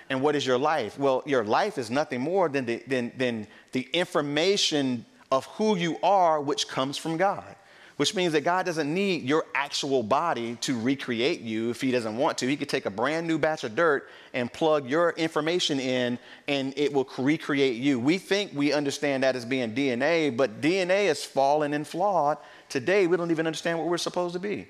And 0.09 0.21
what 0.21 0.35
is 0.35 0.45
your 0.45 0.57
life? 0.57 0.97
Well, 0.97 1.21
your 1.25 1.43
life 1.43 1.77
is 1.77 1.91
nothing 1.91 2.21
more 2.21 2.49
than 2.49 2.65
the, 2.65 2.83
than, 2.87 3.11
than 3.17 3.47
the 3.73 3.87
information 3.93 5.05
of 5.31 5.45
who 5.45 5.75
you 5.75 5.97
are, 6.01 6.41
which 6.41 6.67
comes 6.67 6.97
from 6.97 7.17
God. 7.17 7.56
Which 7.97 8.15
means 8.15 8.33
that 8.33 8.41
God 8.41 8.65
doesn't 8.65 8.93
need 8.93 9.23
your 9.23 9.45
actual 9.55 10.03
body 10.03 10.55
to 10.61 10.79
recreate 10.79 11.41
you 11.41 11.71
if 11.71 11.81
He 11.81 11.91
doesn't 11.91 12.15
want 12.15 12.37
to. 12.37 12.47
He 12.47 12.55
could 12.55 12.69
take 12.69 12.85
a 12.85 12.91
brand 12.91 13.27
new 13.27 13.39
batch 13.39 13.63
of 13.63 13.75
dirt 13.75 14.09
and 14.33 14.53
plug 14.53 14.87
your 14.87 15.11
information 15.11 15.79
in, 15.79 16.19
and 16.47 16.73
it 16.77 16.93
will 16.93 17.09
recreate 17.17 17.75
you. 17.75 17.99
We 17.99 18.19
think 18.19 18.51
we 18.53 18.71
understand 18.71 19.23
that 19.23 19.35
as 19.35 19.45
being 19.45 19.73
DNA, 19.73 20.35
but 20.35 20.61
DNA 20.61 21.05
is 21.05 21.25
fallen 21.25 21.73
and 21.73 21.87
flawed, 21.87 22.37
Today, 22.69 23.07
we 23.07 23.15
don't 23.15 23.31
even 23.31 23.47
understand 23.47 23.79
what 23.79 23.87
we're 23.87 23.97
supposed 23.97 24.33
to 24.33 24.39
be. 24.39 24.67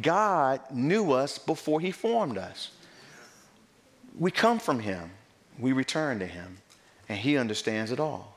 God 0.00 0.60
knew 0.70 1.12
us 1.12 1.38
before 1.38 1.80
He 1.80 1.90
formed 1.90 2.38
us. 2.38 2.70
We 4.18 4.30
come 4.30 4.58
from 4.58 4.80
Him, 4.80 5.10
we 5.58 5.72
return 5.72 6.18
to 6.20 6.26
Him, 6.26 6.58
and 7.08 7.18
He 7.18 7.36
understands 7.36 7.90
it 7.90 7.98
all. 7.98 8.31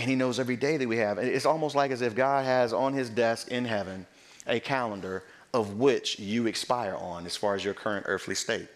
And 0.00 0.08
He 0.08 0.16
knows 0.16 0.40
every 0.40 0.56
day 0.56 0.78
that 0.78 0.88
we 0.88 0.96
have. 0.96 1.18
It's 1.18 1.44
almost 1.44 1.76
like 1.76 1.90
as 1.90 2.00
if 2.00 2.14
God 2.14 2.44
has 2.44 2.72
on 2.72 2.94
His 2.94 3.10
desk 3.10 3.48
in 3.48 3.64
heaven 3.66 4.06
a 4.46 4.58
calendar 4.58 5.24
of 5.52 5.74
which 5.74 6.18
you 6.18 6.46
expire 6.46 6.94
on 6.94 7.26
as 7.26 7.36
far 7.36 7.54
as 7.54 7.64
your 7.64 7.74
current 7.74 8.06
earthly 8.08 8.34
state. 8.34 8.68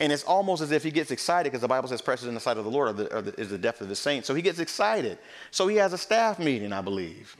And 0.00 0.12
it's 0.12 0.24
almost 0.24 0.62
as 0.62 0.72
if 0.72 0.82
he 0.82 0.90
gets 0.90 1.10
excited 1.10 1.50
because 1.50 1.60
the 1.60 1.68
Bible 1.68 1.88
says, 1.88 2.00
precious 2.00 2.26
in 2.26 2.34
the 2.34 2.40
sight 2.40 2.56
of 2.56 2.64
the 2.64 2.70
Lord 2.70 2.96
the, 2.96 3.04
the, 3.04 3.40
is 3.40 3.50
the 3.50 3.58
depth 3.58 3.82
of 3.82 3.88
the 3.88 3.94
saints. 3.94 4.26
So 4.26 4.34
he 4.34 4.40
gets 4.40 4.58
excited. 4.58 5.18
So 5.50 5.68
he 5.68 5.76
has 5.76 5.92
a 5.92 5.98
staff 5.98 6.38
meeting, 6.38 6.72
I 6.72 6.80
believe 6.80 7.36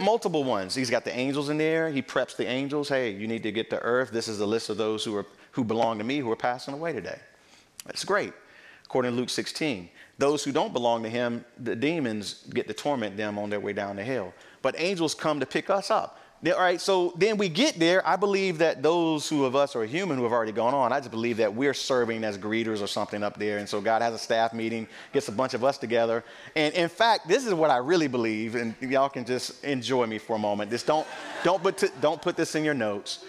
multiple 0.00 0.44
ones. 0.44 0.74
He's 0.74 0.90
got 0.90 1.04
the 1.04 1.16
angels 1.16 1.48
in 1.48 1.58
there. 1.58 1.90
He 1.90 2.02
preps 2.02 2.36
the 2.36 2.46
angels. 2.46 2.88
Hey, 2.88 3.10
you 3.10 3.26
need 3.26 3.42
to 3.44 3.52
get 3.52 3.70
to 3.70 3.78
earth. 3.80 4.10
This 4.10 4.28
is 4.28 4.38
the 4.38 4.46
list 4.46 4.68
of 4.68 4.76
those 4.76 5.04
who 5.04 5.16
are 5.16 5.26
who 5.52 5.64
belong 5.64 5.98
to 5.98 6.04
me 6.04 6.18
who 6.18 6.30
are 6.30 6.36
passing 6.36 6.74
away 6.74 6.92
today. 6.92 7.18
That's 7.86 8.04
great. 8.04 8.32
According 8.84 9.12
to 9.12 9.16
Luke 9.16 9.30
16. 9.30 9.88
Those 10.20 10.44
who 10.44 10.52
don't 10.52 10.74
belong 10.74 11.02
to 11.04 11.08
him, 11.08 11.46
the 11.58 11.74
demons 11.74 12.44
get 12.50 12.68
to 12.68 12.74
torment 12.74 13.16
them 13.16 13.38
on 13.38 13.48
their 13.48 13.58
way 13.58 13.72
down 13.72 13.96
to 13.96 14.04
hell. 14.04 14.34
But 14.60 14.74
angels 14.76 15.14
come 15.14 15.40
to 15.40 15.46
pick 15.46 15.70
us 15.70 15.90
up. 15.90 16.18
All 16.46 16.60
right, 16.60 16.78
so 16.78 17.14
then 17.16 17.38
we 17.38 17.48
get 17.48 17.78
there. 17.78 18.06
I 18.06 18.16
believe 18.16 18.58
that 18.58 18.82
those 18.82 19.26
who 19.30 19.46
of 19.46 19.56
us 19.56 19.74
are 19.74 19.84
human 19.86 20.18
who 20.18 20.24
have 20.24 20.32
already 20.32 20.52
gone 20.52 20.74
on, 20.74 20.92
I 20.92 20.98
just 20.98 21.10
believe 21.10 21.38
that 21.38 21.54
we're 21.54 21.72
serving 21.72 22.22
as 22.22 22.36
greeters 22.36 22.82
or 22.82 22.86
something 22.86 23.22
up 23.22 23.38
there. 23.38 23.56
And 23.58 23.66
so 23.66 23.80
God 23.80 24.02
has 24.02 24.12
a 24.12 24.18
staff 24.18 24.52
meeting, 24.52 24.86
gets 25.14 25.28
a 25.28 25.32
bunch 25.32 25.54
of 25.54 25.64
us 25.64 25.78
together. 25.78 26.22
And 26.54 26.74
in 26.74 26.90
fact, 26.90 27.26
this 27.26 27.46
is 27.46 27.54
what 27.54 27.70
I 27.70 27.78
really 27.78 28.08
believe, 28.08 28.56
and 28.56 28.74
y'all 28.80 29.08
can 29.08 29.24
just 29.24 29.64
enjoy 29.64 30.04
me 30.04 30.18
for 30.18 30.36
a 30.36 30.38
moment. 30.38 30.70
Just 30.70 30.86
don't, 30.86 31.06
don't, 31.44 31.62
put, 31.62 31.90
don't 32.02 32.20
put 32.20 32.36
this 32.36 32.54
in 32.54 32.62
your 32.62 32.74
notes. 32.74 33.24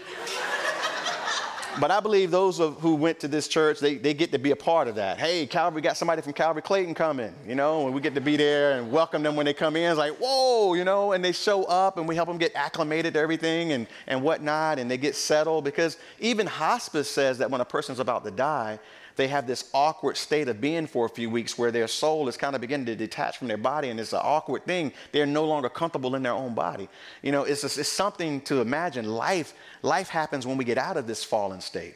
But 1.80 1.90
I 1.90 2.00
believe 2.00 2.32
those 2.32 2.60
of, 2.60 2.80
who 2.80 2.96
went 2.96 3.20
to 3.22 3.28
this 3.28 3.48
church, 3.48 3.80
they, 3.80 3.96
they 3.96 4.14
get 4.14 4.32
to 4.34 4.40
be 4.40 4.52
a 4.52 4.56
part 4.56 4.88
of 4.88 4.96
that. 4.96 5.18
Hey, 5.18 5.48
Calvary 5.48 5.82
got 5.82 5.96
somebody 5.96 6.22
from 6.22 6.34
Calvary 6.34 6.62
Clayton 6.62 6.94
coming, 6.94 7.34
you 7.48 7.56
know, 7.56 7.86
and 7.86 7.96
we 7.96 8.02
get 8.02 8.14
to 8.16 8.22
be 8.22 8.36
there 8.36 8.78
and 8.78 8.92
welcome 8.92 9.24
them 9.24 9.36
when 9.36 9.46
they 9.46 9.54
come 9.54 9.76
in. 9.76 9.90
It's 9.90 9.98
like, 9.98 10.18
whoa, 10.18 10.74
you 10.74 10.84
know, 10.84 11.14
and 11.14 11.24
they 11.24 11.32
show 11.32 11.64
up 11.64 11.98
and 11.98 12.08
we 12.08 12.16
help 12.16 12.28
them 12.28 12.38
get 12.38 12.52
acclimated 12.56 13.14
to 13.14 13.20
everything 13.20 13.72
and, 13.72 13.88
and 14.08 14.22
whatnot, 14.22 14.80
and 14.80 14.92
they 14.92 14.98
get 14.98 15.16
settled 15.16 15.64
because 15.64 15.98
even 16.20 16.46
hospice 16.46 17.10
says 17.10 17.38
that 17.38 17.50
when 17.50 17.62
a 17.62 17.66
person's 17.66 18.00
about 18.00 18.26
to 18.26 18.32
die, 18.32 18.78
they 19.16 19.28
have 19.28 19.48
this 19.48 19.70
awkward 19.74 20.18
state 20.18 20.48
of 20.48 20.62
being 20.62 20.88
for 20.88 21.06
a 21.06 21.10
few 21.10 21.30
weeks 21.30 21.58
where 21.58 21.72
their 21.72 21.88
soul 21.88 22.28
is 22.28 22.38
kind 22.38 22.56
of 22.56 22.62
beginning 22.62 22.86
to 22.88 22.96
detach 22.96 23.38
from 23.38 23.48
their 23.48 23.58
body 23.58 23.90
and 23.90 24.00
it's 24.00 24.14
an 24.14 24.22
awkward 24.22 24.66
thing. 24.66 24.94
They're 25.12 25.26
no 25.26 25.46
longer 25.46 25.70
comfortable 25.70 26.16
in 26.16 26.24
their 26.24 26.34
own 26.34 26.54
body. 26.54 26.90
You 27.22 27.32
know, 27.32 27.44
it's, 27.44 27.64
it's 27.64 27.90
something 27.90 28.42
to 28.42 28.62
imagine. 28.62 29.06
Life, 29.06 29.54
life 29.82 30.10
happens 30.10 30.48
when 30.48 30.58
we 30.58 30.66
get 30.66 30.78
out 30.78 30.98
of 30.98 31.08
this 31.08 31.24
fallen 31.24 31.62
state. 31.62 31.96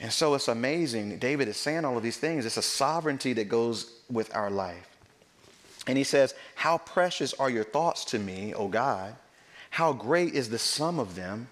And 0.00 0.12
so 0.12 0.34
it's 0.34 0.48
amazing. 0.48 1.18
David 1.18 1.48
is 1.48 1.58
saying 1.58 1.84
all 1.84 1.96
of 1.96 2.02
these 2.02 2.16
things. 2.16 2.46
It's 2.46 2.56
a 2.56 2.62
sovereignty 2.62 3.34
that 3.34 3.48
goes 3.48 3.92
with 4.10 4.34
our 4.34 4.50
life. 4.50 4.88
And 5.86 5.98
he 5.98 6.04
says, 6.04 6.34
How 6.54 6.78
precious 6.78 7.34
are 7.34 7.50
your 7.50 7.64
thoughts 7.64 8.04
to 8.06 8.18
me, 8.18 8.54
O 8.54 8.68
God? 8.68 9.14
How 9.70 9.92
great 9.92 10.34
is 10.34 10.48
the 10.48 10.58
sum 10.58 10.98
of 10.98 11.14
them? 11.14 11.48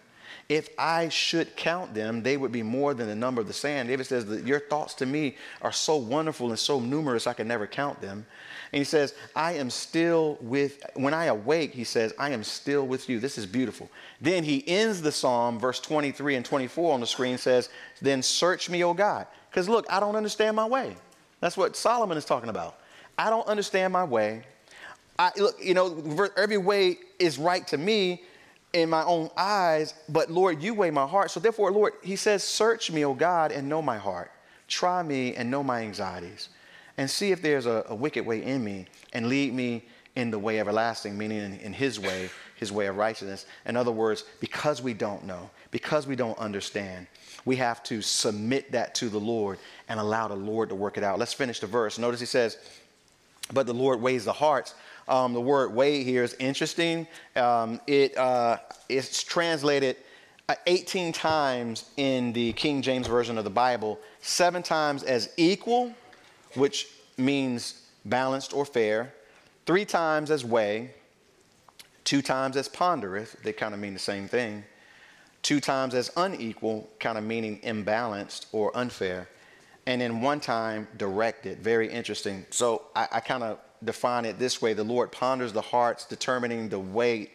If 0.49 0.71
I 0.79 1.11
should 1.11 1.57
count 1.57 1.93
them, 1.93 2.23
they 2.23 2.39
would 2.39 2.53
be 2.53 2.63
more 2.63 2.95
than 2.95 3.07
the 3.07 3.15
number 3.15 3.43
of 3.43 3.47
the 3.47 3.53
sand. 3.53 3.89
David 3.89 4.07
says 4.07 4.25
that 4.27 4.47
your 4.47 4.61
thoughts 4.61 4.95
to 4.95 5.07
me 5.07 5.37
are 5.61 5.73
so 5.73 5.97
wonderful 5.97 6.49
and 6.49 6.59
so 6.59 6.81
numerous, 6.81 7.27
I 7.27 7.35
can 7.35 7.47
never 7.47 7.67
count 7.67 8.01
them. 8.01 8.25
And 8.73 8.79
he 8.79 8.85
says, 8.85 9.15
I 9.37 9.53
am 9.53 9.69
still 9.69 10.39
with, 10.41 10.83
when 10.95 11.13
I 11.13 11.27
awake, 11.27 11.75
he 11.75 11.85
says, 11.85 12.15
I 12.19 12.31
am 12.31 12.43
still 12.45 12.87
with 12.87 13.11
you. 13.11 13.21
This 13.21 13.37
is 13.37 13.45
beautiful. 13.45 13.91
Then 14.23 14.43
he 14.43 14.67
ends 14.67 15.03
the 15.03 15.13
psalm, 15.13 15.59
verse 15.59 15.81
23 15.81 16.37
and 16.37 16.45
24 16.45 16.95
on 16.95 17.01
the 17.01 17.07
screen 17.07 17.37
says, 17.37 17.69
Then 18.01 18.23
search 18.23 18.71
me, 18.71 18.83
O 18.85 18.95
God. 18.95 19.27
Because 19.51 19.69
look, 19.69 19.85
I 19.91 20.01
don't 20.01 20.17
understand 20.17 20.57
my 20.57 20.67
way. 20.67 20.97
That's 21.41 21.59
what 21.59 21.77
Solomon 21.77 22.17
is 22.17 22.25
talking 22.25 22.49
about. 22.49 22.79
I 23.19 23.29
don't 23.29 23.47
understand 23.47 23.93
my 23.93 24.05
way. 24.05 24.45
I, 25.19 25.33
look, 25.37 25.57
you 25.63 25.75
know, 25.75 26.31
every 26.37 26.59
way 26.59 26.99
is 27.19 27.39
right 27.39 27.67
to 27.69 27.77
me, 27.77 28.23
in 28.73 28.91
my 28.91 29.03
own 29.05 29.31
eyes, 29.37 29.95
but 30.09 30.31
Lord, 30.31 30.63
you 30.63 30.75
weigh 30.75 30.91
my 30.91 31.07
heart. 31.07 31.31
So 31.31 31.41
therefore, 31.41 31.73
Lord, 31.73 31.95
he 32.03 32.17
says, 32.17 32.43
Search 32.43 32.91
me, 32.91 33.05
O 33.05 33.15
God, 33.15 33.53
and 33.53 33.69
know 33.69 33.81
my 33.81 33.97
heart. 33.97 34.31
Try 34.67 35.03
me 35.03 35.35
and 35.35 35.51
know 35.51 35.63
my 35.63 35.81
anxieties. 35.83 36.51
And 36.99 37.09
see 37.11 37.31
if 37.31 37.41
there's 37.41 37.67
a, 37.67 37.85
a 37.89 37.95
wicked 37.95 38.27
way 38.27 38.43
in 38.43 38.63
me, 38.63 38.87
and 39.13 39.29
lead 39.29 39.55
me 39.55 39.85
in 40.17 40.31
the 40.31 40.39
way 40.39 40.59
everlasting, 40.59 41.17
meaning 41.17 41.39
in, 41.39 41.61
in 41.61 41.73
his 41.73 41.99
way, 42.01 42.29
his 42.57 42.73
way 42.73 42.87
of 42.87 42.97
righteousness. 42.97 43.47
In 43.67 43.77
other 43.77 43.93
words, 43.93 44.25
because 44.41 44.83
we 44.83 44.93
don't 44.93 45.25
know, 45.25 45.49
because 45.71 46.07
we 46.07 46.17
don't 46.17 46.39
understand, 46.39 47.07
we 47.45 47.57
have 47.57 47.83
to 47.85 48.03
submit 48.03 48.73
that 48.73 48.95
to 48.97 49.09
the 49.09 49.21
Lord 49.21 49.59
and 49.89 50.01
allow 50.01 50.29
the 50.29 50.37
Lord 50.37 50.69
to 50.71 50.75
work 50.75 50.99
it 50.99 51.05
out. 51.05 51.19
Let's 51.19 51.33
finish 51.33 51.61
the 51.61 51.69
verse. 51.69 51.99
Notice 51.99 52.21
he 52.21 52.27
says, 52.27 52.59
But 53.53 53.67
the 53.67 53.75
Lord 53.75 54.03
weighs 54.03 54.25
the 54.25 54.33
hearts 54.33 54.75
um, 55.09 55.33
the 55.33 55.41
word 55.41 55.75
weigh 55.75 56.05
here 56.05 56.23
is 56.23 56.35
interesting. 56.39 57.07
Um, 57.35 57.81
it, 57.87 58.17
uh, 58.17 58.59
it's 58.89 59.23
translated 59.23 59.97
uh, 60.49 60.55
18 60.67 61.13
times 61.13 61.91
in 61.97 62.33
the 62.33 62.53
King 62.53 62.83
James 62.83 63.07
Version 63.07 63.39
of 63.39 63.45
the 63.45 63.51
Bible, 63.51 63.99
seven 64.21 64.63
times 64.63 65.03
as 65.03 65.31
equal, 65.37 65.93
which 66.55 66.89
means 67.17 67.83
balanced 68.05 68.53
or 68.53 68.65
fair, 68.65 69.13
three 69.67 69.85
times 69.85 70.31
as 70.31 70.45
weigh, 70.45 70.91
two 72.05 72.23
times 72.23 72.57
as 72.57 72.69
pondereth, 72.69 73.43
they 73.43 73.53
kind 73.53 73.75
of 73.75 73.81
mean 73.81 73.93
the 73.93 73.99
same 73.99 74.29
thing, 74.29 74.65
two 75.43 75.61
times 75.61 75.95
as 75.95 76.11
unequal, 76.17 76.89
kind 77.01 77.19
of 77.19 77.25
meaning 77.25 77.61
imbalanced 77.61 78.47
or 78.53 78.75
unfair, 78.77 79.29
and 79.87 80.01
then 80.01 80.21
one 80.21 80.41
time 80.41 80.89
directed. 80.97 81.59
Very 81.59 81.91
interesting. 81.91 82.47
So 82.51 82.83
I, 82.95 83.09
I 83.13 83.21
kind 83.21 83.43
of 83.43 83.59
define 83.85 84.25
it 84.25 84.39
this 84.39 84.61
way 84.61 84.73
the 84.73 84.85
Lord 84.85 85.13
ponders 85.13 85.53
the 85.53 85.61
hearts, 85.61 86.05
determining 86.05 86.69
the 86.69 86.79
weight 86.79 87.33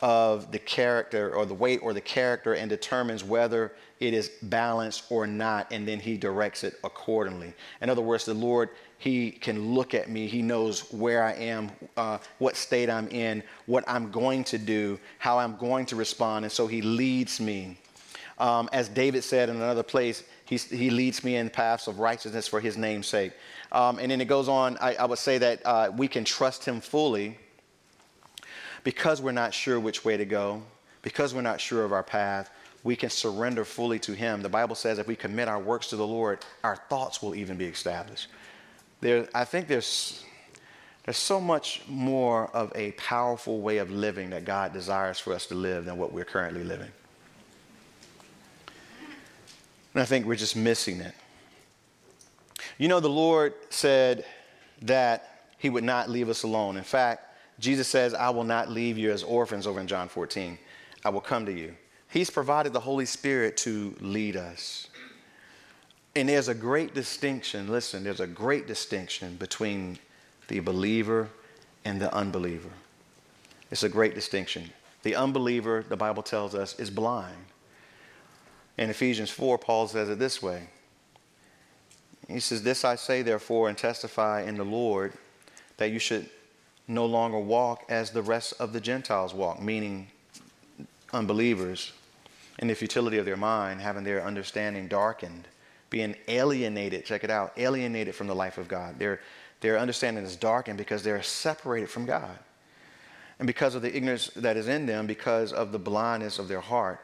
of 0.00 0.52
the 0.52 0.58
character 0.58 1.34
or 1.34 1.44
the 1.44 1.54
weight 1.54 1.80
or 1.82 1.92
the 1.92 2.00
character 2.00 2.54
and 2.54 2.70
determines 2.70 3.24
whether 3.24 3.72
it 3.98 4.14
is 4.14 4.30
balanced 4.42 5.04
or 5.10 5.26
not, 5.26 5.66
and 5.72 5.88
then 5.88 5.98
he 5.98 6.16
directs 6.16 6.62
it 6.62 6.78
accordingly. 6.84 7.52
In 7.80 7.90
other 7.90 8.02
words, 8.02 8.24
the 8.24 8.34
Lord, 8.34 8.70
he 8.98 9.32
can 9.32 9.74
look 9.74 9.94
at 9.94 10.08
me, 10.08 10.28
he 10.28 10.40
knows 10.40 10.92
where 10.92 11.24
I 11.24 11.32
am, 11.32 11.70
uh, 11.96 12.18
what 12.38 12.54
state 12.54 12.88
I'm 12.88 13.08
in, 13.08 13.42
what 13.66 13.82
I'm 13.88 14.12
going 14.12 14.44
to 14.44 14.58
do, 14.58 15.00
how 15.18 15.38
I'm 15.38 15.56
going 15.56 15.86
to 15.86 15.96
respond, 15.96 16.44
and 16.44 16.52
so 16.52 16.68
he 16.68 16.80
leads 16.80 17.40
me. 17.40 17.76
Um, 18.38 18.68
as 18.72 18.88
David 18.88 19.24
said 19.24 19.48
in 19.48 19.56
another 19.56 19.82
place, 19.82 20.22
he, 20.48 20.56
he 20.56 20.88
leads 20.88 21.22
me 21.22 21.36
in 21.36 21.50
paths 21.50 21.88
of 21.88 21.98
righteousness 21.98 22.48
for 22.48 22.58
his 22.58 22.78
name's 22.78 23.06
sake. 23.06 23.32
Um, 23.70 23.98
and 23.98 24.10
then 24.10 24.18
it 24.20 24.24
goes 24.24 24.48
on, 24.48 24.78
I, 24.80 24.94
I 24.94 25.04
would 25.04 25.18
say 25.18 25.36
that 25.36 25.60
uh, 25.66 25.92
we 25.94 26.08
can 26.08 26.24
trust 26.24 26.64
him 26.64 26.80
fully 26.80 27.36
because 28.82 29.20
we're 29.20 29.32
not 29.32 29.52
sure 29.52 29.78
which 29.78 30.06
way 30.06 30.16
to 30.16 30.24
go, 30.24 30.62
because 31.02 31.34
we're 31.34 31.42
not 31.42 31.60
sure 31.60 31.84
of 31.84 31.92
our 31.92 32.02
path. 32.02 32.50
We 32.82 32.96
can 32.96 33.10
surrender 33.10 33.66
fully 33.66 33.98
to 33.98 34.12
him. 34.14 34.40
The 34.40 34.48
Bible 34.48 34.74
says 34.74 34.98
if 34.98 35.06
we 35.06 35.16
commit 35.16 35.48
our 35.48 35.58
works 35.60 35.88
to 35.88 35.96
the 35.96 36.06
Lord, 36.06 36.38
our 36.64 36.76
thoughts 36.76 37.20
will 37.20 37.34
even 37.34 37.58
be 37.58 37.66
established. 37.66 38.28
There, 39.02 39.28
I 39.34 39.44
think 39.44 39.68
there's, 39.68 40.24
there's 41.04 41.18
so 41.18 41.42
much 41.42 41.82
more 41.88 42.48
of 42.56 42.72
a 42.74 42.92
powerful 42.92 43.60
way 43.60 43.78
of 43.78 43.90
living 43.90 44.30
that 44.30 44.46
God 44.46 44.72
desires 44.72 45.18
for 45.18 45.34
us 45.34 45.44
to 45.46 45.54
live 45.54 45.84
than 45.84 45.98
what 45.98 46.10
we're 46.10 46.24
currently 46.24 46.64
living. 46.64 46.90
And 49.98 50.04
I 50.04 50.06
think 50.06 50.26
we're 50.26 50.36
just 50.36 50.54
missing 50.54 51.00
it. 51.00 51.12
You 52.78 52.86
know, 52.86 53.00
the 53.00 53.10
Lord 53.10 53.54
said 53.68 54.24
that 54.82 55.50
He 55.58 55.70
would 55.70 55.82
not 55.82 56.08
leave 56.08 56.28
us 56.28 56.44
alone. 56.44 56.76
In 56.76 56.84
fact, 56.84 57.34
Jesus 57.58 57.88
says, 57.88 58.14
I 58.14 58.30
will 58.30 58.44
not 58.44 58.70
leave 58.70 58.96
you 58.96 59.10
as 59.10 59.24
orphans 59.24 59.66
over 59.66 59.80
in 59.80 59.88
John 59.88 60.08
14. 60.08 60.56
I 61.04 61.08
will 61.08 61.20
come 61.20 61.44
to 61.46 61.52
you. 61.52 61.74
He's 62.10 62.30
provided 62.30 62.72
the 62.72 62.78
Holy 62.78 63.06
Spirit 63.06 63.56
to 63.56 63.92
lead 64.00 64.36
us. 64.36 64.86
And 66.14 66.28
there's 66.28 66.46
a 66.46 66.54
great 66.54 66.94
distinction, 66.94 67.66
listen, 67.66 68.04
there's 68.04 68.20
a 68.20 68.26
great 68.28 68.68
distinction 68.68 69.34
between 69.34 69.98
the 70.46 70.60
believer 70.60 71.28
and 71.84 72.00
the 72.00 72.14
unbeliever. 72.14 72.70
It's 73.72 73.82
a 73.82 73.88
great 73.88 74.14
distinction. 74.14 74.70
The 75.02 75.16
unbeliever, 75.16 75.84
the 75.88 75.96
Bible 75.96 76.22
tells 76.22 76.54
us, 76.54 76.78
is 76.78 76.88
blind. 76.88 77.46
In 78.78 78.90
Ephesians 78.90 79.28
4, 79.28 79.58
Paul 79.58 79.88
says 79.88 80.08
it 80.08 80.18
this 80.18 80.40
way 80.40 80.68
He 82.28 82.40
says, 82.40 82.62
This 82.62 82.84
I 82.84 82.94
say, 82.94 83.22
therefore, 83.22 83.68
and 83.68 83.76
testify 83.76 84.42
in 84.42 84.56
the 84.56 84.64
Lord, 84.64 85.12
that 85.76 85.90
you 85.90 85.98
should 85.98 86.30
no 86.86 87.04
longer 87.04 87.38
walk 87.38 87.84
as 87.88 88.10
the 88.10 88.22
rest 88.22 88.54
of 88.58 88.72
the 88.72 88.80
Gentiles 88.80 89.34
walk, 89.34 89.60
meaning 89.60 90.08
unbelievers, 91.12 91.92
in 92.60 92.68
the 92.68 92.74
futility 92.74 93.18
of 93.18 93.26
their 93.26 93.36
mind, 93.36 93.80
having 93.80 94.04
their 94.04 94.24
understanding 94.24 94.88
darkened, 94.88 95.46
being 95.90 96.14
alienated. 96.28 97.04
Check 97.04 97.24
it 97.24 97.30
out 97.30 97.52
alienated 97.56 98.14
from 98.14 98.26
the 98.26 98.34
life 98.34 98.58
of 98.58 98.68
God. 98.68 98.98
Their, 98.98 99.20
their 99.60 99.78
understanding 99.78 100.24
is 100.24 100.36
darkened 100.36 100.78
because 100.78 101.02
they're 101.02 101.22
separated 101.22 101.90
from 101.90 102.06
God. 102.06 102.38
And 103.38 103.46
because 103.46 103.74
of 103.74 103.82
the 103.82 103.96
ignorance 103.96 104.28
that 104.34 104.56
is 104.56 104.66
in 104.66 104.86
them, 104.86 105.06
because 105.06 105.52
of 105.52 105.70
the 105.70 105.78
blindness 105.78 106.38
of 106.38 106.48
their 106.48 106.60
heart, 106.60 107.00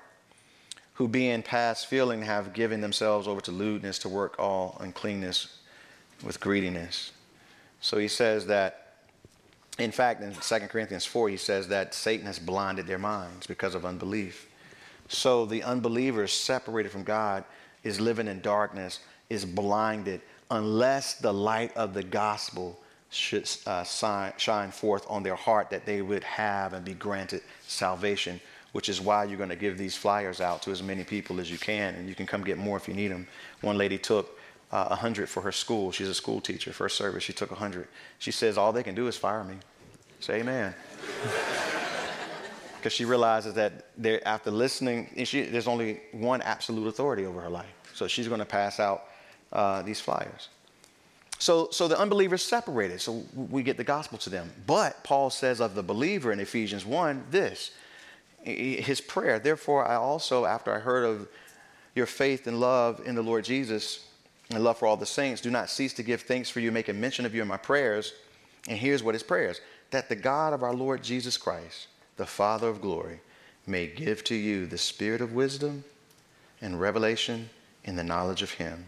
who 0.94 1.08
being 1.08 1.42
past 1.42 1.86
feeling 1.86 2.22
have 2.22 2.52
given 2.52 2.80
themselves 2.80 3.26
over 3.26 3.40
to 3.40 3.50
lewdness 3.50 3.98
to 3.98 4.08
work 4.08 4.36
all 4.38 4.76
uncleanness 4.80 5.58
with 6.22 6.40
greediness. 6.40 7.12
So 7.80 7.98
he 7.98 8.08
says 8.08 8.46
that, 8.46 8.94
in 9.78 9.90
fact, 9.90 10.22
in 10.22 10.34
2 10.34 10.66
Corinthians 10.68 11.04
4, 11.04 11.28
he 11.28 11.36
says 11.36 11.68
that 11.68 11.94
Satan 11.94 12.26
has 12.26 12.38
blinded 12.38 12.86
their 12.86 12.98
minds 12.98 13.46
because 13.46 13.74
of 13.74 13.84
unbelief. 13.84 14.48
So 15.08 15.44
the 15.44 15.64
unbeliever 15.64 16.26
separated 16.28 16.92
from 16.92 17.02
God 17.02 17.44
is 17.82 18.00
living 18.00 18.28
in 18.28 18.40
darkness, 18.40 19.00
is 19.28 19.44
blinded, 19.44 20.20
unless 20.50 21.14
the 21.14 21.32
light 21.32 21.76
of 21.76 21.92
the 21.92 22.04
gospel 22.04 22.80
should 23.10 23.48
uh, 23.66 23.84
shine 23.84 24.70
forth 24.70 25.04
on 25.08 25.22
their 25.22 25.34
heart 25.34 25.70
that 25.70 25.86
they 25.86 26.02
would 26.02 26.24
have 26.24 26.72
and 26.72 26.84
be 26.84 26.94
granted 26.94 27.42
salvation 27.66 28.40
which 28.74 28.88
is 28.88 29.00
why 29.00 29.22
you're 29.22 29.36
going 29.36 29.48
to 29.48 29.56
give 29.56 29.78
these 29.78 29.96
flyers 29.96 30.40
out 30.40 30.60
to 30.60 30.72
as 30.72 30.82
many 30.82 31.04
people 31.04 31.38
as 31.38 31.48
you 31.48 31.56
can, 31.56 31.94
and 31.94 32.08
you 32.08 32.14
can 32.14 32.26
come 32.26 32.42
get 32.42 32.58
more 32.58 32.76
if 32.76 32.88
you 32.88 32.94
need 32.94 33.06
them. 33.06 33.24
One 33.60 33.78
lady 33.78 33.98
took 33.98 34.36
uh, 34.72 34.88
100 34.88 35.28
for 35.28 35.40
her 35.42 35.52
school. 35.52 35.92
She's 35.92 36.08
a 36.08 36.14
school 36.14 36.40
teacher. 36.40 36.72
First 36.72 36.98
service, 36.98 37.22
she 37.22 37.32
took 37.32 37.52
100. 37.52 37.86
She 38.18 38.32
says, 38.32 38.58
All 38.58 38.72
they 38.72 38.82
can 38.82 38.96
do 38.96 39.06
is 39.06 39.16
fire 39.16 39.44
me. 39.44 39.54
Say 40.18 40.40
amen. 40.40 40.74
Because 42.76 42.92
she 42.92 43.06
realizes 43.06 43.54
that 43.54 43.86
after 44.26 44.50
listening, 44.50 45.08
she, 45.24 45.44
there's 45.44 45.66
only 45.66 46.02
one 46.12 46.42
absolute 46.42 46.86
authority 46.86 47.24
over 47.24 47.40
her 47.40 47.48
life. 47.48 47.72
So 47.94 48.06
she's 48.06 48.28
going 48.28 48.40
to 48.40 48.44
pass 48.44 48.78
out 48.78 49.04
uh, 49.54 49.80
these 49.80 50.00
flyers. 50.00 50.50
So, 51.38 51.68
so 51.70 51.88
the 51.88 51.98
unbelievers 51.98 52.42
separated. 52.42 53.00
So 53.00 53.24
we 53.34 53.62
get 53.62 53.78
the 53.78 53.84
gospel 53.84 54.18
to 54.18 54.28
them. 54.28 54.52
But 54.66 55.02
Paul 55.02 55.30
says 55.30 55.62
of 55.62 55.74
the 55.74 55.82
believer 55.82 56.30
in 56.30 56.40
Ephesians 56.40 56.84
1 56.84 57.24
this 57.30 57.70
his 58.44 59.00
prayer. 59.00 59.38
Therefore, 59.38 59.86
I 59.86 59.96
also, 59.96 60.44
after 60.44 60.74
I 60.74 60.78
heard 60.78 61.04
of 61.04 61.28
your 61.94 62.06
faith 62.06 62.46
and 62.46 62.60
love 62.60 63.00
in 63.06 63.14
the 63.14 63.22
Lord 63.22 63.44
Jesus 63.44 64.06
and 64.50 64.62
love 64.62 64.78
for 64.78 64.86
all 64.86 64.96
the 64.96 65.06
saints, 65.06 65.40
do 65.40 65.50
not 65.50 65.70
cease 65.70 65.94
to 65.94 66.02
give 66.02 66.22
thanks 66.22 66.50
for 66.50 66.60
you, 66.60 66.70
making 66.70 67.00
mention 67.00 67.24
of 67.24 67.34
you 67.34 67.42
in 67.42 67.48
my 67.48 67.56
prayers. 67.56 68.12
And 68.68 68.78
here's 68.78 69.02
what 69.02 69.14
his 69.14 69.22
prayers 69.22 69.60
that 69.90 70.08
the 70.08 70.16
God 70.16 70.52
of 70.52 70.62
our 70.62 70.74
Lord 70.74 71.02
Jesus 71.02 71.36
Christ, 71.36 71.86
the 72.16 72.26
Father 72.26 72.68
of 72.68 72.80
glory, 72.80 73.20
may 73.66 73.86
give 73.86 74.24
to 74.24 74.34
you 74.34 74.66
the 74.66 74.78
spirit 74.78 75.20
of 75.20 75.32
wisdom 75.32 75.84
and 76.60 76.80
revelation 76.80 77.48
in 77.84 77.96
the 77.96 78.04
knowledge 78.04 78.42
of 78.42 78.50
him, 78.52 78.86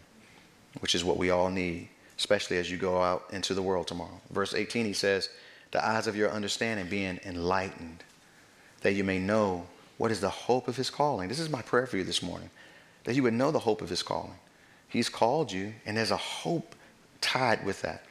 which 0.80 0.94
is 0.94 1.04
what 1.04 1.16
we 1.16 1.30
all 1.30 1.48
need, 1.48 1.88
especially 2.18 2.58
as 2.58 2.70
you 2.70 2.76
go 2.76 3.00
out 3.00 3.24
into 3.30 3.54
the 3.54 3.62
world 3.62 3.86
tomorrow. 3.86 4.20
Verse 4.30 4.52
18, 4.52 4.84
he 4.84 4.92
says, 4.92 5.30
The 5.70 5.86
eyes 5.86 6.06
of 6.06 6.16
your 6.16 6.30
understanding 6.30 6.88
being 6.88 7.20
enlightened 7.24 8.02
that 8.82 8.94
you 8.94 9.04
may 9.04 9.18
know 9.18 9.66
what 9.98 10.10
is 10.10 10.20
the 10.20 10.28
hope 10.28 10.68
of 10.68 10.76
his 10.76 10.90
calling. 10.90 11.28
This 11.28 11.40
is 11.40 11.48
my 11.48 11.62
prayer 11.62 11.86
for 11.86 11.96
you 11.96 12.04
this 12.04 12.22
morning, 12.22 12.50
that 13.04 13.14
you 13.14 13.22
would 13.22 13.34
know 13.34 13.50
the 13.50 13.58
hope 13.58 13.80
of 13.82 13.88
his 13.88 14.02
calling, 14.02 14.38
He's 14.88 15.08
called 15.08 15.52
you, 15.52 15.74
and 15.84 15.96
there's 15.96 16.10
a 16.10 16.16
hope 16.16 16.74
tied 17.20 17.64
with 17.64 17.82
that. 17.82 18.04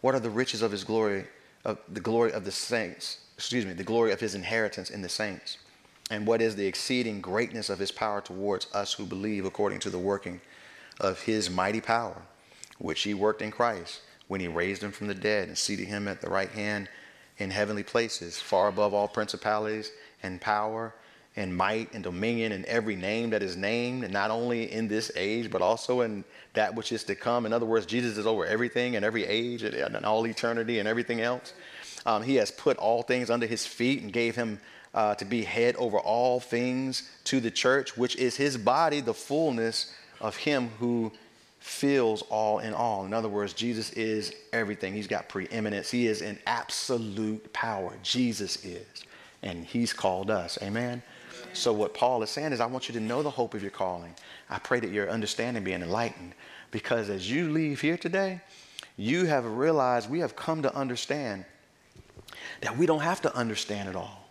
What 0.00 0.14
are 0.14 0.20
the 0.20 0.30
riches 0.30 0.62
of 0.62 0.72
his 0.72 0.84
glory, 0.84 1.26
of 1.64 1.78
the 1.88 2.00
glory 2.00 2.32
of 2.32 2.44
the 2.44 2.52
saints? 2.52 3.18
Excuse 3.36 3.66
me, 3.66 3.74
the 3.74 3.84
glory 3.84 4.12
of 4.12 4.20
his 4.20 4.34
inheritance 4.34 4.90
in 4.90 5.02
the 5.02 5.08
saints. 5.08 5.58
And 6.10 6.26
what 6.26 6.42
is 6.42 6.56
the 6.56 6.66
exceeding 6.66 7.20
greatness 7.20 7.70
of 7.70 7.78
his 7.78 7.92
power 7.92 8.20
towards 8.20 8.66
us 8.74 8.92
who 8.94 9.06
believe 9.06 9.44
according 9.44 9.78
to 9.80 9.90
the 9.90 9.98
working 9.98 10.40
of 11.00 11.22
his 11.22 11.48
mighty 11.50 11.80
power, 11.80 12.22
which 12.78 13.02
he 13.02 13.14
worked 13.14 13.42
in 13.42 13.50
Christ 13.50 14.00
when 14.28 14.40
he 14.40 14.48
raised 14.48 14.82
him 14.82 14.92
from 14.92 15.06
the 15.06 15.14
dead 15.14 15.48
and 15.48 15.56
seated 15.56 15.88
him 15.88 16.08
at 16.08 16.20
the 16.20 16.30
right 16.30 16.50
hand 16.50 16.88
in 17.38 17.50
heavenly 17.50 17.82
places, 17.82 18.40
far 18.40 18.68
above 18.68 18.94
all 18.94 19.08
principalities 19.08 19.90
and 20.22 20.40
power 20.40 20.94
and 21.36 21.54
might 21.56 21.92
and 21.94 22.04
dominion 22.04 22.52
and 22.52 22.64
every 22.66 22.94
name 22.94 23.30
that 23.30 23.42
is 23.42 23.56
named, 23.56 24.04
and 24.04 24.12
not 24.12 24.30
only 24.30 24.70
in 24.70 24.86
this 24.86 25.10
age, 25.16 25.50
but 25.50 25.62
also 25.62 26.02
in 26.02 26.24
that 26.52 26.74
which 26.74 26.92
is 26.92 27.04
to 27.04 27.14
come. 27.14 27.46
In 27.46 27.52
other 27.52 27.64
words, 27.64 27.86
Jesus 27.86 28.18
is 28.18 28.26
over 28.26 28.44
everything 28.44 28.96
and 28.96 29.04
every 29.04 29.24
age 29.24 29.62
and, 29.62 30.04
all 30.04 30.26
eternity 30.26 30.78
and 30.78 30.86
everything 30.86 31.22
else. 31.22 31.54
Um, 32.04 32.22
he 32.22 32.34
has 32.36 32.50
put 32.50 32.76
all 32.76 33.02
things 33.02 33.30
under 33.30 33.46
his 33.46 33.66
feet 33.66 34.02
and 34.02 34.12
gave 34.12 34.36
him 34.36 34.60
uh, 34.94 35.14
to 35.14 35.24
be 35.24 35.42
head 35.42 35.74
over 35.76 35.98
all 35.98 36.38
things 36.38 37.08
to 37.24 37.40
the 37.40 37.50
church, 37.50 37.96
which 37.96 38.16
is 38.16 38.36
his 38.36 38.58
body, 38.58 39.00
the 39.00 39.14
fullness 39.14 39.94
of 40.20 40.36
him 40.36 40.68
who 40.78 41.10
fills 41.60 42.22
all 42.22 42.58
in 42.58 42.74
all. 42.74 43.06
In 43.06 43.14
other 43.14 43.28
words, 43.28 43.54
Jesus 43.54 43.90
is 43.92 44.34
everything. 44.52 44.92
He's 44.92 45.06
got 45.06 45.28
preeminence. 45.28 45.90
He 45.90 46.08
is 46.08 46.20
in 46.20 46.38
absolute 46.46 47.52
power. 47.52 47.94
Jesus 48.02 48.64
is. 48.64 49.04
And 49.42 49.64
he's 49.64 49.92
called 49.92 50.30
us. 50.30 50.58
Amen. 50.62 51.02
So, 51.52 51.72
what 51.72 51.92
Paul 51.92 52.22
is 52.22 52.30
saying 52.30 52.52
is, 52.52 52.60
I 52.60 52.66
want 52.66 52.88
you 52.88 52.94
to 52.94 53.00
know 53.00 53.22
the 53.22 53.30
hope 53.30 53.54
of 53.54 53.62
your 53.62 53.70
calling. 53.70 54.14
I 54.48 54.58
pray 54.58 54.80
that 54.80 54.90
your 54.90 55.10
understanding 55.10 55.64
be 55.64 55.72
enlightened 55.72 56.34
because 56.70 57.10
as 57.10 57.30
you 57.30 57.50
leave 57.50 57.80
here 57.80 57.96
today, 57.96 58.40
you 58.96 59.26
have 59.26 59.44
realized 59.44 60.08
we 60.08 60.20
have 60.20 60.36
come 60.36 60.62
to 60.62 60.74
understand 60.74 61.44
that 62.60 62.76
we 62.76 62.86
don't 62.86 63.00
have 63.00 63.20
to 63.22 63.34
understand 63.36 63.88
it 63.88 63.96
all. 63.96 64.28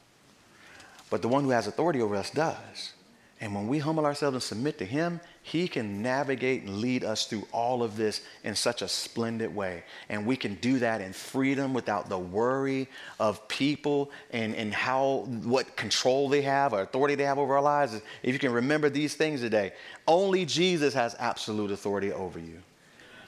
But 1.09 1.21
the 1.21 1.27
one 1.27 1.43
who 1.43 1.49
has 1.51 1.67
authority 1.67 2.01
over 2.01 2.15
us 2.15 2.31
does. 2.31 2.93
And 3.39 3.53
when 3.53 3.67
we 3.67 3.79
humble 3.79 4.05
ourselves 4.05 4.35
and 4.35 4.43
submit 4.43 4.77
to 4.79 4.85
Him, 4.85 5.19
He 5.43 5.67
can 5.67 6.03
navigate 6.03 6.63
and 6.63 6.77
lead 6.77 7.03
us 7.03 7.25
through 7.25 7.47
all 7.51 7.81
of 7.81 7.97
this 7.97 8.21
in 8.43 8.53
such 8.53 8.83
a 8.83 8.87
splendid 8.87 9.53
way. 9.53 9.83
And 10.07 10.27
we 10.27 10.35
can 10.35 10.53
do 10.55 10.77
that 10.79 11.01
in 11.01 11.13
freedom 11.13 11.73
without 11.73 12.09
the 12.09 12.19
worry 12.19 12.87
of 13.19 13.47
people 13.47 14.11
and, 14.29 14.53
and 14.55 14.71
how, 14.71 15.25
what 15.43 15.75
control 15.75 16.29
they 16.29 16.43
have 16.43 16.73
or 16.73 16.81
authority 16.81 17.15
they 17.15 17.23
have 17.23 17.39
over 17.39 17.55
our 17.55 17.61
lives. 17.61 17.99
If 18.21 18.33
you 18.33 18.39
can 18.39 18.53
remember 18.53 18.89
these 18.89 19.15
things 19.15 19.41
today, 19.41 19.73
only 20.07 20.45
Jesus 20.45 20.93
has 20.93 21.15
absolute 21.17 21.71
authority 21.71 22.11
over 22.11 22.37
you. 22.37 22.59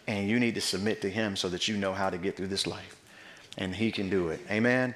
And 0.06 0.30
you 0.30 0.40
need 0.40 0.54
to 0.56 0.62
submit 0.62 1.02
to 1.02 1.10
Him 1.10 1.36
so 1.36 1.50
that 1.50 1.68
you 1.68 1.78
know 1.78 1.94
how 1.94 2.12
to 2.12 2.18
get 2.20 2.38
through 2.38 2.48
this 2.48 2.68
life. 2.68 2.96
And 3.58 3.76
He 3.76 3.92
can 3.92 4.10
do 4.10 4.30
it. 4.30 4.40
Amen. 4.52 4.94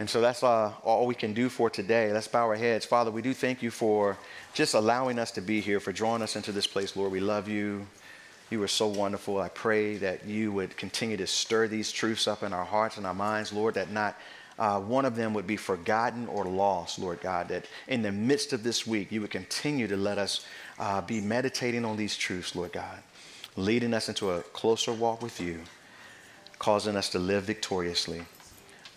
And 0.00 0.08
so 0.08 0.22
that's 0.22 0.42
uh, 0.42 0.72
all 0.82 1.06
we 1.06 1.14
can 1.14 1.34
do 1.34 1.50
for 1.50 1.68
today. 1.68 2.10
Let's 2.10 2.26
bow 2.26 2.46
our 2.46 2.56
heads. 2.56 2.86
Father, 2.86 3.10
we 3.10 3.20
do 3.20 3.34
thank 3.34 3.62
you 3.62 3.70
for 3.70 4.16
just 4.54 4.72
allowing 4.72 5.18
us 5.18 5.30
to 5.32 5.42
be 5.42 5.60
here, 5.60 5.78
for 5.78 5.92
drawing 5.92 6.22
us 6.22 6.36
into 6.36 6.52
this 6.52 6.66
place. 6.66 6.96
Lord, 6.96 7.12
we 7.12 7.20
love 7.20 7.48
you. 7.48 7.86
You 8.48 8.62
are 8.62 8.68
so 8.68 8.86
wonderful. 8.86 9.38
I 9.38 9.50
pray 9.50 9.98
that 9.98 10.24
you 10.24 10.52
would 10.52 10.74
continue 10.78 11.18
to 11.18 11.26
stir 11.26 11.68
these 11.68 11.92
truths 11.92 12.26
up 12.26 12.42
in 12.42 12.54
our 12.54 12.64
hearts 12.64 12.96
and 12.96 13.06
our 13.06 13.12
minds, 13.12 13.52
Lord, 13.52 13.74
that 13.74 13.90
not 13.90 14.16
uh, 14.58 14.80
one 14.80 15.04
of 15.04 15.16
them 15.16 15.34
would 15.34 15.46
be 15.46 15.58
forgotten 15.58 16.28
or 16.28 16.46
lost, 16.46 16.98
Lord 16.98 17.20
God, 17.20 17.48
that 17.48 17.66
in 17.86 18.00
the 18.00 18.10
midst 18.10 18.54
of 18.54 18.62
this 18.62 18.86
week, 18.86 19.12
you 19.12 19.20
would 19.20 19.30
continue 19.30 19.86
to 19.86 19.98
let 19.98 20.16
us 20.16 20.46
uh, 20.78 21.02
be 21.02 21.20
meditating 21.20 21.84
on 21.84 21.98
these 21.98 22.16
truths, 22.16 22.56
Lord 22.56 22.72
God, 22.72 23.02
leading 23.54 23.92
us 23.92 24.08
into 24.08 24.30
a 24.30 24.40
closer 24.40 24.94
walk 24.94 25.20
with 25.20 25.42
you, 25.42 25.60
causing 26.58 26.96
us 26.96 27.10
to 27.10 27.18
live 27.18 27.44
victoriously. 27.44 28.22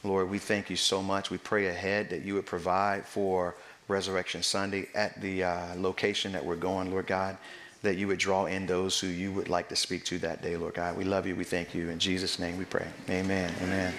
Lord, 0.04 0.30
we 0.30 0.38
thank 0.38 0.70
you 0.70 0.76
so 0.76 1.02
much. 1.02 1.30
We 1.30 1.38
pray 1.38 1.68
ahead 1.68 2.10
that 2.10 2.24
you 2.24 2.36
would 2.36 2.46
provide 2.46 3.06
for 3.06 3.56
Resurrection 3.88 4.44
Sunday 4.44 4.88
at 4.96 5.20
the 5.22 5.44
uh, 5.44 5.76
location 5.76 6.32
that 6.34 6.44
we're 6.44 6.56
going, 6.56 6.92
Lord 6.92 7.08
God, 7.08 7.38
that 7.82 7.96
you 7.96 8.08
would 8.08 8.20
draw 8.20 8.46
in 8.46 8.66
those 8.66 9.00
who 9.00 9.08
you 9.08 9.32
would 9.32 9.50
like 9.50 9.70
to 9.70 9.76
speak 9.76 10.06
to 10.06 10.18
that 10.20 10.42
day, 10.42 10.56
Lord 10.56 10.74
God. 10.74 10.98
We 10.98 11.04
love 11.04 11.28
you. 11.28 11.36
We 11.36 11.44
thank 11.44 11.74
you. 11.74 11.90
In 11.90 12.00
Jesus' 12.00 12.40
name 12.40 12.58
we 12.58 12.66
pray. 12.66 12.88
Amen. 13.10 13.54
Amen. 13.62 13.94